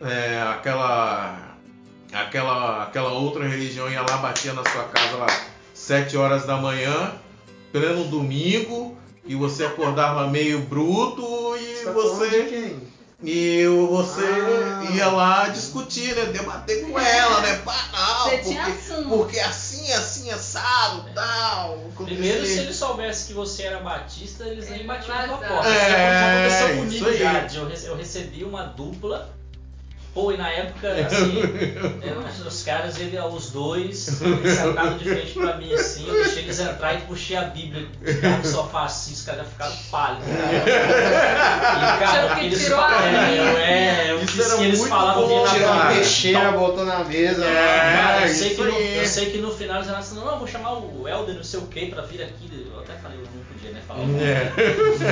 é, 0.01 0.41
aquela 0.41 1.55
aquela 2.11 2.83
aquela 2.83 3.11
outra 3.11 3.47
religião 3.47 3.89
ia 3.89 4.01
lá 4.01 4.17
batia 4.17 4.53
na 4.53 4.63
sua 4.63 4.83
casa 4.85 5.17
lá 5.17 5.27
sete 5.73 6.17
horas 6.17 6.45
da 6.45 6.57
manhã, 6.57 7.13
pleno 7.71 8.05
domingo, 8.05 8.97
e 9.25 9.35
você 9.35 9.63
acordava 9.65 10.27
meio 10.27 10.61
bruto 10.61 11.21
e 11.57 11.83
tá 11.83 11.93
falando 11.93 12.29
de 12.29 12.29
você 12.29 12.43
quem? 12.45 12.86
E 13.23 13.65
você 13.89 14.21
Ah. 14.23 14.91
ia 14.93 15.07
lá 15.09 15.47
discutir, 15.47 16.15
né, 16.15 16.25
debater 16.25 16.85
com 16.87 16.99
ela, 16.99 17.41
né, 17.41 17.55
pá, 17.65 17.75
não, 17.91 18.23
Você 18.25 18.37
porque, 18.37 18.49
tinha 18.49 18.65
assunto. 18.67 19.09
porque 19.09 19.39
assim, 19.39 19.91
assim, 19.91 20.31
assado, 20.31 21.09
tal. 21.15 21.79
Primeiro, 21.95 22.45
se 22.45 22.59
eles 22.59 22.75
soubessem 22.75 23.27
que 23.27 23.33
você 23.33 23.63
era 23.63 23.79
batista, 23.79 24.43
eles 24.43 24.69
nem 24.69 24.85
batiam 24.85 25.15
na 25.15 25.27
tua 25.27 25.37
porta. 25.37 25.67
É, 25.67 25.89
já 25.89 26.29
aconteceu 26.29 26.67
isso 26.67 26.77
comigo 26.77 27.05
aí. 27.07 27.17
já. 27.49 27.87
eu 27.87 27.95
recebi 27.95 28.43
uma 28.43 28.63
dupla. 28.63 29.36
Pô, 30.17 30.31
e 30.31 30.37
na 30.37 30.49
época, 30.49 30.87
assim, 31.05 31.43
é, 32.01 32.47
os, 32.47 32.63
caras, 32.63 32.99
ele, 32.99 33.19
os 33.19 33.51
dois, 33.51 34.19
eles 34.19 34.57
sentaram 34.57 34.97
de 34.97 35.03
frente 35.07 35.33
pra 35.33 35.57
mim, 35.57 35.71
assim, 35.71 36.07
eu 36.07 36.15
deixei 36.15 36.41
eles 36.41 36.59
entrar 36.59 36.95
e 36.95 37.01
puxei 37.01 37.37
a 37.37 37.43
Bíblia 37.43 37.87
no 38.01 38.43
sofá 38.43 38.85
assim, 38.85 39.13
os 39.13 39.21
caras 39.21 39.41
já 39.41 39.47
ficaram 39.51 39.75
pálidos. 39.91 40.25
Cara. 40.25 41.67
E, 41.77 41.99
cara, 41.99 42.35
que 42.35 42.45
eles 42.45 42.63
tirou 42.63 42.79
a 42.79 42.89
falavam, 42.89 43.07
é, 43.07 44.07
é, 44.07 44.11
eu 44.11 44.23
Isso 44.23 44.37
disse 44.37 44.57
que 44.57 44.63
eles 44.63 44.87
falavam 44.87 45.27
vinha 45.27 45.39
bom, 45.39 45.45
na 45.45 45.51
cara. 45.51 45.73
Bíblia. 45.73 45.95
peixeira, 45.95 46.51
botou 46.51 46.85
na 46.85 47.03
mesa. 47.03 47.45
É. 47.45 47.97
Cara, 47.97 48.27
eu, 48.27 48.33
sei 48.33 48.47
isso 48.47 48.55
que 48.55 48.63
no, 48.63 48.79
eu 48.79 49.05
sei 49.05 49.25
que 49.31 49.37
no 49.37 49.51
final 49.51 49.75
eles 49.75 49.85
falaram 49.87 50.05
assim, 50.05 50.15
não, 50.15 50.31
eu 50.31 50.39
vou 50.39 50.47
chamar 50.47 50.73
o 50.79 51.07
Helder 51.07 51.35
não 51.35 51.43
sei 51.43 51.59
o 51.59 51.67
que 51.67 51.85
pra 51.87 52.01
vir 52.01 52.23
aqui. 52.23 52.67
Eu 52.73 52.79
até 52.79 52.93
falei, 52.93 53.19
eu 53.19 53.23
não 53.23 53.43
podia, 53.43 53.71
né? 53.71 53.81
Falar. 53.87 54.01
É. 54.19 54.51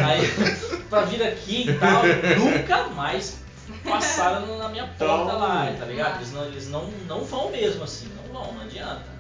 Aí, 0.06 0.82
pra 0.90 1.02
vir 1.02 1.22
aqui 1.22 1.70
e 1.70 1.74
tal, 1.74 2.04
nunca 2.40 2.88
mais 2.90 3.45
passaram 3.86 4.58
na 4.58 4.70
minha 4.70 4.88
porta 4.88 5.04
Então- 5.04 5.40
lá, 5.40 5.74
tá 5.78 5.86
ligado? 5.86 6.18
Eles, 6.18 6.32
não, 6.34 6.46
eles 6.46 6.70
não, 6.70 6.88
não 7.08 7.24
vão 7.24 7.52
mesmo 7.52 7.84
assim, 7.84 8.10
não 8.16 8.34
vão, 8.34 8.54
não 8.54 8.62
adianta. 8.62 9.16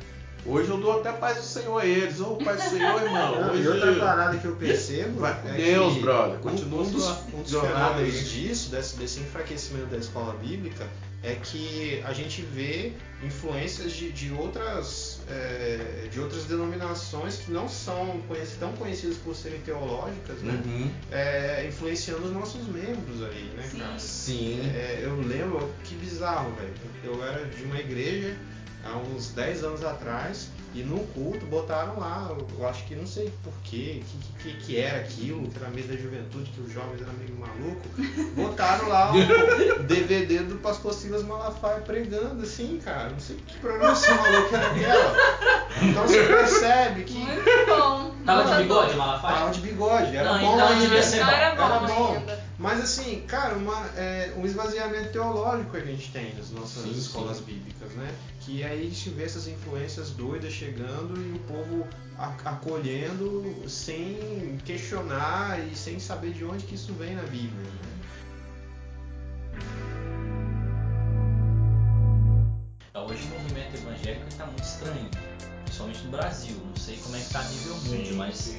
Hoje 0.48 0.70
eu 0.70 0.78
dou 0.78 1.00
até 1.00 1.12
paz 1.12 1.38
do 1.38 1.44
Senhor 1.44 1.82
a 1.82 1.86
eles. 1.86 2.20
Ô, 2.22 2.36
paz 2.36 2.64
do 2.64 2.70
Senhor, 2.70 3.02
irmão. 3.02 3.42
Não, 3.42 3.52
Hoje 3.52 3.64
e 3.64 3.68
outra 3.68 3.96
parada 3.96 4.38
que 4.38 4.46
eu 4.46 4.56
percebo 4.56 5.20
Vai 5.20 5.42
com 5.42 5.48
é 5.50 5.54
Deus, 5.54 5.94
que 5.96 6.00
brother. 6.02 6.36
um- 6.38 6.42
Continua 6.42 6.82
um 6.82 6.90
dos, 6.92 7.08
um 7.34 7.42
dos 7.42 7.52
fenômenos 7.52 8.30
disso, 8.30 8.70
desse, 8.70 8.96
desse 8.96 9.20
enfraquecimento 9.22 9.88
da 9.88 9.98
escola 9.98 10.34
bíblica, 10.36 10.86
é 11.24 11.34
que 11.34 12.00
a 12.06 12.14
gente 12.14 12.44
vê 12.44 12.94
influências 13.24 13.92
de, 13.94 14.12
de 14.12 14.32
outras 14.34 15.15
é, 15.30 16.08
de 16.12 16.20
outras 16.20 16.44
denominações 16.46 17.38
que 17.38 17.52
não 17.52 17.68
são 17.68 18.22
conhec- 18.28 18.58
tão 18.60 18.72
conhecidas 18.74 19.18
por 19.18 19.36
serem 19.36 19.60
teológicas, 19.62 20.42
né? 20.42 20.62
Uhum. 20.66 20.92
É, 21.12 21.66
influenciando 21.68 22.26
os 22.26 22.32
nossos 22.32 22.68
membros 22.68 23.24
aí, 23.24 23.52
né, 23.56 23.64
Sim. 23.70 23.80
cara? 23.80 24.00
Sim. 24.00 24.60
É, 24.76 25.00
eu 25.04 25.16
lembro, 25.22 25.72
que 25.84 25.96
bizarro, 25.96 26.54
velho. 26.56 26.74
Eu 27.04 27.24
era 27.24 27.46
de 27.46 27.64
uma 27.64 27.80
igreja 27.80 28.36
há 28.84 28.98
uns 28.98 29.30
10 29.30 29.64
anos 29.64 29.84
atrás 29.84 30.50
e 30.76 30.84
no 30.84 31.00
culto 31.14 31.46
botaram 31.46 31.98
lá, 32.00 32.30
eu 32.60 32.68
acho 32.68 32.84
que 32.86 32.96
não 32.96 33.08
sei 33.08 33.32
porquê, 33.44 34.04
que, 34.42 34.44
que, 34.52 34.58
que 34.58 34.78
era 34.78 35.00
aquilo, 35.00 35.48
que 35.48 35.58
era 35.58 35.70
mês 35.70 35.88
da 35.88 35.96
juventude, 35.96 36.52
que 36.52 36.60
os 36.62 36.72
jovens 36.74 37.02
eram 37.02 37.14
meio 37.14 37.34
malucos. 37.36 38.34
Botaram 38.36 38.90
lá 38.90 39.12
o 39.14 39.84
DVD 39.88 40.40
do 40.40 40.56
Pastor 40.56 40.94
Silas 40.94 41.24
Malafaia 41.24 41.80
pregando, 41.82 42.44
assim, 42.44 42.80
cara. 42.84 43.10
Não 43.10 43.20
sei 43.20 43.38
que 43.48 43.58
programação 43.60 44.16
maluca 44.18 44.58
era 44.58 44.68
aquela. 44.68 45.16
Então 45.82 46.04
você 46.08 46.24
percebe 46.26 47.04
que. 47.04 47.18
Muito 47.20 47.66
bom. 47.68 48.14
Tava 48.26 48.56
de 48.58 48.64
bigode. 48.64 48.96
Malafaia? 48.96 49.38
Tava 49.38 49.52
de 49.52 49.60
bigode, 49.62 50.16
era 50.18 50.34
Não, 50.34 50.40
bom 50.42 50.54
então 50.56 50.68
ainda. 50.68 50.82
devia 50.82 51.04
ser 51.04 51.24
bom. 51.24 51.32
era 51.32 51.56
bom 51.56 51.64
Era 51.64 51.80
bom. 51.80 52.16
ainda. 52.18 52.35
Mas 52.66 52.82
assim, 52.82 53.22
cara, 53.28 53.54
uma, 53.54 53.86
é, 53.96 54.34
um 54.36 54.44
esvaziamento 54.44 55.12
teológico 55.12 55.78
a 55.78 55.82
gente 55.82 56.12
tem 56.12 56.34
nas 56.34 56.50
nossas 56.50 56.82
Sim, 56.82 56.98
escolas 56.98 57.38
sim. 57.38 57.44
bíblicas, 57.44 57.92
né? 57.92 58.12
Que 58.40 58.64
aí 58.64 58.82
a 58.82 58.84
gente 58.84 59.08
vê 59.12 59.24
essas 59.24 59.48
influências 59.48 60.10
doidas 60.10 60.52
chegando 60.52 61.16
e 61.16 61.36
o 61.36 61.40
povo 61.42 61.88
acolhendo 62.18 63.70
sem 63.70 64.58
questionar 64.66 65.60
e 65.60 65.76
sem 65.76 66.00
saber 66.00 66.34
de 66.34 66.44
onde 66.44 66.66
que 66.66 66.74
isso 66.74 66.92
vem 66.94 67.14
na 67.14 67.22
Bíblia, 67.22 67.52
né? 67.54 67.96
Hoje 72.96 73.28
o 73.28 73.42
movimento 73.42 73.76
evangélico 73.76 74.28
está 74.28 74.48
muito 74.48 74.64
estranho, 74.64 75.12
principalmente 75.66 76.04
no 76.04 76.10
Brasil. 76.10 76.58
Não 76.66 76.76
sei 76.76 76.98
como 76.98 77.16
é 77.16 77.20
que 77.20 77.30
tá 77.32 77.42
a 77.42 77.44
nível 77.44 77.76
mundo, 77.76 78.16
mas 78.16 78.56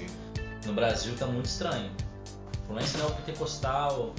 no 0.65 0.75
Brasil 0.75 1.13
está 1.13 1.27
muito 1.27 1.47
estranho. 1.47 1.91
Influência 2.67 2.99
neopentecostal, 2.99 4.15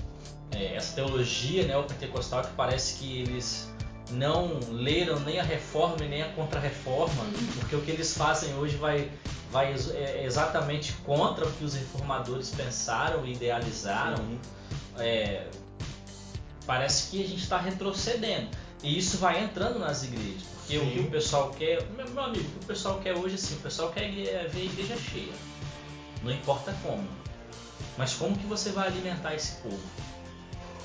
é, 0.52 0.76
essa 0.76 0.96
teologia 0.96 1.66
neopentecostal 1.68 2.44
que 2.44 2.52
parece 2.52 2.98
que 2.98 3.22
eles 3.22 3.70
não 4.12 4.60
leram 4.72 5.20
nem 5.20 5.40
a 5.40 5.44
reforma 5.44 6.04
e 6.04 6.08
nem 6.08 6.22
a 6.22 6.30
contra-reforma, 6.30 7.26
porque 7.60 7.76
o 7.76 7.82
que 7.82 7.92
eles 7.92 8.16
fazem 8.16 8.54
hoje 8.56 8.78
vai, 8.78 9.12
vai 9.52 9.76
é 9.94 10.24
exatamente 10.26 10.94
contra 11.06 11.46
o 11.46 11.52
que 11.52 11.66
os 11.66 11.74
reformadores 11.74 12.50
pensaram 12.52 13.26
e 13.26 13.34
idealizaram. 13.34 14.24
É, 14.98 15.48
parece 16.66 17.12
que 17.12 17.24
a 17.24 17.28
gente 17.28 17.44
está 17.44 17.58
retrocedendo. 17.58 18.50
E 18.84 18.98
isso 18.98 19.18
vai 19.18 19.44
entrando 19.44 19.80
nas 19.80 20.04
igrejas. 20.04 20.44
Porque 20.44 20.78
o 20.78 20.82
Sim. 20.82 20.92
que 20.92 21.00
o 21.00 21.10
pessoal 21.10 21.52
quer. 21.52 21.84
Meu, 21.92 22.24
amigo, 22.24 22.46
o 22.46 22.60
que 22.60 22.64
o 22.64 22.68
pessoal 22.68 23.00
quer 23.00 23.18
hoje 23.18 23.36
assim, 23.36 23.56
o 23.56 23.60
pessoal 23.60 23.92
quer 23.92 24.04
é 24.04 24.48
ver 24.48 24.62
a 24.62 24.66
igreja 24.66 24.96
cheia. 24.98 25.34
Não 26.24 26.32
importa 26.32 26.76
como. 26.84 27.08
Mas 27.98 28.14
como 28.14 28.38
que 28.38 28.46
você 28.46 28.72
vai 28.72 28.88
alimentar 28.88 29.34
esse 29.36 29.54
povo? 29.58 29.82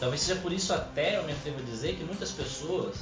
Talvez 0.01 0.23
seja 0.23 0.41
por 0.41 0.53
isso 0.53 0.73
até 0.73 1.19
eu 1.19 1.25
me 1.25 1.33
atrevo 1.33 1.61
a 1.61 1.63
dizer 1.63 1.97
que 1.97 2.05
muitas 2.05 2.33
pessoas 2.33 2.97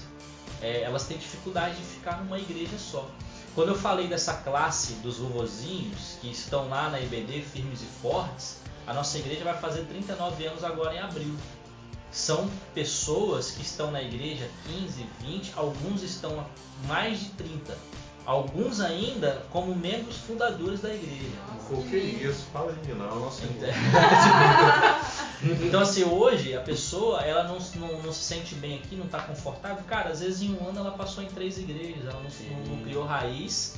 é, 0.61 0.82
elas 0.82 1.06
têm 1.06 1.16
dificuldade 1.16 1.76
de 1.76 1.82
ficar 1.82 2.18
numa 2.18 2.38
igreja 2.38 2.76
só. 2.78 3.08
Quando 3.54 3.68
eu 3.68 3.74
falei 3.74 4.06
dessa 4.06 4.34
classe 4.34 4.94
dos 4.94 5.18
vovozinhos 5.18 6.18
que 6.20 6.30
estão 6.30 6.68
lá 6.68 6.88
na 6.88 7.00
IBD 7.00 7.42
firmes 7.42 7.80
e 7.82 7.86
fortes, 8.02 8.58
a 8.86 8.94
nossa 8.94 9.18
igreja 9.18 9.44
vai 9.44 9.58
fazer 9.58 9.84
39 9.84 10.46
anos 10.46 10.64
agora 10.64 10.94
em 10.94 10.98
abril. 10.98 11.34
São 12.12 12.50
pessoas 12.74 13.52
que 13.52 13.62
estão 13.62 13.90
na 13.90 14.02
igreja 14.02 14.48
15, 14.66 15.06
20, 15.20 15.52
alguns 15.56 16.02
estão 16.02 16.40
há 16.40 16.46
mais 16.86 17.20
de 17.20 17.28
30. 17.30 17.76
Alguns 18.26 18.80
ainda 18.80 19.42
como 19.50 19.74
membros 19.74 20.16
fundadores 20.18 20.80
da 20.80 20.92
igreja. 20.94 21.30
O 21.70 21.82
que 21.84 21.96
é 21.96 21.98
isso? 22.28 22.46
Fala 22.52 22.72
de 22.72 22.92
não. 22.94 23.20
Nossa, 23.20 23.42
Então 25.62 25.80
assim, 25.80 26.04
hoje 26.04 26.54
a 26.56 26.60
pessoa 26.60 27.22
ela 27.22 27.44
não, 27.44 27.58
não, 27.76 28.02
não 28.02 28.12
se 28.12 28.22
sente 28.24 28.54
bem 28.56 28.76
aqui, 28.78 28.94
não 28.96 29.06
está 29.06 29.20
confortável. 29.20 29.82
Cara, 29.88 30.10
às 30.10 30.20
vezes 30.20 30.42
em 30.42 30.54
um 30.54 30.68
ano 30.68 30.80
ela 30.80 30.90
passou 30.92 31.24
em 31.24 31.28
três 31.28 31.58
igrejas, 31.58 32.04
ela 32.04 32.20
não, 32.20 32.56
não- 32.58 32.76
não 32.76 32.84
criou 32.84 33.04
raiz. 33.04 33.76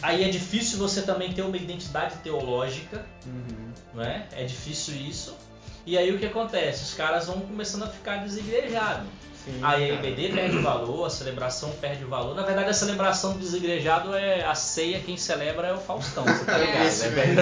Aí 0.00 0.22
é 0.22 0.28
difícil 0.28 0.78
você 0.78 1.02
também 1.02 1.32
ter 1.32 1.42
uma 1.42 1.56
identidade 1.56 2.16
teológica, 2.18 3.04
Uhum. 3.26 3.72
não 3.94 4.02
é? 4.04 4.26
É 4.32 4.44
difícil 4.44 4.94
isso. 4.94 5.36
E 5.84 5.98
aí 5.98 6.14
o 6.14 6.18
que 6.18 6.26
acontece? 6.26 6.84
Os 6.84 6.94
caras 6.94 7.26
vão 7.26 7.40
começando 7.40 7.82
a 7.82 7.88
ficar 7.88 8.18
desigrejados. 8.18 9.08
Sim, 9.48 9.58
a 9.62 9.70
cara. 9.70 9.82
EBD 9.82 10.28
perde 10.34 10.56
o 10.58 10.62
valor, 10.62 11.06
a 11.06 11.10
celebração 11.10 11.70
perde 11.80 12.04
o 12.04 12.08
valor. 12.08 12.34
Na 12.34 12.42
verdade, 12.42 12.68
a 12.68 12.74
celebração 12.74 13.32
do 13.32 13.38
desigrejado 13.38 14.14
é 14.14 14.44
a 14.44 14.54
ceia, 14.54 15.00
quem 15.00 15.16
celebra 15.16 15.68
é 15.68 15.72
o 15.72 15.78
Faustão, 15.78 16.24
você 16.24 16.44
tá 16.44 16.58
ligado? 16.58 16.86
Esse 16.86 17.08
né? 17.08 17.34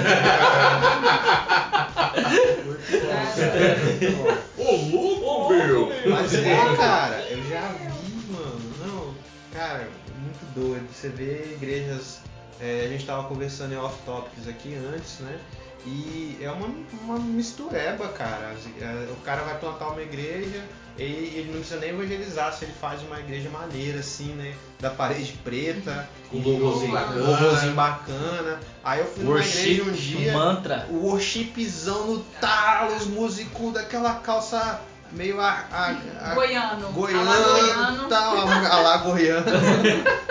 Ô, 4.57 4.77
louco, 4.91 5.53
meu! 5.53 5.89
Mas 6.07 6.35
é, 6.35 6.77
cara, 6.77 7.21
eu 7.29 7.43
já 7.49 7.73
vi, 7.73 8.33
mano. 8.33 8.61
Não, 8.85 9.15
cara, 9.53 9.89
muito 10.21 10.55
doido. 10.55 10.87
Você 10.93 11.09
vê 11.09 11.55
igrejas. 11.55 12.21
é, 12.61 12.85
a 12.87 12.89
gente 12.89 13.05
tava 13.05 13.25
conversando 13.29 13.73
em 13.75 13.77
off-topics 13.77 14.49
aqui 14.49 14.75
antes, 14.95 15.19
né? 15.21 15.39
E 15.85 16.39
é 16.41 16.51
uma, 16.51 16.69
uma 17.03 17.19
mistureba, 17.19 18.09
cara. 18.09 18.57
É, 18.81 19.09
O 19.13 19.17
cara 19.25 19.43
vai 19.43 19.59
plantar 19.59 19.89
uma 19.91 20.03
igreja 20.03 20.65
e 20.99 21.03
ele 21.39 21.51
não 21.53 21.59
precisa 21.61 21.79
nem 21.81 21.91
evangelizar 21.91 22.53
se 22.53 22.65
ele 22.65 22.73
faz 22.81 23.03
uma 23.03 23.19
igreja 23.21 23.51
maneira, 23.51 24.01
assim, 24.01 24.33
né? 24.35 24.55
Da 24.81 24.91
parede 24.91 25.33
preta, 25.45 26.09
Com 26.31 26.39
e 26.39 26.41
logozinho 26.43 26.91
um 26.91 26.95
bacana. 26.95 27.29
logozinho 27.31 27.75
bacana. 27.75 28.61
Aí 28.83 29.01
eu 29.01 29.07
fui 29.07 29.25
numa 29.25 29.39
igreja 29.41 29.83
um 29.85 29.93
dia. 29.93 30.33
mantra. 30.33 30.87
O 30.91 31.07
worshipzão 31.07 32.07
no 32.07 32.19
talo, 32.41 32.97
os 32.97 33.07
músicos 33.07 33.73
daquela 33.75 34.15
calça 34.15 34.81
meio 35.13 35.41
a, 35.41 35.65
a, 35.71 36.31
a 36.31 36.35
Goiano. 36.35 36.89
goiano, 36.93 37.21
Alá 37.31 37.37
goiano. 37.61 38.09
tal, 38.09 38.37
a, 38.49 38.69
a 38.69 38.81
lá 38.81 38.97
goiano. 38.99 39.45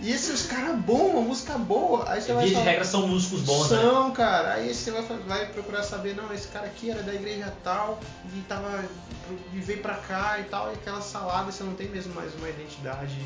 e 0.00 0.12
esses 0.12 0.46
caras 0.46 0.76
bons, 0.78 1.10
uma 1.10 1.22
música 1.22 1.58
boa. 1.58 2.08
Aí 2.08 2.20
você 2.20 2.32
vai 2.32 2.44
Via 2.44 2.48
de 2.48 2.54
falar, 2.54 2.70
regra 2.70 2.84
são 2.84 3.08
músicos 3.08 3.42
bons, 3.42 3.70
né? 3.70 3.80
são, 3.80 4.10
cara. 4.12 4.54
Aí 4.54 4.72
você 4.72 4.90
vai, 4.90 5.02
vai 5.02 5.46
procurar 5.46 5.82
saber, 5.82 6.14
não, 6.14 6.32
esse 6.32 6.48
cara 6.48 6.66
aqui 6.66 6.90
era 6.90 7.02
da 7.02 7.14
igreja 7.14 7.52
tal 7.64 7.98
e 8.34 8.40
tava 8.42 8.84
e 9.52 9.60
veio 9.60 9.80
pra 9.80 9.94
cá 9.94 10.38
e 10.38 10.44
tal, 10.44 10.70
e 10.70 10.74
aquela 10.74 11.00
salada 11.00 11.50
você 11.50 11.64
não 11.64 11.74
tem 11.74 11.88
mesmo 11.88 12.14
mais 12.14 12.34
uma 12.36 12.48
identidade 12.48 13.18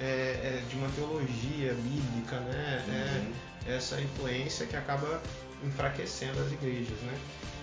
é, 0.00 0.04
é, 0.04 0.62
de 0.68 0.76
uma 0.76 0.88
teologia 0.90 1.74
bíblica, 1.74 2.36
né? 2.40 2.84
É, 3.66 3.74
essa 3.74 4.00
influência 4.00 4.66
que 4.66 4.76
acaba 4.76 5.20
enfraquecendo 5.64 6.40
as 6.40 6.52
igrejas, 6.52 6.98
né? 7.02 7.18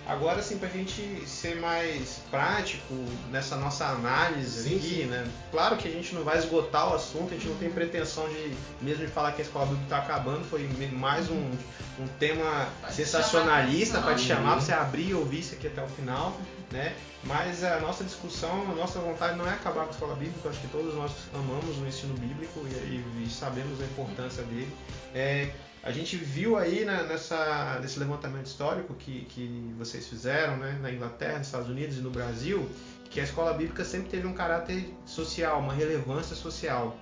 Agora, 0.07 0.39
assim, 0.39 0.57
pra 0.57 0.69
gente 0.69 1.01
ser 1.27 1.57
mais 1.59 2.21
prático 2.31 2.93
nessa 3.29 3.57
nossa 3.57 3.85
análise 3.87 4.69
Sim, 4.69 4.75
aqui, 4.77 4.95
sim. 5.01 5.05
né? 5.05 5.27
Claro 5.51 5.75
que 5.75 5.87
a 5.87 5.91
gente 5.91 6.15
não 6.15 6.23
vai 6.23 6.37
esgotar 6.37 6.91
o 6.91 6.95
assunto, 6.95 7.33
a 7.33 7.37
gente 7.37 7.47
não 7.49 7.57
tem 7.57 7.69
pretensão 7.69 8.27
de, 8.29 8.55
mesmo 8.81 9.05
de 9.05 9.11
falar 9.11 9.33
que 9.33 9.41
a 9.41 9.45
escola 9.45 9.65
bíblica 9.65 9.89
tá 9.89 9.97
acabando, 9.97 10.45
foi 10.45 10.65
mais 10.93 11.29
um, 11.29 11.51
um 11.99 12.07
tema 12.19 12.67
Pra 12.79 12.89
sensacionalista 12.89 13.99
a 13.99 14.01
para 14.01 14.15
te 14.15 14.21
chamar, 14.21 14.55
você 14.61 14.71
abrir 14.71 15.09
e 15.09 15.13
ouvir 15.13 15.39
isso 15.39 15.55
aqui 15.55 15.67
até 15.67 15.83
o 15.83 15.87
final, 15.89 16.37
né? 16.71 16.95
Mas 17.25 17.61
a 17.65 17.79
nossa 17.81 18.05
discussão, 18.05 18.61
a 18.71 18.75
nossa 18.75 18.99
vontade 18.99 19.37
não 19.37 19.45
é 19.45 19.51
acabar 19.51 19.83
com 19.83 19.89
a 19.89 19.93
escola 19.93 20.15
bíblica, 20.15 20.47
acho 20.47 20.61
que 20.61 20.67
todos 20.69 20.95
nós 20.95 21.11
amamos 21.33 21.77
o 21.77 21.85
ensino 21.85 22.13
bíblico 22.13 22.61
e, 22.65 22.69
e- 22.73 23.23
e 23.25 23.29
sabemos 23.29 23.81
a 23.81 23.83
importância 23.83 24.43
dele. 24.43 24.73
É, 25.13 25.49
a 25.87 25.91
gente 25.93 26.17
viu 26.17 26.57
aí 26.57 26.83
nessa, 26.83 27.79
nesse 27.81 27.97
levantamento 27.97 28.45
histórico 28.45 28.93
que, 28.93 29.23
que 29.29 29.73
vocês 29.77 30.05
fizeram 30.05 30.57
né, 30.57 30.77
na 30.81 30.91
Inglaterra, 30.91 31.37
nos 31.37 31.47
Estados 31.47 31.69
Unidos 31.69 31.97
e 31.97 32.01
no 32.01 32.09
Brasil, 32.09 32.69
que 33.09 33.21
a 33.21 33.23
escola 33.23 33.53
bíblica 33.53 33.85
sempre 33.85 34.09
teve 34.09 34.27
um 34.27 34.33
caráter 34.33 34.93
social, 35.05 35.61
uma 35.61 35.73
relevância 35.73 36.35
social. 36.35 36.97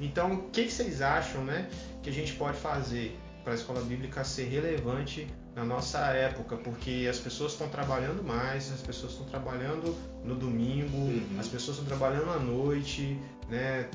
Então, 0.00 0.32
o 0.32 0.50
que, 0.50 0.64
que 0.64 0.72
vocês 0.72 1.00
acham 1.00 1.44
né, 1.44 1.70
que 2.02 2.10
a 2.10 2.12
gente 2.12 2.32
pode 2.32 2.58
fazer 2.58 3.16
para 3.44 3.52
a 3.52 3.54
escola 3.54 3.80
bíblica 3.82 4.24
ser 4.24 4.48
relevante 4.48 5.28
na 5.54 5.64
nossa 5.64 5.98
época? 6.08 6.56
Porque 6.56 7.06
as 7.10 7.18
pessoas 7.18 7.52
estão 7.52 7.68
trabalhando 7.68 8.22
mais, 8.22 8.72
as 8.72 8.80
pessoas 8.80 9.12
estão 9.12 9.26
trabalhando 9.26 9.94
no 10.24 10.34
domingo, 10.34 10.96
Uhum. 10.96 11.36
as 11.38 11.48
pessoas 11.48 11.78
estão 11.78 11.86
trabalhando 11.96 12.30
à 12.30 12.38
noite, 12.38 13.18
né, 13.48 13.88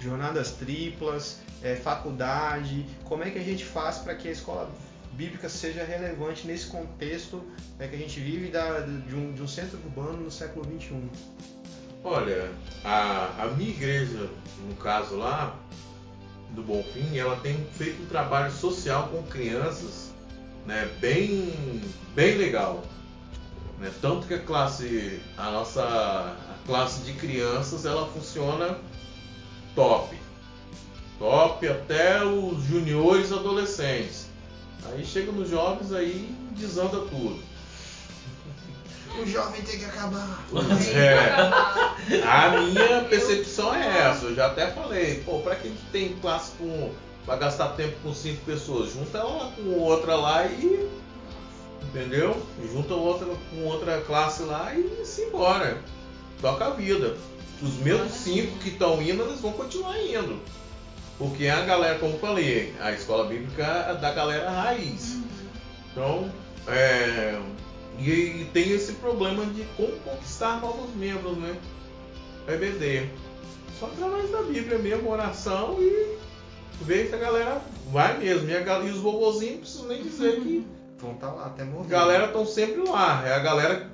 jornadas 0.00 0.52
triplas, 0.52 1.38
é, 1.62 1.76
faculdade. 1.76 2.84
Como 3.04 3.22
é 3.22 3.30
que 3.30 3.38
a 3.38 3.42
gente 3.44 3.64
faz 3.64 3.98
para 3.98 4.14
que 4.14 4.28
a 4.28 4.32
escola 4.32 4.70
bíblica 5.12 5.48
seja 5.48 5.84
relevante 5.84 6.46
nesse 6.46 6.66
contexto 6.66 7.42
né, 7.78 7.88
que 7.88 7.94
a 7.94 7.98
gente 7.98 8.20
vive 8.20 8.48
da- 8.50 8.80
de, 8.80 9.14
um, 9.14 9.32
de 9.32 9.42
um 9.42 9.48
centro 9.48 9.78
urbano 9.84 10.18
no 10.24 10.30
século? 10.30 10.64
XXI? 10.78 11.08
Olha, 12.04 12.50
a, 12.84 13.42
a 13.44 13.46
minha 13.56 13.70
igreja, 13.70 14.28
no 14.68 14.74
caso 14.76 15.16
lá, 15.16 15.56
do 16.50 16.62
Bonfim, 16.62 17.16
ela 17.18 17.36
tem 17.36 17.56
feito 17.72 18.02
um 18.02 18.06
trabalho 18.06 18.52
social 18.52 19.08
com 19.08 19.22
crianças 19.24 20.05
né, 20.66 20.90
bem, 21.00 21.82
bem 22.14 22.36
legal. 22.36 22.84
Né? 23.78 23.90
Tanto 24.00 24.26
que 24.26 24.34
a 24.34 24.38
classe, 24.38 25.20
a 25.36 25.50
nossa 25.50 25.82
a 25.82 26.66
classe 26.66 27.00
de 27.02 27.12
crianças, 27.12 27.84
ela 27.84 28.06
funciona 28.06 28.78
top. 29.74 30.16
Top 31.18 31.66
até 31.66 32.24
os 32.24 32.64
juniores 32.64 33.32
adolescentes. 33.32 34.26
Aí 34.84 35.04
chega 35.04 35.32
nos 35.32 35.48
jovens 35.48 35.92
aí 35.92 36.34
desanda 36.52 36.98
tudo. 36.98 37.42
O 39.20 39.26
jovem 39.26 39.62
tem 39.62 39.78
que 39.78 39.84
acabar. 39.84 40.44
É. 40.94 42.22
A 42.22 42.60
minha 42.60 43.04
percepção 43.04 43.74
é 43.74 44.08
essa, 44.10 44.26
eu 44.26 44.34
já 44.34 44.46
até 44.46 44.70
falei, 44.70 45.22
pô, 45.24 45.40
pra 45.40 45.56
que 45.56 45.70
que 45.70 45.86
tem 45.90 46.16
classe 46.16 46.52
com. 46.58 46.92
Vai 47.26 47.38
gastar 47.38 47.70
tempo 47.70 47.96
com 48.02 48.14
cinco 48.14 48.44
pessoas? 48.44 48.92
Junta 48.92 49.24
uma 49.26 49.50
com 49.50 49.80
outra 49.80 50.14
lá 50.14 50.46
e. 50.46 50.88
Entendeu? 51.82 52.40
Junta 52.72 52.94
outra 52.94 53.26
com 53.50 53.64
outra 53.64 54.00
classe 54.02 54.44
lá 54.44 54.72
e 54.74 55.04
se 55.04 55.22
embora. 55.22 55.82
Toca 56.40 56.66
a 56.66 56.70
vida. 56.70 57.16
Os 57.60 57.74
mesmos 57.78 58.12
cinco 58.12 58.58
que 58.58 58.68
estão 58.68 59.02
indo, 59.02 59.22
eles 59.24 59.40
vão 59.40 59.52
continuar 59.52 59.98
indo. 60.00 60.40
Porque 61.18 61.48
a 61.48 61.62
galera, 61.62 61.98
como 61.98 62.12
eu 62.12 62.18
falei, 62.18 62.74
a 62.80 62.92
escola 62.92 63.24
bíblica 63.24 63.64
é 63.64 63.94
da 63.94 64.12
galera 64.12 64.50
raiz. 64.50 65.16
Então, 65.90 66.30
é, 66.68 67.40
e, 67.98 68.10
e 68.10 68.50
tem 68.52 68.70
esse 68.70 68.92
problema 68.94 69.46
de 69.46 69.64
como 69.76 69.92
conquistar 70.00 70.60
novos 70.60 70.94
membros, 70.94 71.36
né? 71.38 71.56
EBD. 72.46 73.08
Só 73.80 73.86
através 73.86 74.30
da 74.30 74.42
Bíblia 74.42 74.78
mesmo, 74.78 75.10
oração 75.10 75.78
e 75.80 76.18
ver 76.82 77.08
se 77.08 77.14
a 77.14 77.18
galera 77.18 77.60
vai 77.90 78.18
mesmo. 78.18 78.48
E, 78.48 78.56
a, 78.56 78.78
e 78.80 78.90
os 78.90 78.98
vovozinhos 78.98 79.54
não 79.54 79.60
preciso 79.60 79.88
nem 79.88 80.02
dizer 80.02 80.40
que 80.40 80.66
Vão 80.98 81.12
estar 81.12 81.30
lá 81.32 81.46
até 81.46 81.62
morrer. 81.64 81.86
a 81.86 81.98
galera 81.98 82.24
estão 82.26 82.46
sempre 82.46 82.88
lá. 82.88 83.22
É 83.26 83.34
a 83.34 83.38
galera, 83.38 83.90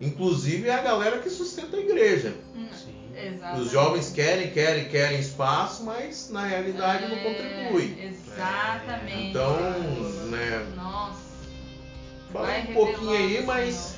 inclusive 0.00 0.68
é 0.68 0.74
a 0.74 0.82
galera 0.82 1.18
que 1.18 1.30
sustenta 1.30 1.76
a 1.76 1.80
igreja. 1.80 2.34
Exato. 3.16 3.60
Os 3.60 3.70
jovens 3.70 4.10
querem, 4.10 4.50
querem, 4.50 4.86
querem 4.88 5.20
espaço, 5.20 5.84
mas 5.84 6.30
na 6.30 6.44
realidade 6.44 7.06
não 7.06 7.16
É, 7.16 7.22
contribui. 7.22 7.96
Exatamente. 8.02 9.28
Então, 9.28 9.56
né, 10.30 10.66
Nossa. 10.74 11.20
fala 12.32 12.46
Vai 12.46 12.62
um 12.62 12.74
pouquinho 12.74 13.10
aí, 13.12 13.42
mas. 13.46 13.94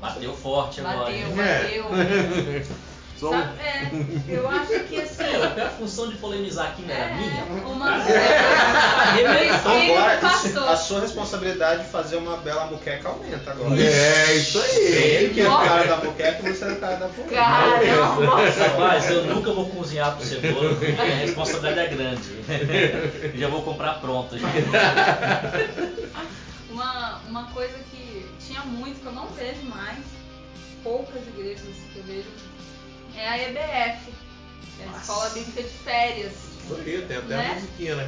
Bateu 0.00 0.32
forte 0.32 0.80
agora. 0.80 0.98
Bateu, 0.98 1.16
hein? 1.16 1.40
É. 1.40 2.62
só 3.20 3.30
Sabe, 3.30 3.60
é, 3.60 3.90
eu 4.28 4.48
acho 4.48 4.80
que 4.84 4.98
assim. 4.98 5.22
É, 5.24 5.62
a 5.62 5.68
função 5.68 6.08
de 6.08 6.16
polemizar 6.16 6.68
aqui 6.68 6.80
não 6.82 6.94
era 6.94 7.10
é, 7.10 7.16
minha. 7.16 7.44
uma 7.66 7.90
Arrebentou. 7.90 9.76
Espírito 9.76 10.58
Agora, 10.58 10.72
a 10.72 10.76
sua 10.76 11.00
responsabilidade 11.00 11.84
de 11.84 11.90
fazer 11.90 12.16
uma 12.16 12.38
bela 12.38 12.64
muqueca 12.66 13.10
aumenta 13.10 13.50
agora. 13.50 13.78
É, 13.78 14.34
isso 14.36 14.58
aí. 14.58 14.86
Ele 14.86 15.34
que 15.34 15.42
é 15.42 15.48
o 15.48 15.58
cara 15.58 15.84
da 15.84 15.96
muqueca 15.98 16.48
e 16.48 16.52
você 16.54 16.64
é 16.64 16.68
o 16.68 16.76
cara 16.76 16.96
da 16.96 17.08
polêmica. 17.08 17.36
Caramba! 17.36 18.50
Rapaz, 18.50 19.10
eu 19.10 19.24
nunca 19.26 19.52
vou 19.52 19.68
cozinhar 19.68 20.16
pro 20.16 20.24
cebola, 20.24 20.74
porque 20.74 20.86
a 20.86 21.04
responsabilidade 21.04 21.92
é 21.92 21.96
grande. 21.96 22.22
Já 23.38 23.48
vou 23.48 23.62
comprar 23.62 24.00
pronto. 24.00 24.38
já. 24.38 24.48
Uma, 26.70 27.20
uma 27.28 27.44
coisa 27.46 27.74
que 27.90 28.24
tinha 28.46 28.60
muito, 28.60 29.00
que 29.00 29.06
eu 29.06 29.12
não 29.12 29.26
vejo 29.26 29.62
mais, 29.64 29.98
poucas 30.82 31.20
igrejas 31.36 31.74
que 31.92 31.98
eu 31.98 32.04
vejo, 32.04 32.28
é 33.20 33.28
a 33.28 33.38
EBF, 33.38 34.12
que 34.76 34.82
é 34.82 34.86
a 34.94 34.98
Escola 34.98 35.28
Bíblica 35.30 35.62
de 35.62 35.68
Férias. 35.68 36.32
Tem 36.84 36.96
até 36.96 37.18
Né? 37.20 37.50
a 37.50 37.54
musiquinha, 37.54 37.96
né? 37.96 38.06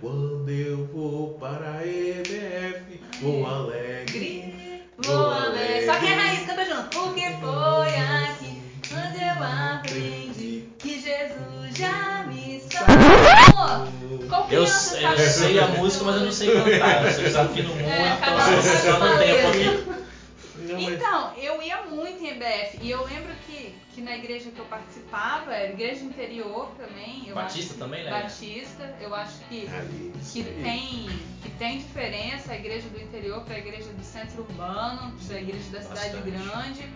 Quando 0.00 0.48
eu 0.50 0.86
vou 0.86 1.34
para 1.38 1.78
a 1.78 1.86
EBF, 1.86 3.00
vou 3.20 3.46
alegre. 3.46 4.54
Vou 4.98 5.30
alegre. 5.30 5.86
Só 5.86 5.98
quem 5.98 6.12
é 6.12 6.14
raiz 6.14 6.46
canta 6.46 6.64
junto. 6.64 6.88
Porque 6.96 7.20
foi 7.20 7.96
aqui 7.96 8.62
onde 8.94 9.22
eu 9.22 9.44
aprendi 9.44 10.68
que 10.78 11.00
Jesus 11.00 11.76
já 11.76 12.24
me 12.28 12.62
salvou. 12.70 13.88
Qual 14.28 14.46
Eu, 14.50 14.60
eu 14.62 14.66
sei 14.66 15.58
a 15.58 15.66
música, 15.68 16.04
mas 16.04 16.16
eu 16.16 16.22
não 16.22 16.32
sei 16.32 16.50
cantar. 16.52 17.04
Eu 17.04 17.12
desafino 17.22 17.74
muito, 17.74 17.88
É, 17.88 18.16
cada 18.20 18.48
um 18.48 18.62
só 18.62 18.68
Então, 20.92 21.32
eu 21.36 21.60
ia 21.62 21.82
muito 21.82 22.22
em 22.22 22.30
IBF. 22.36 22.78
E 22.80 22.90
eu 22.90 23.04
lembro 23.04 23.32
que, 23.46 23.57
que 23.98 24.02
na 24.02 24.16
igreja 24.16 24.50
que 24.52 24.58
eu 24.60 24.64
participava, 24.66 25.52
era 25.52 25.72
igreja 25.72 26.04
interior 26.04 26.70
também. 26.76 27.26
Eu 27.26 27.34
Batista 27.34 27.72
acho, 27.72 27.82
também, 27.82 28.04
né? 28.04 28.10
Batista, 28.10 28.96
eu 29.00 29.12
acho 29.12 29.38
que, 29.48 29.66
Ali, 29.66 30.12
que, 30.32 30.44
tem, 30.44 31.08
que 31.42 31.50
tem 31.58 31.78
diferença 31.78 32.52
a 32.52 32.56
igreja 32.56 32.88
do 32.90 33.00
interior 33.00 33.42
para 33.42 33.56
a 33.56 33.58
igreja 33.58 33.92
do 33.92 34.04
centro 34.04 34.42
urbano, 34.42 35.16
para 35.26 35.36
a 35.36 35.40
igreja 35.40 35.70
da 35.70 35.80
cidade 35.82 36.16
Bastante. 36.16 36.30
grande. 36.30 36.88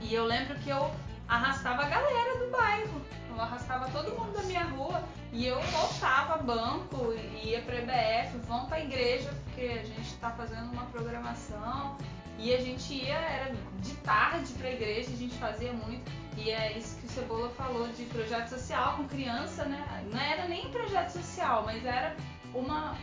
E 0.00 0.14
eu 0.14 0.24
lembro 0.24 0.58
que 0.60 0.70
eu 0.70 0.90
arrastava 1.28 1.82
a 1.82 1.88
galera 1.88 2.38
do 2.38 2.50
bairro. 2.50 3.02
Eu 3.28 3.40
arrastava 3.40 3.90
todo 3.90 4.18
mundo 4.18 4.32
da 4.32 4.42
minha 4.44 4.64
rua 4.64 5.02
e 5.30 5.46
eu 5.46 5.56
lotava 5.56 6.42
banco 6.42 7.12
ia 7.42 7.60
pra 7.60 7.76
EBF, 7.80 8.38
vão 8.46 8.64
pra 8.66 8.80
igreja, 8.80 9.30
porque 9.44 9.66
a 9.66 9.82
gente 9.82 10.14
tá 10.20 10.30
fazendo 10.30 10.72
uma 10.72 10.86
programação. 10.86 11.98
E 12.38 12.54
a 12.54 12.58
gente 12.58 12.92
ia, 12.92 13.14
era 13.14 13.54
de 13.80 13.94
tarde 13.96 14.52
pra 14.54 14.70
igreja, 14.70 15.10
a 15.10 15.16
gente 15.16 15.34
fazia 15.36 15.72
muito. 15.72 16.10
E 16.36 16.50
é 16.50 16.76
isso 16.76 16.96
que 16.98 17.06
o 17.06 17.10
Cebola 17.10 17.48
falou 17.50 17.86
de 17.88 18.04
projeto 18.06 18.48
social 18.48 18.96
com 18.96 19.08
criança, 19.08 19.64
né? 19.64 20.04
Não 20.10 20.20
era 20.20 20.48
nem 20.48 20.68
projeto 20.70 21.10
social, 21.10 21.62
mas 21.64 21.84
era 21.84 22.16
uma, 22.52 22.96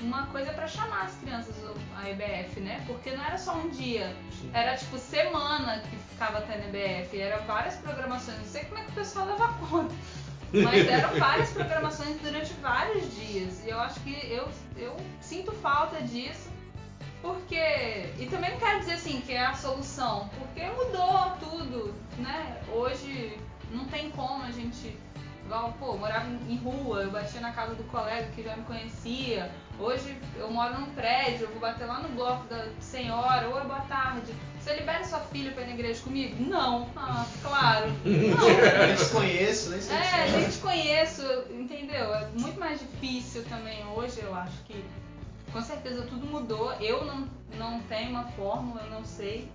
uma 0.00 0.26
coisa 0.28 0.52
pra 0.52 0.66
chamar 0.66 1.02
as 1.02 1.14
crianças, 1.16 1.54
a 1.96 2.08
EBF, 2.08 2.60
né? 2.60 2.82
Porque 2.86 3.10
não 3.10 3.22
era 3.22 3.36
só 3.36 3.56
um 3.56 3.68
dia, 3.68 4.16
era 4.54 4.76
tipo 4.76 4.96
semana 4.96 5.80
que 5.80 5.96
ficava 5.96 6.40
tendo 6.42 6.74
EBF, 6.74 7.20
eram 7.20 7.44
várias 7.44 7.76
programações, 7.76 8.38
não 8.38 8.46
sei 8.46 8.64
como 8.64 8.78
é 8.78 8.84
que 8.84 8.90
o 8.90 8.94
pessoal 8.94 9.26
dava 9.26 9.52
conta. 9.66 9.94
Mas 10.52 10.88
eram 10.88 11.14
várias 11.20 11.50
programações 11.50 12.18
durante 12.22 12.52
vários 12.54 13.14
dias. 13.14 13.62
E 13.64 13.68
eu 13.68 13.78
acho 13.80 14.00
que 14.00 14.14
eu, 14.32 14.48
eu 14.76 14.96
sinto 15.20 15.52
falta 15.52 16.00
disso. 16.02 16.48
Porque. 17.22 17.56
E 18.18 18.28
também 18.30 18.50
não 18.52 18.58
quero 18.58 18.80
dizer 18.80 18.92
assim 18.92 19.20
que 19.20 19.32
é 19.32 19.44
a 19.44 19.54
solução, 19.54 20.28
porque 20.38 20.64
mudou 20.66 21.32
tudo, 21.40 21.94
né? 22.18 22.60
Hoje 22.72 23.38
não 23.70 23.84
tem 23.86 24.10
como 24.10 24.44
a 24.44 24.50
gente. 24.50 24.96
Igual, 25.44 25.74
pô, 25.80 25.92
eu 25.92 25.98
morava 25.98 26.28
em 26.46 26.56
rua, 26.58 27.04
eu 27.04 27.10
batia 27.10 27.40
na 27.40 27.52
casa 27.52 27.74
do 27.74 27.82
colega 27.84 28.28
que 28.36 28.42
já 28.42 28.54
me 28.54 28.64
conhecia. 28.64 29.50
Hoje 29.78 30.14
eu 30.36 30.50
moro 30.50 30.78
num 30.78 30.90
prédio, 30.90 31.44
eu 31.46 31.50
vou 31.52 31.60
bater 31.60 31.86
lá 31.86 32.00
no 32.00 32.08
bloco 32.10 32.46
da 32.48 32.66
senhora, 32.80 33.48
oi, 33.48 33.62
boa 33.62 33.80
tarde. 33.88 34.34
Você 34.60 34.74
libera 34.74 35.02
sua 35.04 35.20
filha 35.20 35.52
pra 35.52 35.62
ir 35.62 35.68
na 35.68 35.72
igreja 35.72 36.02
comigo? 36.02 36.36
Não. 36.44 36.90
Ah, 36.94 37.24
claro. 37.42 37.86
Não. 38.04 38.86
Nem 38.86 38.96
te 38.96 39.04
conheço, 39.06 39.70
nem 39.70 39.80
sei 39.80 39.96
É, 39.96 40.24
quem 40.24 40.32
nem 40.32 40.50
te 40.50 40.58
conheço, 40.58 41.22
entendeu? 41.50 42.14
É 42.14 42.28
muito 42.34 42.60
mais 42.60 42.80
difícil 42.80 43.42
também 43.44 43.82
hoje, 43.86 44.20
eu 44.20 44.34
acho 44.34 44.62
que 44.66 44.84
com 45.52 45.62
certeza 45.62 46.02
tudo 46.02 46.26
mudou. 46.26 46.72
Eu 46.74 47.04
não, 47.04 47.28
não 47.56 47.80
tenho 47.82 48.10
uma 48.10 48.24
fórmula, 48.32 48.82
eu 48.82 48.90
não 48.90 49.04
sei. 49.04 49.50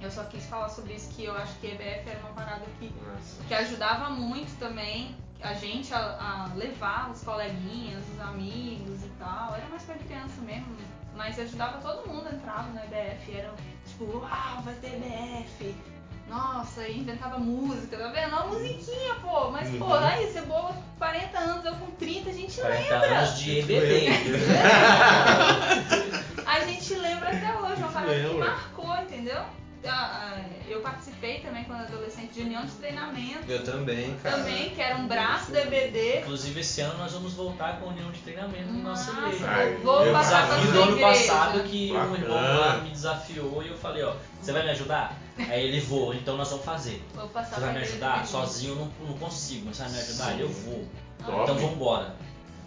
Eu 0.00 0.10
só 0.10 0.24
quis 0.24 0.44
falar 0.46 0.68
sobre 0.68 0.94
isso, 0.94 1.10
que 1.14 1.24
eu 1.24 1.34
acho 1.34 1.58
que 1.58 1.68
EBF 1.68 2.08
era 2.08 2.18
uma 2.20 2.32
parada 2.34 2.64
que, 2.78 2.92
Nossa. 3.06 3.42
que 3.44 3.54
ajudava 3.54 4.10
muito 4.10 4.58
também 4.58 5.16
a 5.42 5.54
gente 5.54 5.92
a, 5.94 6.48
a 6.50 6.54
levar 6.54 7.10
os 7.10 7.22
coleguinhas, 7.22 8.02
os 8.14 8.20
amigos 8.20 9.04
e 9.04 9.08
tal. 9.18 9.54
Era 9.54 9.66
mais 9.68 9.82
pra 9.84 9.94
criança 9.96 10.40
mesmo, 10.42 10.76
mas 11.14 11.38
ajudava 11.38 11.78
todo 11.80 12.08
mundo, 12.08 12.28
entrava 12.32 12.68
no 12.68 12.78
EBF. 12.78 13.36
Era 13.36 13.54
tipo, 13.86 14.04
uau, 14.18 14.62
vai 14.62 14.74
ter 14.74 14.94
EBF. 14.94 15.95
Nossa, 16.28 16.88
e 16.88 16.98
inventava 16.98 17.38
música, 17.38 17.96
tá 17.96 18.08
vendo? 18.08 18.28
Uma 18.32 18.46
musiquinha, 18.46 19.14
pô. 19.22 19.50
Mas, 19.50 19.68
pô, 19.76 19.84
Uhum. 19.84 19.94
aí, 19.94 20.26
Cebola, 20.32 20.74
40 20.98 21.38
anos, 21.38 21.64
eu 21.64 21.74
com 21.76 21.86
30, 21.92 22.30
a 22.30 22.32
gente 22.32 22.60
40 22.60 22.98
lembra. 22.98 23.18
anos 23.18 23.38
de 23.38 23.58
EBD. 23.60 24.06
A 26.46 26.60
gente 26.60 26.94
lembra 26.94 27.28
até 27.28 27.54
hoje, 27.58 27.82
uma 27.82 27.88
parada 27.88 28.14
que 28.14 28.34
marcou, 28.38 28.96
entendeu? 29.02 29.42
Ah, 29.88 30.32
ah, 30.34 30.40
Eu 30.68 30.80
participei 30.80 31.40
também 31.40 31.62
quando 31.64 31.82
adolescente 31.82 32.32
de 32.32 32.40
união 32.42 32.64
de 32.64 32.72
treinamento. 32.72 33.48
Eu 33.48 33.62
também, 33.62 34.16
cara. 34.22 34.36
Também, 34.38 34.70
que 34.70 34.80
era 34.80 34.96
um 34.96 35.06
braço 35.06 35.52
do 35.52 35.58
EBD. 35.58 36.20
Inclusive, 36.20 36.60
esse 36.60 36.80
ano 36.80 36.98
nós 36.98 37.12
vamos 37.12 37.34
voltar 37.34 37.78
com 37.78 37.86
a 37.86 37.88
união 37.92 38.10
de 38.10 38.18
treinamento 38.20 38.72
na 38.72 38.90
nossa 38.90 39.12
Nossa, 39.12 39.26
igreja. 39.28 39.46
Ai, 39.48 39.74
vou 39.82 40.04
eu 40.04 40.12
passar 40.12 40.44
desafio 40.46 40.72
do 40.72 40.82
ano 40.82 40.92
igreja. 40.98 41.32
passado 41.32 41.60
que 41.64 41.92
um 41.92 41.94
Bacana. 41.94 42.18
irmão 42.18 42.58
lá 42.60 42.76
me 42.78 42.90
desafiou 42.90 43.62
e 43.62 43.68
eu 43.68 43.76
falei, 43.78 44.02
ó, 44.02 44.14
você 44.40 44.52
vai 44.52 44.64
me 44.64 44.70
ajudar? 44.70 45.16
Aí 45.38 45.64
ele 45.66 45.80
vou, 45.80 46.14
então 46.14 46.36
nós 46.36 46.48
vamos 46.50 46.64
fazer. 46.64 47.04
Vou 47.14 47.28
passar 47.28 47.56
Você 47.56 47.60
vai 47.60 47.72
me 47.74 47.80
ajudar? 47.80 48.26
Sozinho 48.26 48.72
eu 48.72 48.76
não, 48.76 49.08
não 49.08 49.18
consigo, 49.18 49.66
mas 49.66 49.76
você 49.76 49.82
vai 49.82 49.92
me 49.92 49.98
ajudar? 49.98 50.24
Sim. 50.24 50.32
Ele, 50.32 50.42
eu 50.42 50.48
vou. 50.48 50.88
Top. 51.18 51.42
Então 51.42 51.54
vamos 51.54 51.72
embora. 51.72 52.16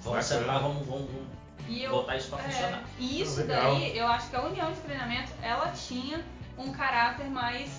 Vamos 0.02 0.04
Bacana. 0.04 0.22
sentar, 0.24 0.62
vamos, 0.62 0.88
vamos, 0.88 1.08
vamos 1.12 1.28
E 1.68 1.84
eu, 1.84 1.92
botar 1.92 2.16
isso 2.16 2.30
pra 2.30 2.40
é, 2.40 2.44
funcionar. 2.44 2.84
E 3.00 3.22
isso 3.22 3.40
legal. 3.42 3.76
daí, 3.76 3.98
eu 3.98 4.08
acho 4.08 4.30
que 4.30 4.36
a 4.36 4.42
união 4.44 4.72
de 4.72 4.80
treinamento, 4.82 5.32
ela 5.42 5.72
tinha 5.72 6.24
um 6.58 6.72
caráter 6.72 7.30
mais, 7.30 7.70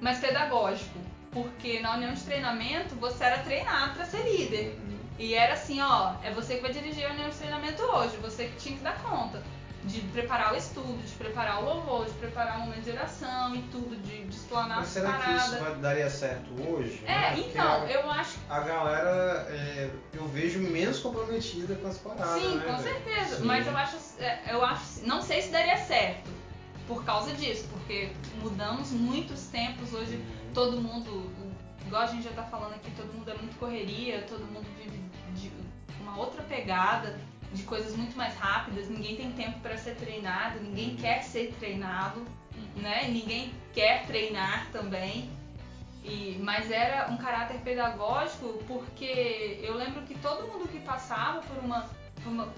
mais 0.00 0.18
pedagógico. 0.18 0.98
Porque 1.32 1.80
na 1.80 1.94
união 1.94 2.12
de 2.12 2.22
treinamento, 2.22 2.94
você 2.96 3.24
era 3.24 3.38
treinado 3.38 3.94
pra 3.94 4.04
ser 4.04 4.22
líder. 4.24 4.78
Uhum. 4.78 4.98
E 5.18 5.34
era 5.34 5.52
assim, 5.54 5.80
ó, 5.80 6.14
é 6.24 6.32
você 6.32 6.56
que 6.56 6.62
vai 6.62 6.72
dirigir 6.72 7.06
a 7.06 7.10
união 7.10 7.28
de 7.28 7.36
treinamento 7.36 7.82
hoje, 7.82 8.16
você 8.16 8.46
que 8.46 8.56
tinha 8.56 8.76
que 8.76 8.82
dar 8.82 9.00
conta. 9.02 9.42
De 9.84 10.00
preparar 10.12 10.52
o 10.52 10.56
estudo, 10.56 11.02
de 11.02 11.12
preparar 11.12 11.62
o 11.62 11.64
louvor, 11.64 12.04
de 12.04 12.12
preparar 12.12 12.58
o 12.58 12.60
momento 12.64 12.82
de 12.82 12.90
oração 12.90 13.54
e 13.56 13.62
tudo, 13.72 13.96
de, 14.02 14.24
de 14.24 14.36
explanar 14.36 14.76
Mas 14.78 14.88
as 14.88 14.92
será 14.92 15.12
que 15.18 15.30
isso 15.32 15.58
vai- 15.58 15.74
daria 15.76 16.10
certo 16.10 16.50
hoje? 16.70 17.02
É, 17.06 17.08
né? 17.08 17.38
Então, 17.38 17.82
a- 17.84 17.86
eu 17.90 18.10
acho 18.10 18.38
A 18.50 18.60
galera, 18.60 19.46
é, 19.50 19.90
eu 20.12 20.28
vejo 20.28 20.58
menos 20.58 20.98
comprometida 20.98 21.74
com 21.76 21.88
as 21.88 21.96
paradas, 21.96 22.42
Sim, 22.42 22.56
né? 22.58 22.64
com 22.66 22.76
velho? 22.76 22.82
certeza. 22.82 23.36
Sim. 23.36 23.44
Mas 23.44 23.66
eu 23.66 23.74
acho, 23.76 23.96
é, 24.18 24.40
eu 24.50 24.62
acho, 24.64 25.06
não 25.06 25.22
sei 25.22 25.40
se 25.40 25.48
daria 25.50 25.78
certo 25.78 26.28
por 26.86 27.02
causa 27.04 27.32
disso, 27.32 27.66
porque 27.72 28.12
mudamos 28.42 28.90
muitos 28.90 29.44
tempos 29.46 29.94
hoje. 29.94 30.16
Uhum. 30.16 30.52
Todo 30.52 30.80
mundo, 30.82 31.30
igual 31.86 32.02
a 32.02 32.06
gente 32.06 32.24
já 32.24 32.32
tá 32.32 32.42
falando 32.42 32.74
aqui, 32.74 32.90
todo 32.90 33.10
mundo 33.14 33.30
é 33.30 33.34
muito 33.34 33.58
correria, 33.58 34.26
todo 34.28 34.40
mundo 34.44 34.66
vive 34.76 35.00
de 35.34 35.50
uma 36.02 36.18
outra 36.18 36.42
pegada, 36.42 37.18
de 37.52 37.62
coisas 37.64 37.96
muito 37.96 38.16
mais 38.16 38.34
rápidas. 38.36 38.88
Ninguém 38.88 39.16
tem 39.16 39.32
tempo 39.32 39.58
para 39.60 39.76
ser 39.76 39.94
treinado, 39.96 40.60
ninguém 40.60 40.96
quer 40.96 41.22
ser 41.22 41.52
treinado, 41.58 42.24
né? 42.76 43.08
Ninguém 43.08 43.52
quer 43.72 44.06
treinar 44.06 44.68
também. 44.72 45.30
E, 46.02 46.38
mas 46.40 46.70
era 46.70 47.10
um 47.10 47.16
caráter 47.18 47.58
pedagógico 47.60 48.62
porque 48.66 49.58
eu 49.62 49.74
lembro 49.74 50.02
que 50.02 50.14
todo 50.18 50.46
mundo 50.48 50.66
que 50.68 50.78
passava 50.80 51.40
por 51.42 51.58
uma, 51.62 51.90
por 52.22 52.30
uma- 52.32 52.48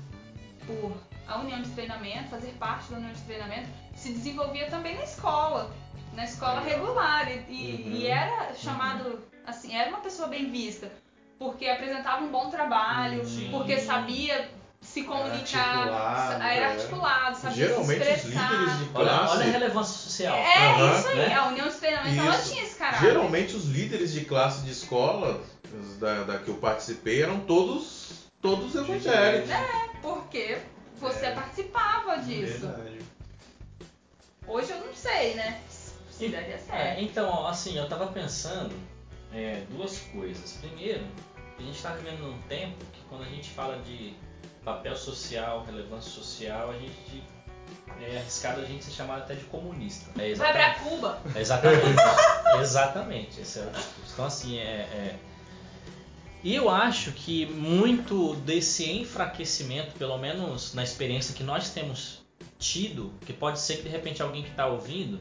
por 0.67 0.97
a 1.27 1.39
união 1.39 1.61
de 1.61 1.71
treinamento, 1.71 2.29
fazer 2.29 2.53
parte 2.53 2.91
da 2.91 2.99
união 2.99 3.13
de 3.13 3.21
treinamento, 3.23 3.69
se 3.97 4.13
desenvolvia 4.13 4.69
também 4.71 4.95
na 4.97 5.03
escola, 5.03 5.75
na 6.15 6.25
escola 6.25 6.61
regular 6.61 7.29
e, 7.31 7.45
e- 7.49 7.83
Uhum. 7.85 7.93
e 7.97 8.07
era 8.07 8.55
chamado 8.55 9.21
assim, 9.45 9.75
era 9.75 9.89
uma 9.89 9.99
pessoa 10.01 10.29
bem 10.29 10.51
vista 10.51 10.93
porque 11.39 11.67
apresentava 11.67 12.23
um 12.23 12.31
bom 12.31 12.49
trabalho, 12.49 13.25
Sim. 13.25 13.51
porque 13.51 13.79
sabia 13.81 14.49
se 14.83 15.05
comunicar, 15.05 15.79
articulado, 15.79 16.43
era 16.43 16.67
é. 16.67 16.73
articulado, 16.73 17.37
sabia 17.39 17.67
Geralmente 17.69 18.05
se 18.05 18.11
os 18.11 18.17
expressar. 18.19 18.51
líderes 18.53 18.79
de 18.79 18.85
Olha, 18.95 19.09
classe. 19.09 19.33
olha 19.37 19.45
a 19.45 19.51
relevância 19.53 19.95
social. 19.95 20.37
É 20.37 20.59
Aham, 20.69 20.99
isso 20.99 21.09
aí, 21.09 21.17
né? 21.17 21.35
a 21.35 21.47
união 21.47 21.69
de 21.69 21.75
treinamento 21.75 22.21
ela 22.21 22.39
tinha 22.43 22.63
esse 22.63 22.75
caráter. 22.77 23.07
Geralmente 23.07 23.57
os 23.57 23.65
líderes 23.67 24.13
de 24.13 24.25
classe 24.25 24.63
de 24.65 24.71
escola 24.73 25.41
os 25.81 25.97
da, 25.99 26.25
da 26.25 26.39
que 26.39 26.49
eu 26.49 26.55
participei 26.57 27.23
eram 27.23 27.41
todos 27.41 28.13
todos 28.43 28.75
evangélicos. 28.75 29.51
Porque 30.03 30.59
você 30.99 31.27
É. 31.27 31.31
participava 31.31 32.19
disso. 32.19 32.67
Verdade. 32.67 32.99
Hoje 34.47 34.71
eu 34.73 34.79
não 34.85 34.95
sei, 34.95 35.35
né? 35.35 35.61
Se 36.11 36.29
daria 36.29 36.55
É, 36.57 36.59
certo. 36.59 37.01
então, 37.01 37.29
ó, 37.31 37.47
assim, 37.49 37.79
eu 37.79 37.89
tava 37.89 38.09
pensando 38.09 38.75
é, 39.33 39.63
duas 39.71 39.99
coisas. 40.13 40.59
Primeiro, 40.61 41.05
a 41.59 41.63
gente 41.63 41.81
tá 41.81 41.91
vivendo 41.95 42.21
num 42.21 42.39
tempo 42.43 42.77
que 42.93 43.01
quando 43.09 43.23
a 43.23 43.29
gente 43.29 43.49
fala 43.51 43.79
de 43.79 44.15
papel 44.65 44.97
social, 44.97 45.65
relevância 45.65 46.11
social, 46.11 46.71
a 46.71 46.75
gente 46.75 47.23
é 48.01 48.19
arriscado 48.19 48.61
a 48.61 48.65
gente 48.65 48.85
ser 48.85 48.91
chamado 48.93 49.23
até 49.23 49.35
de 49.35 49.45
comunista. 49.45 50.11
É 50.21 50.35
Vai 50.35 50.53
pra. 50.53 50.75
Cuba. 50.75 51.21
Exatamente. 51.37 51.85
exatamente. 52.61 53.41
Esse 53.41 53.59
é 53.61 53.63
o 53.63 53.71
discurso. 53.71 54.13
Então, 54.13 54.25
assim, 54.25 54.59
é, 54.59 54.63
é- 54.63 55.17
E 56.43 56.55
eu 56.55 56.69
acho 56.69 57.13
que 57.13 57.47
muito 57.47 58.35
desse 58.37 58.91
enfraquecimento, 58.91 59.93
pelo 59.97 60.19
menos 60.19 60.75
na 60.75 60.83
experiência 60.83 61.35
que 61.35 61.45
nós 61.45 61.71
temos 61.71 62.21
tido, 62.59 63.13
que 63.25 63.33
pode 63.33 63.61
ser 63.61 63.77
que 63.77 63.83
de 63.83 63.89
repente 63.89 64.23
alguém 64.23 64.43
que 64.43 64.51
está 64.51 64.67
ouvindo 64.67 65.21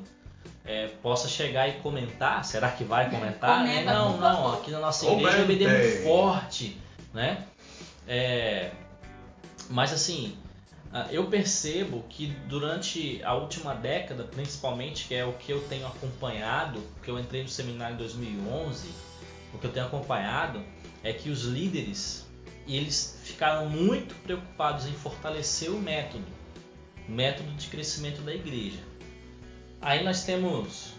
é, 0.65 0.87
possa 1.03 1.27
chegar 1.27 1.67
e 1.67 1.73
comentar. 1.73 2.43
Será 2.45 2.71
que 2.71 2.83
vai 2.83 3.09
comentar? 3.09 3.63
né? 3.63 3.69
Comenta, 3.73 3.93
Não, 3.93 4.17
não. 4.17 4.53
Aqui 4.53 4.71
na 4.71 4.79
nossa 4.79 5.05
igreja 5.07 5.37
o 5.39 5.41
EBD 5.41 5.65
é 5.65 5.77
muito 5.77 6.03
forte, 6.03 6.77
né? 7.13 7.45
É, 8.07 8.71
mas 9.71 9.91
assim, 9.93 10.37
ah, 10.93 11.07
eu 11.11 11.25
percebo 11.27 12.03
que 12.09 12.27
durante 12.47 13.21
a 13.23 13.33
última 13.33 13.73
década, 13.73 14.23
principalmente, 14.25 15.07
que 15.07 15.15
é 15.15 15.25
o 15.25 15.33
que 15.33 15.51
eu 15.51 15.61
tenho 15.67 15.87
acompanhado, 15.87 16.79
porque 16.95 17.09
eu 17.09 17.17
entrei 17.19 17.41
no 17.43 17.49
seminário 17.49 17.95
em 17.95 17.97
2011, 17.97 18.89
o 19.53 19.57
que 19.57 19.65
eu 19.65 19.71
tenho 19.71 19.85
acompanhado 19.85 20.61
é 21.03 21.11
que 21.13 21.29
os 21.29 21.43
líderes 21.45 22.25
eles 22.67 23.17
ficaram 23.23 23.67
muito 23.69 24.13
preocupados 24.23 24.85
em 24.85 24.93
fortalecer 24.93 25.69
o 25.71 25.79
método, 25.79 26.23
o 27.07 27.11
método 27.11 27.51
de 27.53 27.67
crescimento 27.67 28.21
da 28.21 28.33
igreja. 28.33 28.79
Aí 29.81 30.03
nós 30.03 30.23
temos 30.23 30.93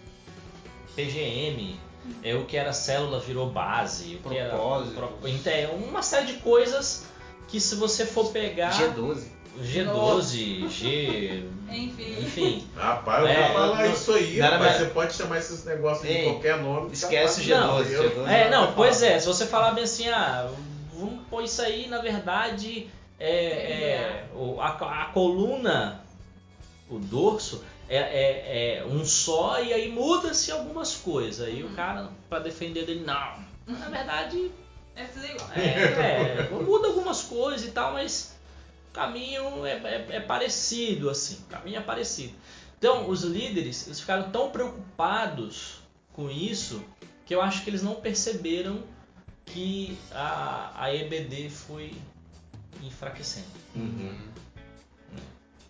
PGM, 0.95 1.79
é 2.21 2.35
o 2.35 2.45
que 2.45 2.57
era 2.57 2.73
célula 2.73 3.19
virou 3.19 3.49
base, 3.49 4.15
o 4.23 4.29
que 4.29 4.37
era 4.37 4.49
Propósito. 4.49 4.95
pro- 4.95 5.29
então, 5.29 5.53
é 5.53 5.67
uma 5.69 6.01
série 6.03 6.27
de 6.27 6.33
coisas 6.39 7.05
que 7.47 7.59
se 7.59 7.75
você 7.75 8.05
for 8.05 8.31
pegar 8.31 8.71
G12. 8.71 9.23
G12, 9.61 10.67
G, 10.69 11.43
Enfim. 11.69 12.17
enfim, 12.23 12.67
Rapaz, 12.75 13.21
eu 13.21 13.27
É, 13.27 13.43
vou 13.47 13.53
falar 13.53 13.87
isso 13.87 14.11
aí, 14.13 14.37
não 14.39 14.59
mais- 14.59 14.77
Você 14.77 14.85
pode 14.85 15.13
chamar 15.13 15.37
esses 15.37 15.63
negócios 15.63 16.07
de 16.07 16.13
Ei, 16.13 16.23
qualquer 16.23 16.57
nome. 16.61 16.91
Esquece 16.91 17.41
o 17.41 17.55
capaz- 17.55 17.87
G12. 17.87 17.93
Não, 17.93 18.03
eu- 18.03 18.09
G12 18.09 18.29
É, 18.31 18.49
não, 18.49 18.73
pois 18.73 19.03
é, 19.03 19.19
se 19.19 19.27
você 19.27 19.45
falar 19.45 19.71
bem 19.73 19.83
assim, 19.83 20.09
ah, 20.09 20.49
vamos 20.93 21.19
pôr 21.29 21.43
isso 21.43 21.61
aí, 21.61 21.87
na 21.87 21.99
verdade, 21.99 22.89
é, 23.19 23.35
é, 23.35 24.25
o- 24.35 24.59
a, 24.59 24.69
a 24.69 25.05
coluna, 25.13 26.01
o 26.89 26.97
dorso, 26.97 27.63
é, 27.87 27.97
é- 27.97 28.77
é 28.79 28.85
um 28.85 29.05
só 29.05 29.61
e 29.61 29.71
aí 29.71 29.87
muda-se 29.91 30.51
algumas 30.51 30.95
coisas. 30.95 31.45
Aí 31.47 31.63
o 31.63 31.69
cara, 31.75 32.09
pra 32.27 32.39
defender 32.39 32.85
dele, 32.87 33.03
não, 33.05 33.33
na 33.67 33.87
verdade, 33.89 34.51
É 34.95 35.03
tudo 35.05 35.25
igual. 35.25 35.51
é, 35.53 36.39
é, 36.41 36.49
muda 36.51 36.87
algumas 36.87 37.23
coisas 37.23 37.65
e 37.67 37.71
tal, 37.71 37.93
mas 37.93 38.35
o 38.89 38.93
caminho 38.93 39.65
é, 39.65 39.71
é- 39.73 40.05
é 40.17 40.19
parecido, 40.19 41.09
assim, 41.09 41.35
o 41.47 41.49
caminho 41.49 41.77
é 41.77 41.81
parecido. 41.81 42.33
Então, 42.77 43.09
os 43.09 43.23
líderes, 43.23 43.87
eles 43.87 43.99
ficaram 43.99 44.29
tão 44.29 44.49
preocupados 44.51 45.79
com 46.13 46.29
isso, 46.29 46.83
que 47.25 47.33
eu 47.33 47.41
acho 47.41 47.63
que 47.63 47.69
eles 47.69 47.81
não 47.81 47.95
perceberam 47.95 48.83
que 49.45 49.97
a, 50.11 50.71
a 50.75 50.93
EBD 50.93 51.49
foi 51.49 51.93
enfraquecendo. 52.83 53.47
Uhum. 53.75 54.19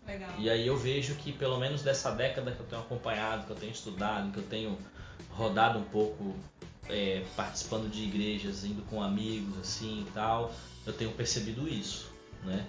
Legal. 0.06 0.30
E 0.38 0.50
aí 0.50 0.68
eu 0.68 0.76
vejo 0.76 1.16
que 1.16 1.32
pelo 1.32 1.58
menos 1.58 1.82
dessa 1.82 2.12
década 2.12 2.52
que 2.52 2.60
eu 2.60 2.66
tenho 2.66 2.82
acompanhado, 2.82 3.46
que 3.46 3.52
eu 3.52 3.56
tenho 3.56 3.72
estudado, 3.72 4.32
que 4.32 4.40
eu 4.40 4.44
tenho 4.44 4.78
rodado 5.30 5.80
um 5.80 5.84
pouco 5.84 6.36
é, 6.90 7.24
participando 7.36 7.90
de 7.90 8.04
igrejas, 8.04 8.64
indo 8.64 8.82
com 8.84 9.02
amigos 9.02 9.58
assim 9.60 10.06
e 10.08 10.12
tal, 10.12 10.54
eu 10.86 10.94
tenho 10.94 11.12
percebido 11.12 11.68
isso, 11.68 12.12
né? 12.44 12.66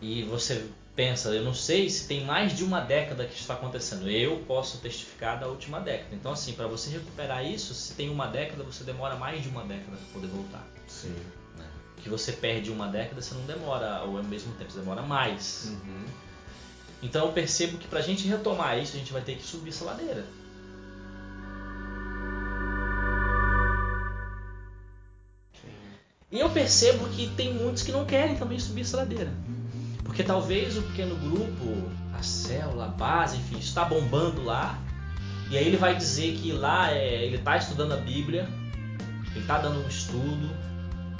E 0.00 0.22
você 0.24 0.68
pensa, 0.94 1.30
eu 1.30 1.44
não 1.44 1.54
sei 1.54 1.88
se 1.88 2.06
tem 2.06 2.24
mais 2.24 2.56
de 2.56 2.64
uma 2.64 2.80
década 2.80 3.24
que 3.24 3.32
isso 3.32 3.42
está 3.42 3.54
acontecendo. 3.54 4.10
Eu 4.10 4.38
posso 4.46 4.78
testificar 4.78 5.38
da 5.38 5.46
última 5.46 5.80
década. 5.80 6.14
Então 6.14 6.32
assim, 6.32 6.52
para 6.52 6.66
você 6.66 6.90
recuperar 6.90 7.44
isso, 7.44 7.72
se 7.72 7.94
tem 7.94 8.10
uma 8.10 8.26
década, 8.26 8.62
você 8.64 8.84
demora 8.84 9.16
mais 9.16 9.42
de 9.42 9.48
uma 9.48 9.62
década 9.62 9.96
para 9.96 10.12
poder 10.12 10.26
voltar. 10.26 10.66
Sim. 10.88 11.14
Que 12.02 12.08
você 12.08 12.32
perde 12.32 12.70
uma 12.70 12.88
década, 12.88 13.22
você 13.22 13.32
não 13.32 13.46
demora 13.46 13.98
ao 13.98 14.10
mesmo 14.24 14.52
tempo, 14.54 14.72
você 14.72 14.80
demora 14.80 15.02
mais. 15.02 15.70
Uhum. 15.70 16.04
Então 17.00 17.26
eu 17.26 17.32
percebo 17.32 17.78
que 17.78 17.86
pra 17.86 18.00
gente 18.00 18.26
retomar 18.26 18.76
isso, 18.78 18.96
a 18.96 18.98
gente 18.98 19.12
vai 19.12 19.22
ter 19.22 19.36
que 19.36 19.42
subir 19.42 19.70
essa 19.70 19.84
ladeira. 19.84 20.26
E 26.32 26.40
eu 26.40 26.48
percebo 26.48 27.06
que 27.10 27.28
tem 27.36 27.52
muitos 27.52 27.82
que 27.82 27.92
não 27.92 28.06
querem 28.06 28.34
também 28.36 28.58
subir 28.58 28.80
essa 28.80 28.96
ladeira. 28.96 29.30
Porque 30.02 30.22
talvez 30.22 30.78
o 30.78 30.82
pequeno 30.82 31.14
grupo, 31.16 31.90
a 32.14 32.22
célula, 32.22 32.86
a 32.86 32.88
base, 32.88 33.36
enfim, 33.36 33.58
está 33.58 33.84
bombando 33.84 34.42
lá. 34.42 34.78
E 35.50 35.58
aí 35.58 35.66
ele 35.66 35.76
vai 35.76 35.94
dizer 35.94 36.38
que 36.38 36.50
lá 36.50 36.90
é, 36.90 37.26
ele 37.26 37.36
está 37.36 37.58
estudando 37.58 37.92
a 37.92 37.98
Bíblia, 37.98 38.48
ele 39.30 39.40
está 39.40 39.58
dando 39.58 39.84
um 39.84 39.88
estudo. 39.88 40.50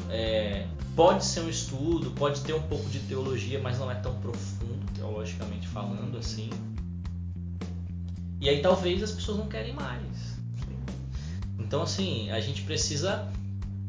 é, 0.08 0.66
pode 0.96 1.24
ser 1.24 1.40
um 1.40 1.48
estudo, 1.48 2.10
pode 2.12 2.40
ter 2.40 2.54
um 2.54 2.62
pouco 2.62 2.88
de 2.88 2.98
teologia, 3.00 3.60
mas 3.62 3.78
não 3.78 3.90
é 3.90 3.94
tão 3.94 4.14
profundo, 4.20 4.92
teologicamente 4.94 5.68
falando, 5.68 6.16
assim. 6.16 6.48
E 8.40 8.48
aí 8.48 8.60
talvez 8.60 9.02
as 9.02 9.12
pessoas 9.12 9.38
não 9.38 9.46
querem 9.46 9.74
mais. 9.74 10.38
Então, 11.58 11.82
assim, 11.82 12.30
a 12.30 12.40
gente 12.40 12.62
precisa 12.62 13.30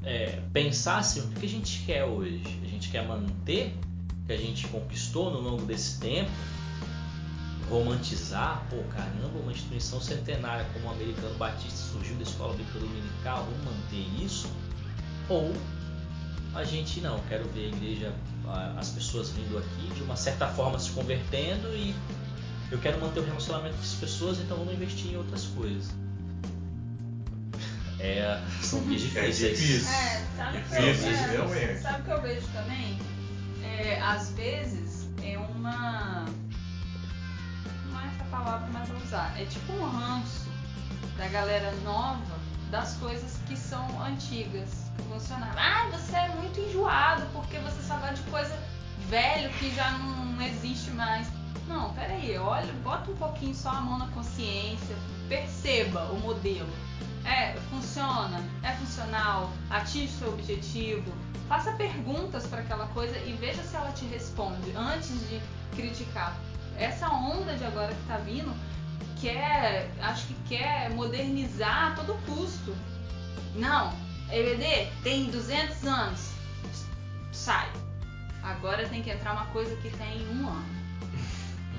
é, 0.03 0.41
pensar 0.51 0.97
assim, 0.97 1.21
o 1.21 1.27
que 1.29 1.45
a 1.45 1.49
gente 1.49 1.83
quer 1.85 2.03
hoje? 2.03 2.41
A 2.63 2.67
gente 2.67 2.89
quer 2.89 3.07
manter 3.07 3.75
o 4.23 4.25
que 4.25 4.33
a 4.33 4.37
gente 4.37 4.67
conquistou 4.67 5.31
no 5.31 5.39
longo 5.39 5.65
desse 5.65 5.99
tempo? 5.99 6.31
Romantizar, 7.69 8.65
pô, 8.69 8.77
caramba, 8.93 9.39
uma 9.39 9.51
instituição 9.51 9.99
centenária 10.01 10.65
como 10.73 10.87
o 10.87 10.91
Americano 10.91 11.35
Batista 11.35 11.77
surgiu 11.91 12.15
da 12.17 12.23
escola 12.23 12.53
bíblica 12.53 12.79
dominical, 12.79 13.45
vamos 13.45 13.65
manter 13.65 14.23
isso? 14.23 14.47
Ou 15.29 15.53
a 16.53 16.63
gente 16.63 16.99
não, 17.01 17.19
quero 17.29 17.47
ver 17.49 17.65
a 17.65 17.75
igreja, 17.75 18.13
as 18.77 18.89
pessoas 18.89 19.29
vindo 19.31 19.57
aqui 19.57 19.93
de 19.95 20.03
uma 20.03 20.15
certa 20.15 20.47
forma 20.47 20.77
se 20.77 20.91
convertendo 20.91 21.69
e 21.69 21.95
eu 22.69 22.77
quero 22.77 22.99
manter 23.01 23.21
o 23.21 23.23
relacionamento 23.23 23.75
com 23.75 23.81
as 23.81 23.95
pessoas, 23.95 24.39
então 24.39 24.57
vamos 24.57 24.73
investir 24.73 25.11
em 25.11 25.17
outras 25.17 25.45
coisas. 25.45 26.02
É, 28.03 28.41
são 28.61 28.81
dias 28.83 29.15
É 29.15 29.21
difíceis. 29.29 29.57
difícil. 29.57 29.89
É, 29.93 30.21
sabe 30.35 30.57
o 30.57 30.63
que 30.63 30.75
eu, 30.75 31.09
é, 31.09 31.31
realmente. 31.31 31.81
sabe 31.81 32.01
o 32.01 32.03
que 32.03 32.11
eu 32.11 32.21
vejo 32.21 32.47
também? 32.47 32.99
É, 33.63 33.99
às 34.01 34.31
vezes 34.31 35.09
é 35.23 35.37
uma. 35.37 36.25
Não 37.89 38.01
é 38.01 38.07
essa 38.07 38.23
palavra, 38.29 38.67
mas 38.73 38.89
vou 38.89 38.97
usar. 39.01 39.33
É 39.39 39.45
tipo 39.45 39.71
um 39.73 39.89
ranço 39.89 40.49
da 41.17 41.27
galera 41.27 41.71
nova 41.83 42.43
das 42.69 42.95
coisas 42.95 43.37
que 43.47 43.55
são 43.55 43.85
antigas, 44.03 44.69
que 44.97 45.03
funcionavam. 45.03 45.55
Ah, 45.57 45.87
você 45.91 46.15
é 46.15 46.27
muito 46.29 46.59
enjoado 46.59 47.25
porque 47.31 47.57
você 47.59 47.81
só 47.83 47.95
gosta 47.97 48.15
de 48.15 48.21
coisa 48.23 48.57
velho 49.09 49.49
que 49.59 49.73
já 49.75 49.91
não 49.91 50.41
existe 50.41 50.89
mais. 50.91 51.27
Não, 51.67 51.93
peraí, 51.93 52.37
olha, 52.37 52.73
bota 52.83 53.09
um 53.11 53.15
pouquinho 53.15 53.55
só 53.55 53.69
a 53.69 53.79
mão 53.81 53.97
na 53.99 54.07
consciência, 54.07 54.95
perceba 55.29 56.01
o 56.11 56.19
modelo. 56.19 56.67
É, 57.25 57.53
funciona, 57.69 58.43
é 58.63 58.73
funcional, 58.73 59.51
atinge 59.69 60.11
seu 60.13 60.29
objetivo. 60.29 61.11
Faça 61.47 61.71
perguntas 61.73 62.45
para 62.47 62.61
aquela 62.61 62.87
coisa 62.87 63.17
e 63.19 63.33
veja 63.33 63.61
se 63.63 63.75
ela 63.75 63.91
te 63.91 64.05
responde 64.05 64.71
antes 64.75 65.11
de 65.29 65.41
criticar. 65.75 66.35
Essa 66.77 67.09
onda 67.09 67.55
de 67.55 67.63
agora 67.63 67.93
que 67.93 68.07
tá 68.07 68.17
vindo 68.17 68.53
quer, 69.21 69.89
acho 70.01 70.27
que 70.27 70.33
quer 70.49 70.89
modernizar 70.91 71.91
a 71.91 71.95
todo 71.95 72.13
custo. 72.25 72.75
Não, 73.55 73.93
EBD 74.29 74.91
tem 75.03 75.29
200 75.29 75.85
anos. 75.85 76.31
Sai. 77.31 77.69
Agora 78.41 78.87
tem 78.89 79.01
que 79.01 79.09
entrar 79.09 79.33
uma 79.33 79.45
coisa 79.47 79.75
que 79.77 79.89
tem 79.91 80.27
um 80.29 80.49
ano. 80.49 80.82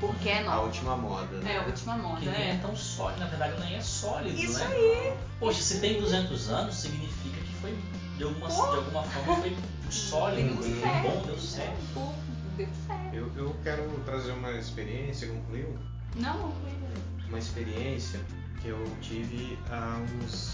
Porque 0.07 0.29
é 0.29 0.39
A 0.41 0.45
nova. 0.45 0.63
última 0.63 0.97
moda, 0.97 1.37
né? 1.39 1.55
É 1.55 1.59
a 1.59 1.63
última 1.67 1.97
moda, 1.97 2.21
Que 2.21 2.27
nem 2.27 2.41
é 2.43 2.51
é. 2.51 2.59
tão 2.59 2.75
sólido, 2.77 3.21
na 3.21 3.27
verdade 3.27 3.61
nem 3.61 3.75
é 3.77 3.81
sólido, 3.81 4.37
Isso 4.39 4.59
né? 4.59 4.67
aí. 4.67 5.17
Poxa, 5.39 5.61
se 5.63 5.81
tem 5.81 6.01
200 6.01 6.49
anos, 6.51 6.75
significa 6.75 7.41
que 7.41 7.55
foi, 7.61 7.79
de 8.17 8.25
alguma, 8.25 8.49
de 8.49 8.55
alguma 8.57 9.03
forma, 9.03 9.37
foi 9.43 9.57
sólido, 9.91 10.49
Deu 10.49 10.57
foi 10.63 10.81
certo. 10.81 11.03
bom, 11.03 11.23
deu 11.27 11.39
certo. 11.39 11.95
Pô, 11.95 12.13
Deu 12.57 12.69
certo. 12.87 13.15
Eu, 13.15 13.33
eu 13.37 13.57
quero 13.65 13.83
trazer 14.05 14.33
uma 14.33 14.53
experiência, 14.53 15.29
concluiu? 15.29 15.77
Não, 16.17 16.35
não 16.39 16.53
foi. 16.53 17.29
Uma 17.29 17.39
experiência 17.39 18.21
que 18.63 18.69
eu 18.69 18.85
tive 19.03 19.59
há 19.71 19.99
uns 20.23 20.53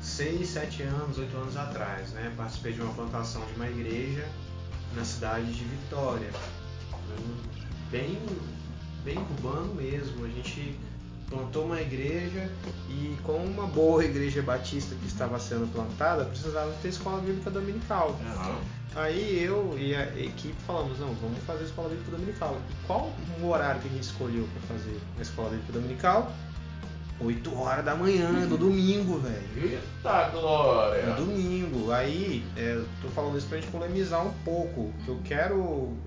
6, 0.00 0.48
7 0.48 0.82
anos, 0.82 1.16
8 1.18 1.36
anos 1.36 1.56
atrás, 1.56 2.10
né? 2.10 2.32
Participei 2.36 2.72
de 2.72 2.80
uma 2.80 2.92
plantação 2.92 3.44
de 3.46 3.52
uma 3.54 3.68
igreja 3.68 4.26
na 4.96 5.04
cidade 5.04 5.52
de 5.52 5.64
Vitória. 5.64 6.30
Bem, 7.90 8.18
bem 9.04 9.18
urbano 9.18 9.74
mesmo. 9.74 10.24
A 10.24 10.28
gente 10.28 10.78
plantou 11.28 11.64
uma 11.64 11.80
igreja 11.80 12.50
e 12.88 13.16
com 13.22 13.36
uma 13.36 13.66
boa 13.66 14.04
igreja 14.04 14.42
batista 14.42 14.94
que 14.94 15.06
estava 15.06 15.38
sendo 15.38 15.70
plantada, 15.72 16.24
precisava 16.24 16.72
ter 16.82 16.88
escola 16.88 17.20
bíblica 17.20 17.50
dominical. 17.50 18.18
Aham. 18.34 18.56
Aí 18.94 19.42
eu 19.44 19.76
e 19.78 19.94
a 19.94 20.04
equipe 20.18 20.56
falamos, 20.66 20.98
não, 20.98 21.12
vamos 21.14 21.38
fazer 21.44 21.64
a 21.64 21.66
escola 21.66 21.88
bíblica 21.90 22.12
dominical. 22.12 22.58
E 22.70 22.86
qual 22.86 23.12
o 23.40 23.46
horário 23.48 23.80
que 23.80 23.88
a 23.88 23.90
gente 23.90 24.04
escolheu 24.04 24.48
para 24.52 24.76
fazer 24.76 24.98
a 25.18 25.22
escola 25.22 25.50
bíblica 25.50 25.72
dominical? 25.72 26.32
8 27.18 27.58
horas 27.58 27.84
da 27.84 27.94
manhã, 27.94 28.30
no 28.30 28.58
domingo, 28.58 29.18
velho. 29.18 29.72
Eita 29.72 30.28
glória! 30.28 31.06
No 31.06 31.26
domingo. 31.26 31.90
Aí, 31.90 32.44
é, 32.56 32.74
eu 32.74 32.86
tô 33.00 33.08
falando 33.08 33.38
isso 33.38 33.46
pra 33.46 33.58
gente 33.58 33.70
polemizar 33.70 34.24
um 34.24 34.32
pouco, 34.44 34.92
que 35.04 35.08
eu 35.08 35.20
quero 35.24 35.58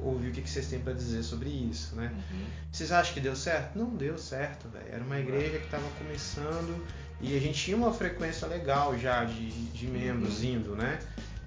ouvir 0.03 0.29
o 0.29 0.31
que 0.31 0.41
que 0.41 0.49
vocês 0.49 0.67
têm 0.67 0.79
pra 0.79 0.93
dizer 0.93 1.23
sobre 1.23 1.49
isso, 1.49 1.95
né? 1.95 2.11
Uhum. 2.13 2.45
Vocês 2.71 2.91
acham 2.91 3.13
que 3.13 3.19
deu 3.19 3.35
certo? 3.35 3.77
Não 3.77 3.89
deu 3.95 4.17
certo, 4.17 4.67
velho. 4.69 4.85
Era 4.91 5.03
uma 5.03 5.19
igreja 5.19 5.57
que 5.57 5.65
estava 5.65 5.87
começando 5.97 6.85
e 7.21 7.35
a 7.35 7.39
gente 7.39 7.59
tinha 7.59 7.75
uma 7.75 7.91
frequência 7.91 8.47
legal 8.47 8.97
já 8.97 9.25
de, 9.25 9.49
de 9.49 9.87
membros 9.87 10.43
indo, 10.43 10.75
né? 10.75 10.99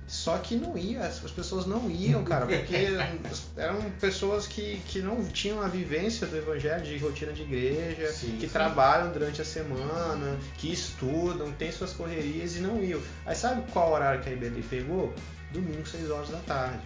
Só 0.06 0.36
que 0.38 0.56
não 0.56 0.76
ia, 0.76 1.00
as 1.00 1.18
pessoas 1.30 1.64
não 1.64 1.90
iam, 1.90 2.22
cara, 2.24 2.44
porque 2.44 2.76
eram 3.56 3.90
pessoas 4.00 4.46
que, 4.46 4.80
que 4.86 5.00
não 5.00 5.24
tinham 5.24 5.62
a 5.62 5.68
vivência 5.68 6.26
do 6.26 6.36
evangelho, 6.36 6.82
de 6.84 6.98
rotina 6.98 7.32
de 7.32 7.42
igreja, 7.42 8.12
Sim, 8.12 8.36
que 8.38 8.46
sim. 8.46 8.52
trabalham 8.52 9.10
durante 9.10 9.40
a 9.40 9.44
semana, 9.44 10.38
que 10.58 10.70
estudam, 10.72 11.50
têm 11.52 11.72
suas 11.72 11.92
correrias 11.92 12.56
e 12.56 12.60
não 12.60 12.82
iam. 12.82 13.00
Aí 13.24 13.34
sabe 13.34 13.62
qual 13.72 13.92
horário 13.92 14.20
que 14.22 14.28
a 14.28 14.32
IBD 14.32 14.62
pegou? 14.68 15.14
Domingo, 15.50 15.86
6 15.86 16.10
horas 16.10 16.30
da 16.30 16.38
tarde. 16.38 16.80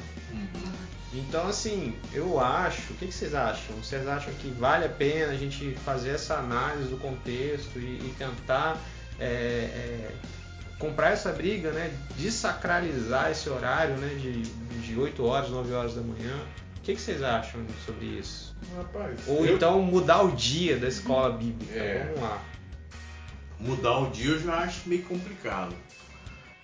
Então, 1.13 1.47
assim, 1.49 1.95
eu 2.13 2.39
acho. 2.41 2.93
O 2.93 2.97
que, 2.97 3.07
que 3.07 3.15
vocês 3.15 3.35
acham? 3.35 3.77
Vocês 3.77 4.07
acham 4.07 4.33
que 4.35 4.51
vale 4.51 4.85
a 4.85 4.89
pena 4.89 5.33
a 5.33 5.37
gente 5.37 5.75
fazer 5.85 6.11
essa 6.11 6.35
análise 6.35 6.89
do 6.89 6.97
contexto 6.97 7.79
e, 7.79 8.09
e 8.09 8.15
tentar 8.19 8.77
é, 9.19 9.25
é, 9.25 10.11
comprar 10.79 11.11
essa 11.13 11.33
briga, 11.33 11.71
né? 11.73 11.91
Desacralizar 12.17 13.31
esse 13.31 13.49
horário, 13.49 13.97
né? 13.97 14.09
De, 14.15 14.43
de 14.43 14.99
8 14.99 15.25
horas, 15.25 15.51
9 15.51 15.73
horas 15.73 15.95
da 15.95 16.03
manhã. 16.03 16.35
O 16.79 16.81
que, 16.83 16.95
que 16.95 17.01
vocês 17.01 17.23
acham 17.23 17.61
sobre 17.85 18.07
isso? 18.07 18.55
Rapaz, 18.77 19.19
Ou 19.27 19.45
eu- 19.45 19.57
então 19.57 19.81
mudar 19.83 20.23
o 20.23 20.33
dia 20.33 20.77
da 20.77 20.87
escola 20.89 21.31
bíblica. 21.31 21.75
É. 21.75 22.05
Vamos 22.15 22.21
lá. 22.21 22.41
mudar 23.59 23.99
o 23.99 24.11
dia 24.11 24.31
eu 24.31 24.41
já 24.43 24.59
acho 24.59 24.89
meio 24.89 25.03
complicado. 25.03 25.75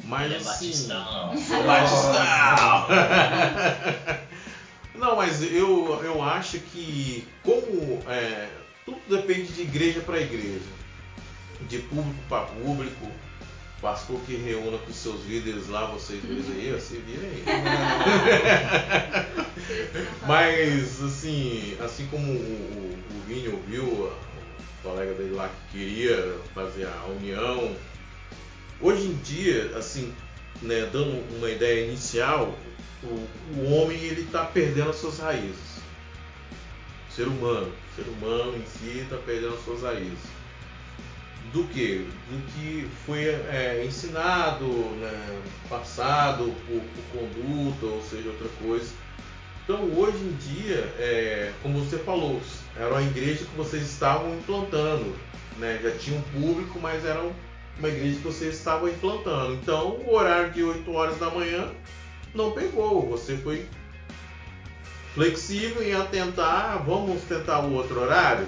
Mas 0.05 0.33
é 0.33 0.37
assim, 0.37 0.67
batistão. 0.67 1.37
Sou 1.39 1.63
batistão! 1.67 2.87
Não, 4.95 5.17
mas 5.17 5.43
eu, 5.43 6.01
eu 6.05 6.23
acho 6.23 6.59
que 6.61 7.27
como 7.43 8.01
é, 8.09 8.49
tudo 8.85 9.01
depende 9.09 9.53
de 9.53 9.63
igreja 9.63 10.01
para 10.01 10.21
igreja, 10.21 10.61
de 11.69 11.79
público 11.79 12.19
para 12.29 12.45
público, 12.47 13.07
pastor 13.83 14.19
que 14.21 14.37
reúna 14.37 14.79
com 14.79 14.93
seus 14.93 15.27
líderes 15.27 15.69
lá, 15.69 15.87
vocês 15.87 16.23
dois 16.23 16.49
aí, 16.51 16.71
você 16.71 16.99
vira 16.99 17.27
aí. 17.27 17.45
Mas 20.27 21.03
assim, 21.03 21.77
assim 21.81 22.07
como 22.07 22.25
o, 22.33 22.37
o, 22.37 22.99
o 23.17 23.23
Vini 23.27 23.49
ouviu, 23.49 23.85
o 23.85 24.13
colega 24.85 25.13
dele 25.15 25.35
lá 25.35 25.49
que 25.49 25.79
queria 25.79 26.39
fazer 26.55 26.87
a 26.87 27.07
união, 27.07 27.75
hoje 28.81 29.07
em 29.07 29.17
dia, 29.17 29.77
assim, 29.77 30.15
né, 30.63 30.89
dando 30.93 31.21
uma 31.37 31.51
ideia 31.51 31.85
inicial, 31.85 32.57
o, 33.03 33.29
o 33.59 33.73
homem 33.73 33.99
ele 33.99 34.23
está 34.23 34.45
perdendo 34.45 34.91
as 34.91 34.97
suas 34.97 35.19
raízes. 35.19 35.83
O 37.11 37.13
ser 37.13 37.27
humano, 37.27 37.73
o 37.93 37.97
ser 37.97 38.09
humano 38.09 38.57
em 38.57 38.65
si 38.65 39.01
está 39.01 39.17
perdendo 39.17 39.55
as 39.55 39.65
suas 39.65 39.83
raízes. 39.83 40.42
Do 41.53 41.65
que? 41.65 42.09
Do 42.31 42.47
que 42.53 42.89
foi 43.05 43.25
é, 43.25 43.85
ensinado, 43.87 44.67
né, 44.67 45.41
passado 45.69 46.55
por, 46.67 46.81
por 46.81 47.21
conduta, 47.21 47.87
ou 47.87 48.03
seja, 48.03 48.29
outra 48.29 48.49
coisa. 48.63 48.91
Então 49.65 49.83
hoje 49.97 50.19
em 50.19 50.33
dia, 50.37 50.77
é, 50.99 51.53
como 51.63 51.81
você 51.85 51.99
falou, 51.99 52.41
era 52.77 52.89
uma 52.91 53.03
igreja 53.03 53.45
que 53.45 53.57
vocês 53.57 53.83
estavam 53.83 54.35
implantando, 54.35 55.15
né? 55.59 55.79
já 55.83 55.91
tinha 55.93 56.19
um 56.19 56.23
público, 56.23 56.81
mas 56.81 57.05
era 57.05 57.23
um- 57.23 57.33
uma 57.79 57.89
igreja 57.89 58.17
que 58.17 58.25
vocês 58.27 58.55
estavam 58.55 58.89
implantando. 58.89 59.55
Então 59.55 59.97
o 60.07 60.15
horário 60.15 60.51
de 60.53 60.63
8 60.63 60.91
horas 60.93 61.19
da 61.19 61.31
manhã 61.31 61.69
não 62.35 62.53
pegou, 62.53 63.09
você 63.09 63.37
foi 63.37 63.67
flexível 65.15 65.83
em 65.83 65.95
atentar, 65.95 66.83
vamos 66.85 67.23
tentar 67.23 67.61
o 67.61 67.73
outro 67.75 68.01
horário? 68.01 68.47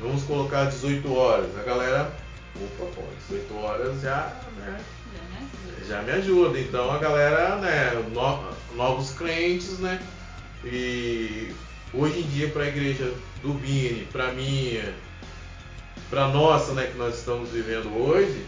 Vamos 0.00 0.22
colocar 0.24 0.66
18 0.66 1.12
horas. 1.12 1.58
A 1.58 1.62
galera, 1.62 2.12
opa, 2.56 2.90
pô, 2.94 3.02
18 3.28 3.56
horas 3.56 4.00
já, 4.00 4.32
né? 4.56 4.80
já 5.86 6.02
me 6.02 6.12
ajuda. 6.12 6.58
Então 6.58 6.90
a 6.90 6.98
galera, 6.98 7.56
né, 7.56 7.90
no- 8.12 8.76
novos 8.76 9.10
crentes, 9.12 9.78
né? 9.78 10.00
E 10.64 11.52
hoje 11.92 12.20
em 12.20 12.28
dia 12.28 12.48
para 12.48 12.64
a 12.64 12.68
igreja 12.68 13.12
do 13.42 13.54
Vini, 13.54 14.06
para 14.12 14.32
minha, 14.32 14.94
para 16.10 16.28
nossa, 16.28 16.72
né, 16.74 16.86
que 16.92 16.98
nós 16.98 17.18
estamos 17.18 17.50
vivendo 17.50 17.88
hoje, 17.96 18.44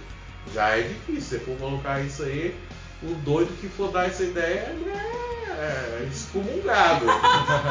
já 0.55 0.77
é 0.77 0.83
difícil. 0.83 1.39
Se 1.39 1.45
for 1.45 1.57
colocar 1.59 2.01
isso 2.01 2.23
aí, 2.23 2.55
o 3.03 3.15
doido 3.25 3.53
que 3.61 3.69
for 3.69 3.91
dar 3.91 4.07
essa 4.07 4.23
ideia 4.23 4.69
ele 4.71 4.91
é 4.91 6.07
excomungado. 6.11 7.05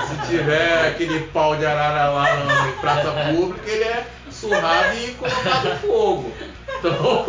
Se 0.07 0.27
tiver 0.29 0.87
aquele 0.89 1.21
pau 1.27 1.55
de 1.55 1.65
arara 1.65 2.09
lá 2.11 2.45
na- 2.45 2.71
praça 2.79 3.11
pública, 3.33 3.69
ele 3.69 3.83
é 3.83 4.07
surrado 4.31 4.95
e 4.97 5.11
colocado 5.15 5.79
fogo. 5.81 6.31
Então. 6.79 7.25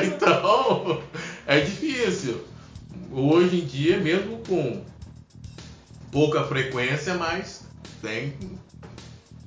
então, 0.04 1.02
é 1.46 1.60
difícil. 1.60 2.44
Hoje 3.12 3.60
em 3.60 3.64
dia, 3.66 3.98
mesmo 3.98 4.38
com 4.46 4.82
pouca 6.12 6.44
frequência, 6.44 7.14
mas 7.14 7.64
tem, 8.00 8.34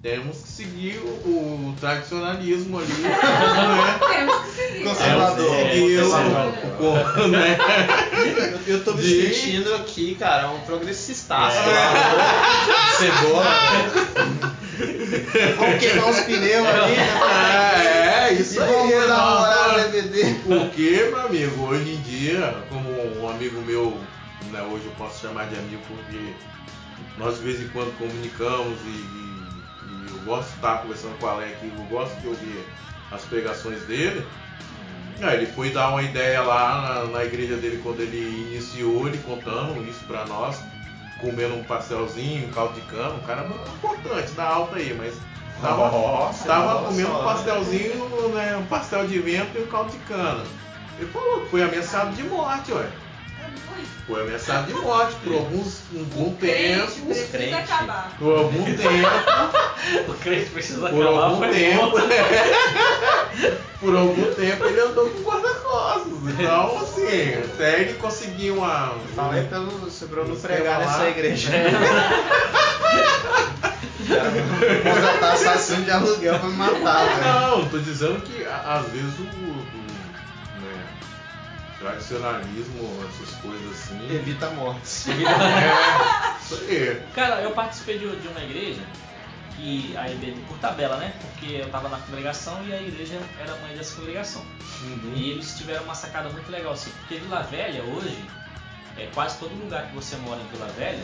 temos 0.04 0.38
que 0.40 0.48
seguir 0.50 0.98
o, 0.98 1.08
o 1.30 1.76
tradicionalismo 1.80 2.78
ali. 2.78 2.92
né? 3.02 4.00
Temos 4.14 4.36
que 4.44 4.52
seguir. 4.52 4.84
Conservador. 4.84 5.56
Seguir 5.56 5.98
o- 6.00 6.10
Conservador. 6.12 7.20
o- 7.24 7.28
né? 7.30 7.58
Eu, 8.68 8.76
eu 8.76 8.84
tô 8.84 8.94
me 8.96 9.02
De- 9.02 9.34
sentindo 9.34 9.74
aqui, 9.76 10.16
cara, 10.16 10.50
um 10.52 10.60
progressistaço. 10.62 11.58
É. 11.58 11.62
lá, 11.64 12.94
Cebola. 12.98 13.46
Vamos 15.58 15.80
queimar 15.80 16.10
os 16.10 16.20
pneus 16.20 16.68
ali, 16.68 16.96
né? 16.98 17.08
É, 17.76 18.28
é, 18.30 18.34
E 18.34 18.42
isso 18.42 18.62
aí. 18.62 18.70
vamos 18.72 19.08
dar 19.08 19.74
uma 19.76 19.84
DVD. 19.88 20.34
Porque, 20.46 21.08
meu 21.12 21.22
amigo, 21.26 21.64
hoje 21.66 21.92
em 21.94 22.02
dia, 22.02 22.56
como 22.70 22.90
um 23.22 23.30
amigo 23.30 23.62
meu, 23.62 23.98
né, 24.52 24.62
hoje 24.64 24.86
eu 24.86 24.92
posso 24.98 25.22
chamar 25.22 25.46
de 25.48 25.56
amigo 25.56 25.82
porque 25.88 26.34
nós 27.18 27.38
de 27.38 27.44
vez 27.44 27.62
em 27.62 27.68
quando 27.70 27.98
comunicamos 27.98 28.78
e, 28.86 28.90
e- 28.90 29.24
e 30.08 30.12
eu 30.12 30.20
gosto 30.24 30.50
de 30.50 30.56
estar 30.56 30.78
conversando 30.80 31.18
com 31.20 31.26
o 31.26 31.30
Alec, 31.30 31.56
eu 31.64 31.84
gosto 31.86 32.16
de 32.20 32.28
ouvir 32.28 32.66
as 33.12 33.22
pregações 33.24 33.82
dele. 33.84 34.26
Aí 35.22 35.38
ele 35.38 35.46
foi 35.46 35.70
dar 35.70 35.90
uma 35.90 36.02
ideia 36.02 36.42
lá 36.42 36.82
na, 36.82 37.06
na 37.20 37.24
igreja 37.24 37.56
dele 37.56 37.80
quando 37.84 38.02
ele 38.02 38.48
iniciou, 38.52 39.08
ele 39.08 39.18
contando 39.20 39.82
isso 39.88 40.04
pra 40.06 40.26
nós, 40.26 40.60
comendo 41.20 41.56
um 41.56 41.64
pastelzinho, 41.64 42.48
um 42.48 42.52
caldo 42.52 42.74
de 42.74 42.82
cana, 42.88 43.14
um 43.14 43.20
cara 43.20 43.44
muito 43.44 43.70
importante 43.72 44.32
da 44.32 44.44
alta 44.46 44.78
aí, 44.78 44.94
mas 44.98 45.14
tava, 45.62 45.90
Nossa, 45.92 46.46
Tava 46.46 46.74
nossa, 46.74 46.86
comendo 46.88 47.10
um 47.10 47.16
olha. 47.16 47.24
pastelzinho, 47.24 48.30
né, 48.34 48.58
um 48.58 48.66
pastel 48.66 49.08
de 49.08 49.20
vento 49.20 49.58
e 49.58 49.62
um 49.62 49.68
caldo 49.68 49.92
de 49.92 49.98
cana. 50.00 50.44
Ele 51.00 51.10
falou 51.12 51.42
que 51.42 51.50
foi 51.50 51.64
ameaçado 51.64 52.14
de 52.16 52.24
morte, 52.24 52.72
ué. 52.74 52.88
Foi 54.08 54.22
ameaçado 54.22 54.68
de 54.68 54.74
morte 54.74 55.16
por 55.24 55.34
alguns 55.34 55.80
um 55.94 56.04
bom 56.04 56.24
O 56.28 56.36
crente 56.36 56.92
tempo. 56.92 57.06
precisa 57.06 57.38
crente. 57.38 57.54
acabar. 57.54 58.16
Por 58.20 58.38
algum 58.38 58.64
tempo, 58.76 59.08
O 60.10 60.14
crente 60.16 60.50
precisa 60.50 60.90
por 60.90 61.02
acabar, 61.08 61.24
algum 61.24 61.50
tempo, 61.50 61.92
por 63.80 63.96
algum 63.96 64.34
tempo 64.34 64.66
ele 64.66 64.82
andou 64.82 65.10
com 65.10 65.22
guarda-costas. 65.22 66.14
Então, 66.38 66.78
assim, 66.82 67.34
até 67.46 67.82
ele 67.82 67.94
conseguir 67.94 68.52
uma. 68.52 68.94
Fala 69.16 69.36
aí 69.36 69.46
pra 69.46 69.60
não, 69.60 69.88
Esquema 69.88 70.26
pregar 70.36 70.80
nessa 70.80 71.10
igreja. 71.10 71.50
Contratar 74.84 75.34
assassino 75.34 75.84
de 75.86 75.92
aluguel 75.92 76.40
pra 76.40 76.50
me 76.50 76.56
matar, 76.58 77.06
velho. 77.06 77.24
Não, 77.58 77.70
tô 77.70 77.78
dizendo 77.80 78.22
que 78.22 78.46
às 78.46 78.86
vezes 78.90 79.18
o, 79.20 79.24
o, 79.24 79.66
tradicionalismo, 81.84 83.06
essas 83.10 83.36
coisas 83.42 83.72
assim. 83.72 84.16
Evita 84.16 84.50
mortes. 84.52 85.08
É, 85.14 86.38
isso 86.40 86.56
aí. 86.56 87.02
Cara, 87.14 87.42
eu 87.42 87.52
participei 87.52 88.00
de, 88.00 88.16
de 88.18 88.28
uma 88.28 88.42
igreja 88.42 88.82
que 89.56 89.96
a 89.96 90.10
IBD, 90.10 90.42
por 90.48 90.58
tabela, 90.58 90.98
né? 90.98 91.14
Porque 91.22 91.56
eu 91.56 91.70
tava 91.70 91.90
na 91.90 91.98
congregação 91.98 92.66
e 92.66 92.74
a 92.74 92.82
igreja 92.82 93.20
era 93.40 93.54
a 93.54 93.58
mãe 93.58 93.76
dessa 93.76 93.96
congregação. 93.96 94.44
E 95.16 95.32
eles 95.32 95.58
tiveram 95.58 95.84
uma 95.84 95.96
sacada 95.96 96.30
muito 96.30 96.50
legal 96.52 96.74
assim, 96.74 96.92
porque 97.00 97.16
Vila 97.16 97.44
Velha 97.44 97.84
hoje, 97.84 98.26
é 98.98 99.08
quase 99.14 99.38
todo 99.40 99.54
lugar 99.56 99.88
que 99.88 99.96
você 99.96 100.16
mora 100.18 100.42
em 100.42 100.48
Vila 100.48 100.68
Velha, 100.78 101.04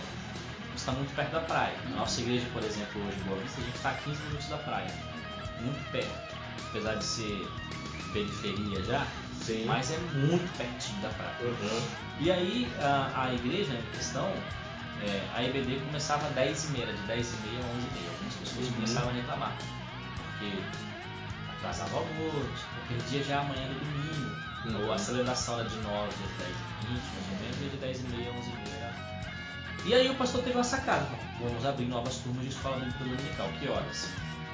está 0.76 0.92
muito 0.92 1.14
perto 1.16 1.32
da 1.32 1.42
praia. 1.42 1.76
A 1.86 1.90
nossa 1.96 2.22
igreja, 2.22 2.46
por 2.54 2.64
exemplo, 2.64 3.02
hoje 3.08 3.18
em 3.20 3.24
Boa 3.24 3.40
Vista, 3.40 3.62
a 3.62 3.64
gente 3.64 3.76
está 3.76 3.90
a 3.92 3.94
15 3.94 4.22
minutos 4.24 4.48
da 4.48 4.58
praia. 4.58 4.92
Muito 5.62 5.92
perto. 5.92 6.36
Apesar 6.70 6.96
de 6.96 7.04
ser 7.04 7.48
periferia 8.14 8.84
já, 8.84 9.06
Sim. 9.54 9.66
mas 9.66 9.92
é 9.92 9.98
muito 10.14 10.58
pertinho 10.58 11.02
da 11.02 11.10
praia. 11.10 11.36
Uhum. 11.42 11.82
E 12.20 12.32
aí 12.32 12.72
a, 12.82 13.24
a 13.26 13.34
igreja 13.34 13.74
em 13.74 13.82
questão, 13.98 14.32
é, 15.02 15.22
a 15.36 15.44
EBD 15.44 15.80
começava 15.86 16.28
às 16.28 16.34
10h30, 16.36 16.74
de 16.86 17.02
10h30 17.04 17.58
a 17.58 17.64
11h30. 17.64 18.10
Algumas 18.10 18.34
pessoas 18.36 18.68
Uhum. 18.68 18.74
começavam 18.74 19.10
a 19.10 19.14
reclamar, 19.14 19.54
porque 20.40 20.60
atrasava 21.58 21.96
o 21.96 22.00
almoço, 22.00 22.66
ou 22.78 22.84
perdia 22.88 23.24
já 23.24 23.40
a 23.40 23.44
manhã 23.44 23.68
do 23.68 23.80
domingo, 23.80 24.36
Uhum. 24.66 24.86
ou 24.88 24.94
a 24.94 24.98
celebração 24.98 25.60
era 25.60 25.70
de 25.70 25.78
9 25.78 26.08
às 26.08 26.46
10h20, 26.46 26.90
mais 26.90 27.28
ou 27.32 27.38
menos, 27.42 27.58
e 27.62 27.70
de 27.70 27.78
10h30 27.78 28.28
a 28.28 28.40
11h30. 28.40 28.90
E 29.86 29.94
aí 29.94 30.10
o 30.10 30.16
pastor 30.16 30.44
teve 30.44 30.58
uma 30.58 30.64
sacada, 30.64 31.08
vamos 31.40 31.66
abrir 31.66 31.86
novas 31.86 32.16
turmas 32.18 32.44
de 32.44 32.50
escola 32.50 32.76
bíblica 32.78 33.00
dominical, 33.06 33.50
que 33.60 33.68
horas? 33.70 34.10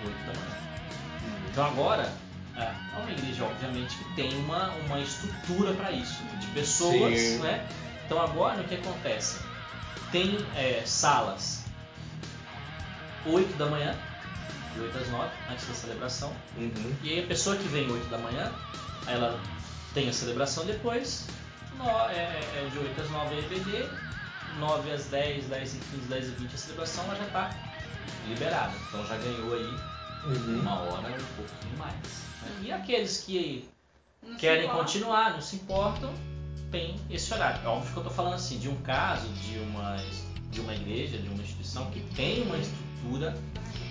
8 0.06 0.18
da 0.20 0.34
manhã. 0.40 0.56
Então 1.52 1.66
agora, 1.66 2.14
É, 2.58 2.62
é 2.62 2.98
uma 3.00 3.12
igreja, 3.12 3.44
obviamente, 3.44 3.96
que 3.98 4.04
tem 4.16 4.34
uma, 4.40 4.70
uma 4.86 5.00
estrutura 5.00 5.74
para 5.74 5.92
isso, 5.92 6.24
de 6.40 6.48
pessoas, 6.48 7.20
Sim. 7.20 7.40
né? 7.40 7.68
Então 8.06 8.22
agora 8.22 8.62
o 8.62 8.64
que 8.66 8.76
acontece? 8.76 9.40
Tem 10.12 10.38
é, 10.56 10.84
salas 10.86 11.64
8 13.26 13.58
da 13.58 13.66
manhã, 13.66 13.96
de 14.74 14.80
8 14.82 14.98
às 14.98 15.10
9, 15.10 15.30
antes 15.52 15.68
da 15.68 15.74
celebração. 15.74 16.32
Uhum. 16.58 16.96
E 17.04 17.10
aí 17.12 17.24
a 17.24 17.28
pessoa 17.28 17.56
que 17.58 17.68
vem 17.68 17.90
8 17.92 18.08
da 18.10 18.18
manhã, 18.20 18.52
ela 19.08 19.40
tem 19.94 20.08
a 20.08 20.14
celebração 20.14 20.66
depois, 20.66 21.26
no- 21.78 21.90
é, 22.10 22.40
é 22.56 22.70
de 22.72 22.78
8 22.80 23.02
às 23.02 23.10
9 23.10 23.36
é 23.36 23.40
EBD, 23.40 23.90
9 24.60 24.92
às 24.92 25.06
10, 25.06 25.46
10 25.46 25.74
e 25.74 25.78
15, 25.78 26.08
10 26.08 26.26
e 26.28 26.32
20 26.32 26.54
a 26.54 26.58
celebração, 26.58 27.04
ela 27.06 27.16
já 27.16 27.26
está 27.26 27.50
liberada. 28.28 28.72
Então 28.88 29.06
já 29.06 29.18
ganhou 29.18 29.54
aí 29.54 29.78
Uhum. 30.26 30.60
uma 30.62 30.80
hora 30.82 31.10
e 31.10 31.14
um 31.14 31.36
pouquinho 31.36 31.78
mais. 31.78 31.94
né? 31.94 32.60
E 32.64 32.72
aqueles 32.72 33.20
que 33.22 33.68
Não 34.24 34.36
querem 34.38 34.68
continuar, 34.70 35.34
não 35.34 35.42
se 35.42 35.56
importam, 35.58 36.14
tem 36.72 36.96
esse 37.10 37.34
horário. 37.34 37.62
É 37.64 37.68
óbvio 37.68 37.92
que 37.92 37.98
eu 37.98 38.02
estou 38.02 38.16
falando 38.16 38.34
assim 38.36 38.58
de 38.58 38.68
um 38.70 38.76
caso 38.78 39.28
de 39.30 39.60
uma, 39.60 39.98
de 40.52 40.60
uma 40.62 40.74
igreja, 40.74 41.18
de 41.18 41.28
uma 41.30 41.42
instituição 41.44 41.90
que 41.92 42.02
tem 42.16 42.44
uma 42.44 42.58
estrutura 42.58 43.38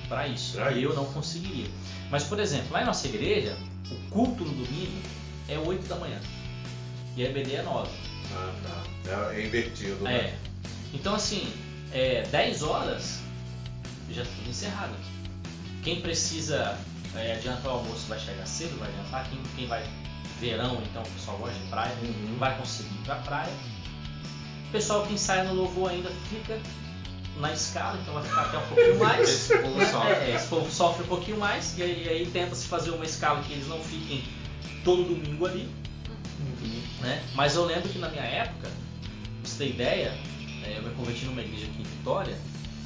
para 0.08 0.26
isso. 0.28 0.56
Pra 0.56 0.72
eu 0.72 0.90
isso. 0.90 0.98
não 0.98 1.06
conseguiria. 1.12 1.68
Mas, 2.10 2.24
por 2.24 2.38
exemplo, 2.38 2.72
lá 2.72 2.82
em 2.82 2.86
nossa 2.86 3.06
igreja, 3.06 3.56
o 3.90 4.10
culto 4.10 4.44
no 4.44 4.64
domingo 4.64 5.02
é 5.48 5.58
8 5.58 5.86
da 5.86 5.96
manhã. 5.96 6.20
E 7.16 7.24
a 7.24 7.30
EBD 7.30 7.54
é 7.54 7.62
9. 7.62 7.90
Ah, 8.32 8.52
tá. 8.62 9.30
É, 9.30 9.40
é 9.40 9.46
invertido, 9.46 10.02
né? 10.02 10.16
É. 10.16 10.38
Então, 10.92 11.14
assim, 11.14 11.52
é, 11.92 12.22
10 12.22 12.62
horas 12.62 13.20
já 14.10 14.24
tudo 14.24 14.50
encerrado. 14.50 14.94
Quem 15.84 16.00
precisa 16.00 16.76
é, 17.14 17.34
adiantar 17.34 17.66
o 17.72 17.76
almoço 17.78 18.06
vai 18.08 18.18
chegar 18.18 18.46
cedo, 18.46 18.78
vai 18.78 18.88
adiantar. 18.88 19.28
Quem, 19.28 19.38
quem 19.56 19.66
vai 19.66 19.84
verão, 20.40 20.82
então, 20.90 21.02
o 21.02 21.08
pessoal 21.10 21.36
gosta 21.38 21.58
de 21.58 21.66
praia, 21.68 21.94
Uhum. 22.02 22.36
vai 22.38 22.56
conseguir 22.58 22.94
ir 22.94 23.04
pra 23.04 23.16
praia. 23.16 23.52
O 24.68 24.72
pessoal 24.72 25.06
que 25.06 25.12
ensaia 25.14 25.44
no 25.44 25.54
louvor 25.54 25.90
ainda 25.90 26.10
fica 26.28 26.58
na 27.38 27.52
escala, 27.52 27.98
então 28.00 28.14
vai 28.14 28.22
ficar 28.24 28.42
até 28.42 28.58
um 28.58 28.66
pouquinho 28.66 28.98
mais. 29.04 29.28
Esse 29.28 29.58
povo 29.58 29.78
né? 29.78 29.86
sofre. 29.86 30.12
É, 30.12 30.34
esse 30.34 30.46
povo 30.48 30.70
sofre 30.70 31.04
um 31.04 31.08
pouquinho 31.08 31.38
mais, 31.38 31.78
e 31.78 31.82
aí, 31.82 32.08
aí 32.08 32.26
tenta-se 32.32 32.66
fazer 32.66 32.90
uma 32.90 33.04
escala 33.04 33.42
que 33.42 33.52
eles 33.52 33.68
não 33.68 33.78
fiquem 33.80 34.24
todo 34.84 35.04
domingo 35.04 35.46
ali. 35.46 35.68
Né? 37.00 37.22
Mas 37.34 37.54
eu 37.54 37.64
lembro 37.66 37.88
que 37.88 37.98
na 37.98 38.08
minha 38.08 38.22
época, 38.22 38.68
pra 38.68 38.70
você 39.44 39.58
ter 39.64 39.70
ideia, 39.70 40.16
é, 40.64 40.78
eu 40.78 40.82
me 40.82 40.90
converti 40.94 41.26
numa 41.26 41.42
igreja 41.42 41.66
aqui 41.66 41.80
em 41.80 41.84
Vitória 41.84 42.38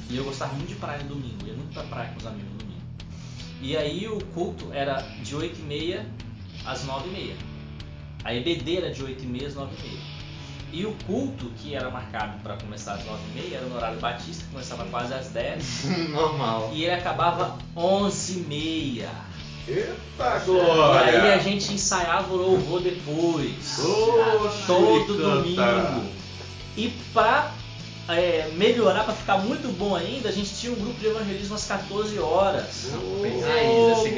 e 0.09 0.17
eu 0.17 0.23
gostava 0.25 0.53
muito 0.53 0.67
de 0.67 0.75
praia 0.75 1.01
no 1.03 1.09
domingo, 1.15 1.47
ia 1.47 1.53
muito 1.53 1.73
pra 1.73 1.83
praia 1.83 2.09
com 2.09 2.17
os 2.19 2.25
amigos 2.27 2.51
no 2.51 2.57
domingo. 2.57 2.68
E 3.61 3.75
aí 3.75 4.07
o 4.07 4.23
culto 4.33 4.67
era 4.73 5.01
de 5.21 5.35
8h30 5.35 6.03
às 6.65 6.85
9h30. 6.85 7.33
A 8.23 8.33
EBD 8.33 8.77
era 8.77 8.91
de 8.91 9.03
8h30 9.03 9.45
às 9.47 9.55
9h30. 9.55 9.69
E 10.71 10.85
o 10.85 10.93
culto, 11.07 11.47
que 11.57 11.73
era 11.73 11.89
marcado 11.89 12.39
para 12.43 12.55
começar 12.57 12.93
às 12.93 13.01
9h30, 13.03 13.53
era 13.53 13.65
no 13.65 13.75
horário 13.75 13.99
batista, 13.99 14.43
que 14.45 14.51
começava 14.51 14.85
quase 14.85 15.13
às 15.13 15.29
10 15.29 15.83
Normal. 16.11 16.69
e 16.73 16.83
ele 16.83 16.93
acabava 16.93 17.57
11h30. 17.75 19.07
Eita 19.67 19.89
E 20.19 20.23
aí 20.23 20.35
a 20.35 20.39
glória! 20.45 21.39
gente 21.41 21.73
ensaiava 21.73 22.33
o 22.33 22.37
louvor 22.37 22.81
depois. 22.81 23.77
Oxe, 23.79 24.65
todo 24.67 25.17
canta. 25.17 25.41
domingo. 25.41 26.09
E 26.77 26.89
pra 27.13 27.51
é, 28.09 28.49
melhorar, 28.55 29.03
pra 29.03 29.13
ficar 29.13 29.37
muito 29.37 29.67
bom 29.77 29.95
ainda, 29.95 30.29
a 30.29 30.31
gente 30.31 30.53
tinha 30.55 30.71
um 30.71 30.75
grupo 30.75 30.99
de 30.99 31.07
evangelismo 31.07 31.55
às 31.55 31.65
14 31.65 32.19
horas. 32.19 32.89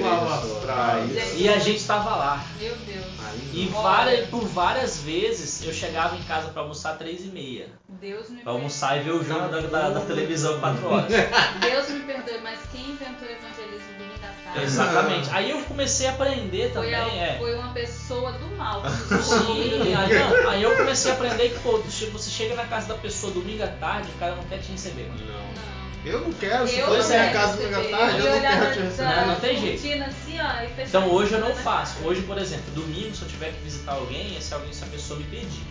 Lava 0.02 0.36
Raiz. 0.66 1.14
Gente. 1.14 1.42
E 1.42 1.50
a 1.50 1.60
gente 1.60 1.84
tava 1.84 2.10
lá. 2.16 2.46
Meu 2.60 2.76
Deus. 2.86 3.06
E 3.54 3.70
não. 3.72 3.82
várias, 3.82 4.28
por 4.30 4.46
várias 4.46 4.98
vezes 5.02 5.66
eu 5.66 5.74
chegava 5.74 6.16
em 6.16 6.24
casa 6.24 6.50
pra 6.50 6.62
almoçar 6.62 6.98
3 6.98 7.26
e 7.26 7.28
meia. 7.28 7.68
Deus 7.88 8.30
me 8.30 8.36
Pra 8.38 8.46
perdoe. 8.46 8.54
almoçar 8.56 8.98
e 8.98 9.04
ver 9.04 9.12
o 9.12 9.24
jogo 9.24 9.48
da, 9.50 9.60
da- 9.62 9.90
da 9.90 10.00
televisão 10.02 10.60
4 10.60 10.88
horas. 10.88 11.08
Deus 11.62 11.90
me 11.90 12.00
perdoe, 12.02 12.40
mas 12.42 12.60
quem 12.72 12.82
inventou 12.92 13.28
o 13.28 13.32
evangelismo 13.32 13.94
domingo 13.98 14.16
à 14.24 14.44
tarde? 14.52 14.64
Exatamente. 14.64 15.30
Aí 15.32 15.50
eu 15.52 15.62
comecei 15.64 16.08
a 16.08 16.12
aprender 16.12 16.72
Foi, 16.74 16.92
também. 16.92 16.94
a- 16.96 17.24
é. 17.26 17.38
foi 17.38 17.56
uma 17.56 17.74
pessoa 17.74 18.32
do 18.34 18.56
mal. 18.58 18.82
Sim, 19.22 19.94
aí, 19.96 20.14
não, 20.20 20.50
aí 20.50 20.64
eu 20.64 20.76
comecei 20.78 21.12
a 21.12 21.14
aprender 21.16 21.50
que 21.50 21.60
pô, 21.60 21.78
você 21.80 22.30
chega 22.30 22.56
na 22.56 22.66
casa 22.66 22.88
da 22.88 22.96
pessoa 22.96 23.32
domingo 23.34 23.64
à 23.64 23.68
tarde, 23.68 24.10
o 24.16 24.20
cara 24.20 24.36
não 24.36 24.44
quer 24.46 24.60
te 24.60 24.72
receber. 24.72 25.10
Não. 25.10 25.26
Não. 25.28 25.72
Eu 26.04 26.20
não 26.22 26.34
quero, 26.34 26.68
se 26.68 26.80
Eu 26.80 26.88
for 26.88 26.98
na 26.98 27.30
casa 27.32 27.58
domingo 27.58 27.76
à 27.80 27.84
tarde, 28.00 28.20
eu 28.26 28.34
não 28.34 28.42
quero 28.42 28.74
te 28.74 28.80
receber. 28.80 29.04
da 29.16 29.26
Não 29.28 29.36
tem 29.36 29.56
jeito. 29.62 30.04
assim, 30.04 30.40
ó, 30.42 30.82
Então 30.82 31.08
hoje 31.12 31.34
eu 31.34 31.40
não 31.40 31.54
faço. 31.54 32.04
Hoje, 32.04 32.24
por 32.24 32.40
exemplo, 32.40 32.72
domingo, 32.74 33.16
se 33.22 33.26
eu 33.26 33.30
tiver 33.30 33.52
que 33.54 33.62
visitar 33.62 33.92
alguém, 33.94 34.36
é 34.36 34.42
se 34.42 34.52
alguém, 34.54 34.74
se 34.74 34.84
a 34.84 34.88
pessoa 34.88 35.20
me 35.20 35.26
pedir. 35.26 35.62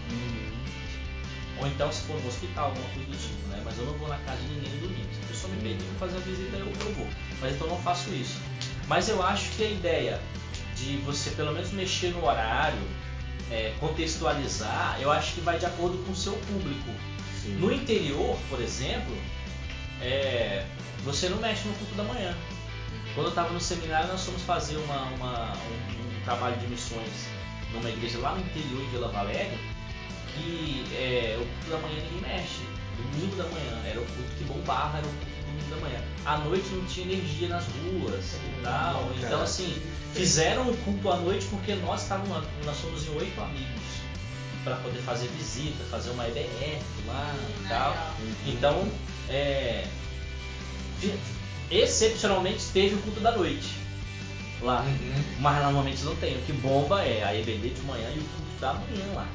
Ou 1.58 1.66
então 1.66 1.92
se 1.92 2.02
for 2.02 2.18
no 2.20 2.28
hospital, 2.28 2.66
alguma 2.66 2.88
coisa 2.90 3.10
do 3.10 3.16
tipo, 3.16 3.48
né? 3.48 3.60
Mas 3.64 3.76
eu 3.76 3.84
não 3.86 3.92
vou 3.94 4.08
na 4.08 4.16
casa 4.18 4.40
de 4.42 4.48
ninguém 4.54 4.78
domingo. 4.78 5.08
Se 5.12 5.20
a 5.24 5.26
pessoa 5.26 5.52
me 5.52 5.60
pedir 5.60 5.84
pra 5.98 6.06
fazer 6.06 6.16
uma 6.18 6.26
visita, 6.26 6.56
eu, 6.56 6.66
eu 6.66 6.94
vou. 6.94 7.08
Mas 7.40 7.54
então 7.54 7.66
eu 7.66 7.72
não 7.74 7.80
faço 7.82 8.14
isso. 8.14 8.38
Mas 8.86 9.08
eu 9.08 9.20
acho 9.22 9.50
que 9.50 9.64
a 9.64 9.68
ideia 9.68 10.20
de 10.76 10.96
você 10.98 11.30
pelo 11.30 11.52
menos 11.52 11.70
mexer 11.72 12.12
no 12.12 12.24
horário, 12.24 12.78
é, 13.50 13.74
contextualizar, 13.80 14.96
eu 15.00 15.10
acho 15.10 15.34
que 15.34 15.40
vai 15.40 15.58
de 15.58 15.66
acordo 15.66 15.98
com 16.04 16.12
o 16.12 16.16
seu 16.16 16.34
público. 16.34 16.90
Sim. 17.42 17.56
No 17.56 17.72
interior, 17.72 18.38
por 18.48 18.60
exemplo, 18.60 19.14
é, 20.00 20.64
você 21.04 21.28
não 21.28 21.38
mexe 21.38 21.66
no 21.66 21.74
culto 21.74 21.94
da 21.96 22.04
manhã. 22.04 22.34
Quando 23.14 23.26
eu 23.26 23.30
estava 23.30 23.52
no 23.52 23.60
seminário, 23.60 24.06
nós 24.08 24.24
fomos 24.24 24.40
fazer 24.42 24.76
uma- 24.76 25.02
uma- 25.16 25.52
um, 25.52 26.18
um 26.20 26.24
trabalho 26.24 26.56
de 26.58 26.66
missões 26.68 27.28
numa 27.72 27.90
igreja 27.90 28.18
lá 28.18 28.34
no 28.34 28.40
interior 28.40 28.80
de 28.84 28.90
Vila 28.90 29.08
Valério 29.08 29.58
e 30.36 30.84
é, 30.94 31.36
o 31.40 31.46
culto 31.46 31.70
da 31.70 31.78
manhã 31.78 32.02
ninguém 32.02 32.20
mexe. 32.20 32.62
Domingo 32.96 33.36
da 33.36 33.44
manhã 33.44 33.82
era 33.86 34.00
o 34.00 34.04
culto 34.04 34.30
que 34.36 34.44
bombava, 34.44 34.98
era 34.98 35.06
o 35.06 35.10
culto 35.10 35.26
do 35.26 35.46
domingo 35.46 35.70
da 35.70 35.76
manhã. 35.76 36.04
À 36.24 36.38
noite 36.38 36.68
não 36.70 36.84
tinha 36.84 37.06
energia 37.06 37.48
nas 37.48 37.64
ruas 37.64 38.34
e 38.34 38.62
tal. 38.62 39.10
Então, 39.16 39.42
assim, 39.42 39.74
fizeram 40.12 40.68
o 40.68 40.76
culto 40.78 41.10
à 41.10 41.16
noite 41.16 41.46
porque 41.46 41.74
nós 41.76 42.02
estávamos, 42.02 42.46
nós 42.64 42.76
somos 42.76 43.06
em 43.06 43.16
oito 43.16 43.40
amigos 43.40 44.00
para 44.62 44.76
poder 44.76 45.00
fazer 45.00 45.28
visita, 45.28 45.82
fazer 45.84 46.10
uma 46.10 46.26
EBF 46.26 46.84
lá 47.06 47.34
e 47.34 47.68
tal. 47.68 47.90
legal. 47.90 48.14
Então, 48.46 48.92
é, 49.30 49.86
excepcionalmente 51.70 52.64
teve 52.72 52.96
o 52.96 52.98
culto 52.98 53.20
da 53.20 53.32
noite 53.32 53.80
lá. 54.62 54.80
Uhum. 54.82 55.24
Mas 55.40 55.62
normalmente 55.62 56.02
não 56.04 56.16
tem. 56.16 56.36
O 56.36 56.42
que 56.42 56.52
bomba 56.52 57.02
é 57.04 57.24
a 57.24 57.34
EBD 57.34 57.70
de 57.70 57.82
manhã 57.82 58.08
e 58.10 58.18
o 58.18 58.22
culto 58.24 58.60
da 58.60 58.74
manhã 58.74 59.14
lá. 59.14 59.26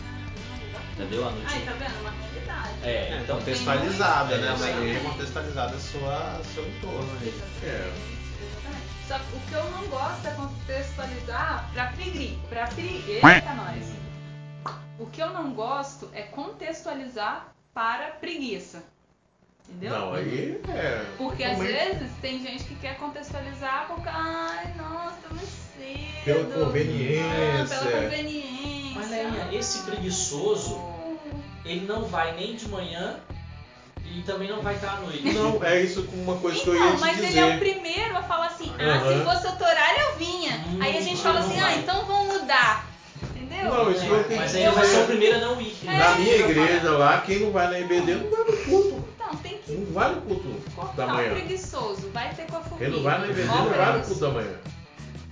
Entendeu? 0.94 1.28
A 1.28 1.32
noite. 1.32 1.54
Aí, 1.54 1.66
tá 1.66 1.72
vendo? 1.74 2.00
Uma 2.02 2.12
novidade. 2.12 2.70
É, 2.84 2.90
É, 2.90 3.20
então. 3.22 3.38
contextualizada, 3.38 4.38
né? 4.38 4.48
Uma 4.48 4.56
exatamente. 4.56 4.90
igreja 4.90 5.10
contextualizada 5.10 5.76
a 5.76 5.80
sua, 5.80 6.42
seu 6.54 6.68
entorno 6.68 7.12
aí. 7.22 7.42
É. 7.64 7.92
Exatamente. 8.42 8.96
Só 9.08 9.20
que 9.20 9.36
o 9.36 9.40
que 9.42 9.54
eu 9.54 9.72
não 9.72 9.88
gosto 9.88 10.26
é 10.28 10.32
contextualizar 10.32 11.70
pra 11.74 11.88
pregui, 11.88 12.40
pra 12.50 12.68
preguiça 12.68 13.28
Eita, 13.34 13.54
nós. 13.54 13.94
O 14.98 15.06
que 15.08 15.22
eu 15.22 15.30
não 15.32 15.52
gosto 15.54 16.10
é 16.14 16.22
contextualizar 16.24 17.54
para 17.74 18.12
preguiça. 18.12 18.84
Entendeu? 19.70 20.00
Não, 20.00 20.14
aí 20.14 20.62
é. 20.70 21.06
Porque 21.18 21.44
às 21.44 21.58
vezes 21.58 22.12
tem 22.22 22.42
gente 22.42 22.64
que 22.64 22.76
quer 22.76 22.98
contextualizar 22.98 23.88
porque, 23.88 24.08
ai, 24.08 24.74
nossa, 24.78 25.28
muito 25.32 25.48
cedo. 25.78 26.24
Pela 26.24 26.66
conveniência. 26.66 27.26
Ah, 27.78 27.84
pela 27.84 28.02
conveniência. 28.04 28.92
Mas 28.96 29.12
aí, 29.12 29.56
esse 29.56 29.80
preguiçoso, 29.80 30.82
ele 31.66 31.86
não 31.86 32.04
vai 32.06 32.34
nem 32.36 32.56
de 32.56 32.70
manhã 32.70 33.20
e 34.06 34.22
também 34.22 34.48
não 34.48 34.62
vai 34.62 34.76
estar 34.76 34.94
à 34.94 35.02
noite. 35.02 35.24
Não, 35.34 35.62
é 35.64 35.82
isso 35.82 36.08
uma 36.14 36.38
coisa 36.38 36.62
que 36.62 36.68
eu 36.68 36.76
ia 36.76 36.82
Então, 36.82 36.96
te 36.96 37.02
mas 37.02 37.16
dizer. 37.18 37.28
ele 37.28 37.40
é 37.40 37.56
o 37.56 37.60
primeiro 37.60 38.18
a 38.18 38.24
falar 38.24 38.48
assim, 38.48 38.72
ah, 38.80 39.00
se 39.08 39.24
fosse 39.26 39.48
outro 39.48 39.66
horário 39.66 40.02
eu 40.02 40.16
vinha. 40.18 40.64
Hum, 40.68 40.80
aí 40.80 40.98
a 40.98 41.02
gente 41.02 41.16
não 41.16 41.24
fala 41.24 41.40
assim, 41.40 41.60
ah, 41.60 41.64
vai. 41.64 41.80
então 41.80 42.06
vamos 42.06 42.40
mudar. 42.40 42.88
Entendeu? 43.24 43.66
Não, 43.66 43.92
isso 43.92 44.06
eu 44.06 44.24
tenho 44.26 44.40
Mas 44.42 44.52
que 44.52 44.58
aí 44.58 44.64
ele 44.64 44.76
vai 44.76 44.86
ser 44.86 45.02
o 45.02 45.06
primeiro 45.06 45.36
a 45.36 45.40
não 45.40 45.62
ir. 45.62 45.76
É. 45.86 45.98
Na 45.98 46.16
minha 46.16 46.36
igreja 46.36 46.92
lá, 46.92 47.22
quem 47.22 47.40
não 47.40 47.52
vai 47.52 47.68
na 47.68 47.80
IBD 47.80 48.16
não 48.16 48.30
vai 48.30 48.44
no 48.44 48.58
culto. 48.58 49.15
Então, 49.36 49.52
tem 49.52 49.58
que 49.60 49.72
Não 49.74 49.94
vai 49.94 50.16
no 50.16 50.22
culto 50.22 50.48
da 50.48 50.72
cortar 50.76 51.06
o 51.08 51.14
manhã. 51.14 51.32
preguiçoso. 51.32 52.10
Vai 52.12 52.34
ter 52.34 52.46
com 52.48 52.58
a 52.58 52.62
família. 52.62 52.88
Quem 52.88 52.96
não 52.98 53.04
vai 53.04 53.20
na 53.20 53.54
Ó, 53.54 53.58
não 53.58 53.70
vai 53.70 53.98
no 53.98 54.04
culto 54.06 54.22
da 54.22 54.30
manhã. 54.30 54.54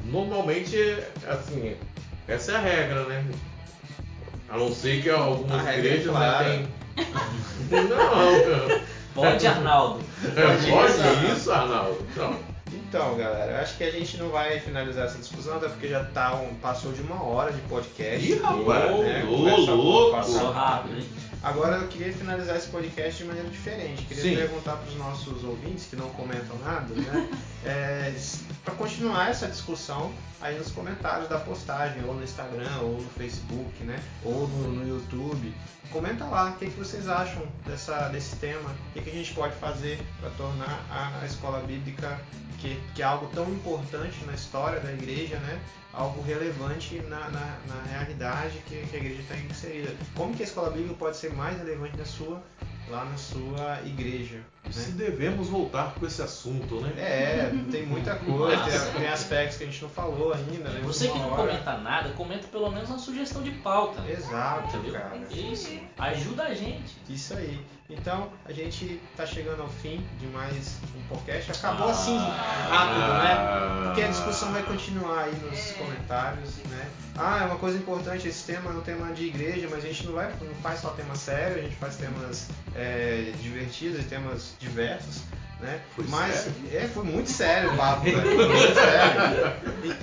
Normalmente, 0.05 1.03
assim, 1.27 1.75
essa 2.27 2.51
é 2.51 2.55
a 2.55 2.59
regra, 2.59 3.05
né? 3.05 3.25
A 4.49 4.57
não 4.57 4.71
ser 4.73 5.01
que 5.01 5.09
algumas 5.09 5.65
é 5.65 5.79
igrejas 5.79 6.07
clara. 6.11 6.47
né, 6.49 6.67
tem. 6.95 7.05
Não, 7.89 8.83
Pode, 9.15 9.47
Arnaldo. 9.47 10.03
pode, 10.23 10.69
Pode 10.69 11.31
isso, 11.31 11.51
Arnaldo. 11.51 12.05
Não. 12.15 12.52
Então, 12.93 13.17
galera, 13.17 13.53
eu 13.53 13.57
acho 13.57 13.75
que 13.75 13.83
a 13.83 13.89
gente 13.89 14.17
não 14.17 14.29
vai 14.29 14.59
finalizar 14.59 15.07
essa 15.07 15.17
discussão, 15.17 15.57
até 15.57 15.67
porque 15.67 15.87
já 15.87 16.03
tá 16.03 16.35
um, 16.35 16.53
passou 16.53 16.91
de 16.91 17.01
uma 17.01 17.23
hora 17.23 17.51
de 17.51 17.59
podcast. 17.61 18.23
Ih, 18.23 18.35
rapaz, 18.35 18.99
né? 18.99 19.25
ô, 19.25 19.57
louco. 19.73 20.11
passa 20.11 20.37
Só 20.37 20.51
rápido, 20.51 20.99
hein? 20.99 21.09
Agora 21.41 21.77
eu 21.77 21.87
queria 21.87 22.13
finalizar 22.13 22.55
esse 22.55 22.67
podcast 22.67 23.17
de 23.17 23.27
maneira 23.27 23.49
diferente. 23.49 24.05
Queria 24.05 24.23
Sim. 24.23 24.35
perguntar 24.35 24.75
para 24.77 24.87
os 24.87 24.95
nossos 24.95 25.43
ouvintes 25.43 25.87
que 25.87 25.95
não 25.95 26.07
comentam 26.09 26.55
nada, 26.59 26.93
né? 26.93 27.29
É, 27.65 28.13
para 28.65 28.75
continuar 28.75 29.13
continuar 29.13 29.29
essa 29.29 29.47
discussão 29.47 30.11
aí 30.41 30.57
nos 30.57 30.69
comentários 30.71 31.29
da 31.29 31.39
postagem, 31.39 32.03
ou 32.05 32.13
no 32.13 32.23
Instagram, 32.23 32.79
ou 32.81 33.01
no 33.01 33.09
Facebook, 33.11 33.83
né? 33.83 33.97
Ou 34.23 34.47
no, 34.47 34.71
no 34.73 34.87
YouTube. 34.87 35.53
Comenta 35.89 36.25
lá 36.25 36.49
o 36.49 36.53
que, 36.57 36.65
que 36.65 36.77
vocês 36.77 37.07
acham 37.07 37.41
dessa, 37.65 38.09
desse 38.09 38.35
tema, 38.37 38.69
o 38.69 38.93
que, 38.93 39.01
que 39.01 39.09
a 39.09 39.13
gente 39.13 39.33
pode 39.33 39.55
fazer 39.55 39.99
para 40.19 40.29
tornar 40.31 40.83
a, 40.89 41.21
a 41.21 41.25
escola 41.25 41.59
bíblica, 41.59 42.19
que, 42.59 42.81
que 42.95 43.01
é 43.01 43.05
algo 43.05 43.27
tão 43.33 43.45
importante 43.49 44.23
na 44.25 44.33
história 44.33 44.79
da 44.79 44.91
igreja, 44.91 45.37
né? 45.37 45.59
algo 45.93 46.23
relevante 46.23 46.99
na, 47.07 47.29
na, 47.29 47.57
na 47.67 47.83
realidade 47.87 48.57
que, 48.67 48.75
que, 48.87 48.95
a 48.95 48.99
igreja 48.99 49.21
está 49.21 49.35
inserida. 49.37 49.95
Como 50.15 50.33
que 50.35 50.41
a 50.41 50.45
escola 50.45 50.71
bíblica 50.71 50.95
pode 50.95 51.15
ser 51.17 51.31
mais 51.33 51.55
relevante 51.59 51.95
na 51.95 52.03
sua, 52.05 52.41
lá 52.89 53.05
na 53.05 53.15
sua 53.15 53.79
igreja? 53.85 54.39
Se 54.71 54.89
Né? 54.93 55.05
devemos 55.05 55.49
voltar 55.49 55.93
com 55.93 56.03
esse 56.07 56.19
assunto, 56.19 56.81
né? 56.81 56.93
É, 56.97 57.51
tem 57.69 57.85
muita 57.85 58.15
coisa, 58.15 58.63
tem, 58.63 59.01
tem 59.01 59.07
aspectos 59.09 59.57
que 59.57 59.65
a 59.65 59.67
gente 59.67 59.81
não 59.83 59.89
falou 59.89 60.33
ainda. 60.33 60.67
né? 60.69 60.81
Você 60.83 61.07
que 61.09 61.19
não 61.19 61.31
hora- 61.31 61.45
comenta 61.51 61.77
nada, 61.77 62.09
comenta 62.13 62.47
pelo 62.47 62.71
menos 62.71 62.89
uma 62.89 62.97
sugestão 62.97 63.43
de 63.43 63.51
pauta. 63.51 64.01
Exato, 64.09 64.75
Entendeu? 64.75 64.93
cara. 64.99 65.15
Isso. 65.29 65.77
Ajuda 65.99 66.43
a 66.45 66.53
gente. 66.55 66.97
Isso 67.07 67.35
aí. 67.35 67.63
Então, 67.89 68.31
a 68.45 68.51
gente 68.53 68.99
tá 69.15 69.25
chegando 69.25 69.61
ao 69.61 69.67
fim 69.67 70.03
de 70.17 70.25
mais 70.27 70.77
um 70.95 71.03
podcast. 71.07 71.51
Acabou 71.51 71.89
Ah. 71.89 71.91
assim, 71.91 72.17
rápido, 72.17 73.13
né? 73.23 73.83
Porque 73.85 74.01
a 74.01 74.07
discussão 74.07 74.51
vai 74.51 74.61
Ah, 74.61 74.65
continuar 74.65 75.23
aí 75.25 75.35
nos 75.35 75.71
É. 75.71 75.73
comentários, 75.73 76.55
né? 76.69 76.89
Ah, 77.17 77.39
é 77.41 77.45
uma 77.45 77.57
coisa 77.57 77.77
importante, 77.77 78.27
esse 78.27 78.45
tema 78.45 78.71
é 78.71 78.73
um 78.73 78.81
tema 78.81 79.11
de 79.13 79.25
igreja, 79.25 79.67
mas 79.69 79.83
a 79.83 79.87
gente 79.87 80.05
não, 80.05 80.13
vai, 80.13 80.31
não 80.41 80.55
faz 80.63 80.79
só 80.79 80.89
tema 80.91 81.15
sério, 81.15 81.57
a 81.57 81.61
gente 81.61 81.75
faz 81.75 81.97
temas 81.97 82.47
é, 82.73 83.31
divertidos 83.41 83.99
e 83.99 84.03
temas 84.03 84.55
diversos, 84.59 85.21
né? 85.63 85.79
Foi 85.95 86.05
mas 86.07 86.35
sério? 86.35 86.53
é, 86.73 86.87
foi 86.87 87.03
muito 87.03 87.29
sério 87.31 87.73
o 87.73 87.77
papo. 87.77 88.01
Foi 88.03 88.11
muito 88.11 88.73
sério. 88.75 89.53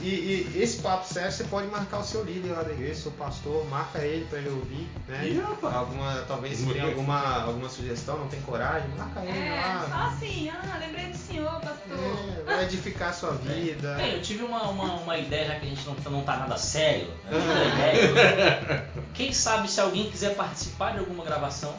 E, 0.02 0.06
e- 0.08 0.52
e 0.54 0.62
esse 0.62 0.78
papo 0.80 1.06
sério 1.12 1.30
você 1.30 1.44
pode 1.44 1.66
marcar 1.68 1.98
o 1.98 2.04
seu 2.04 2.24
líder 2.24 2.52
lá 2.52 2.62
da 2.62 2.72
igreja, 2.72 3.02
seu 3.02 3.12
pastor, 3.12 3.64
marca 3.68 3.98
ele 4.00 4.24
pra 4.24 4.38
ele 4.38 4.48
ouvir, 4.50 4.88
né? 5.08 5.40
Rapaz. 5.46 5.74
Alguma, 5.76 6.14
talvez 6.26 6.58
se 6.58 6.66
tem 6.66 6.80
alguma, 6.82 7.42
alguma 7.44 7.68
sugestão, 7.68 8.18
não 8.18 8.28
tem 8.28 8.40
coragem, 8.42 8.88
marca 8.96 9.20
ele 9.20 9.38
É, 9.38 9.60
lá. 9.62 9.86
só 9.88 10.16
assim, 10.16 10.48
ah, 10.50 10.78
lembrei 10.80 11.06
do 11.06 11.16
senhor, 11.16 11.52
pastor. 11.60 11.76
É, 11.92 12.42
vai 12.44 12.64
edificar 12.64 13.10
a 13.10 13.12
sua 13.12 13.32
vida. 13.32 13.94
Bem, 13.96 14.14
eu 14.14 14.22
tive 14.22 14.42
uma, 14.44 14.62
uma, 14.68 14.94
uma 14.94 15.18
ideia, 15.18 15.46
já 15.48 15.54
que 15.56 15.66
a 15.66 15.68
gente 15.68 15.86
não, 15.86 15.94
não 16.10 16.22
tá 16.22 16.36
nada 16.36 16.56
sério. 16.56 17.08
né? 17.24 17.94
Ideia. 17.94 18.90
Quem 19.14 19.32
sabe 19.32 19.70
se 19.70 19.80
alguém 19.80 20.10
quiser 20.10 20.34
participar 20.34 20.92
de 20.92 20.98
alguma 21.00 21.24
gravação, 21.24 21.74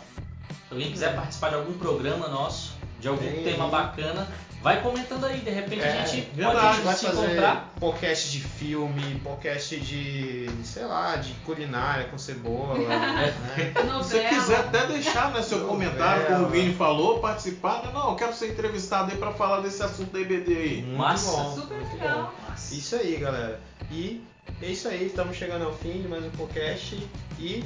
se 0.50 0.74
alguém 0.74 0.92
quiser 0.92 1.16
participar 1.16 1.50
de 1.50 1.56
algum 1.56 1.74
programa 1.78 2.28
nosso, 2.28 2.74
de 3.02 3.08
algum 3.10 3.22
Tem 3.30 3.44
tema 3.44 3.68
bacana, 3.68 4.28
vai 4.62 4.82
comentando 4.82 5.26
aí. 5.26 5.40
De 5.40 5.50
repente 5.50 5.82
É, 5.82 6.02
a 6.02 6.06
gente 6.06 6.30
verdade, 6.36 6.60
pode 6.68 6.82
vai 6.82 6.96
se 6.96 7.06
fazer 7.08 7.26
encontrar. 7.26 7.74
podcast 7.80 8.32
de 8.32 8.40
filme, 8.40 9.20
podcast 9.24 9.80
de, 9.80 10.50
sei 10.64 10.86
lá, 10.86 11.16
de 11.18 11.34
culinária 11.46 12.06
com 12.06 12.18
cebola, 12.18 12.78
né? 12.88 13.34
Se 13.74 13.82
você 13.88 14.24
quiser 14.30 14.60
até 14.60 14.86
deixar 14.88 15.32
né, 15.34 15.42
seu 15.42 15.58
Novela. 15.60 15.74
comentário, 15.78 16.26
como 16.28 16.46
o 16.46 16.50
Vini 16.50 16.74
falou, 16.76 17.20
participar, 17.20 17.84
né? 17.84 17.92
não, 17.94 18.12
eu 18.12 18.16
quero 18.16 18.34
ser 18.34 18.52
entrevistado 18.52 19.12
aí 19.12 19.18
para 19.18 19.32
falar 19.34 19.62
desse 19.62 19.82
assunto 19.84 20.12
da 20.14 20.20
EBD 20.20 20.54
aí. 20.56 20.82
Muito 20.84 20.98
Massa. 20.98 21.32
bom, 21.32 21.56
Super 21.56 21.78
muito 21.78 21.94
legal. 21.98 22.34
bom. 22.48 22.54
Isso 22.72 22.96
aí, 22.96 23.18
galera. 23.18 23.60
E 23.90 24.24
é 24.62 24.68
isso 24.68 24.88
aí, 24.88 25.08
estamos 25.08 25.36
chegando 25.36 25.66
ao 25.66 25.74
fim 25.74 26.02
de 26.04 26.08
mais 26.08 26.24
um 26.24 26.30
podcast 26.30 26.96
e 27.40 27.64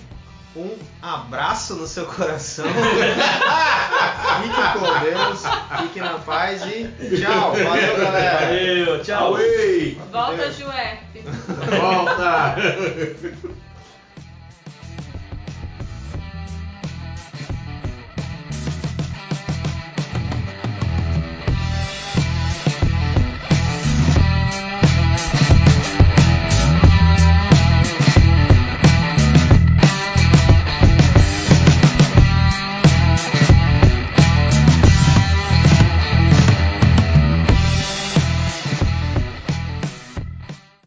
um 0.56 0.78
abraço 1.02 1.76
no 1.76 1.86
seu 1.86 2.06
coração. 2.06 2.66
Fique 4.42 4.80
com 4.80 5.00
Deus, 5.00 5.44
fique 5.82 6.00
na 6.00 6.20
paz 6.20 6.62
e 6.66 6.88
tchau. 7.18 7.52
Valeu, 7.52 7.98
galera. 7.98 8.48
Valeu, 8.48 9.04
tchau. 9.04 9.36
Away! 9.36 9.98
Volta. 10.12 10.52
Jué. 10.52 11.00
Volta! 11.80 12.56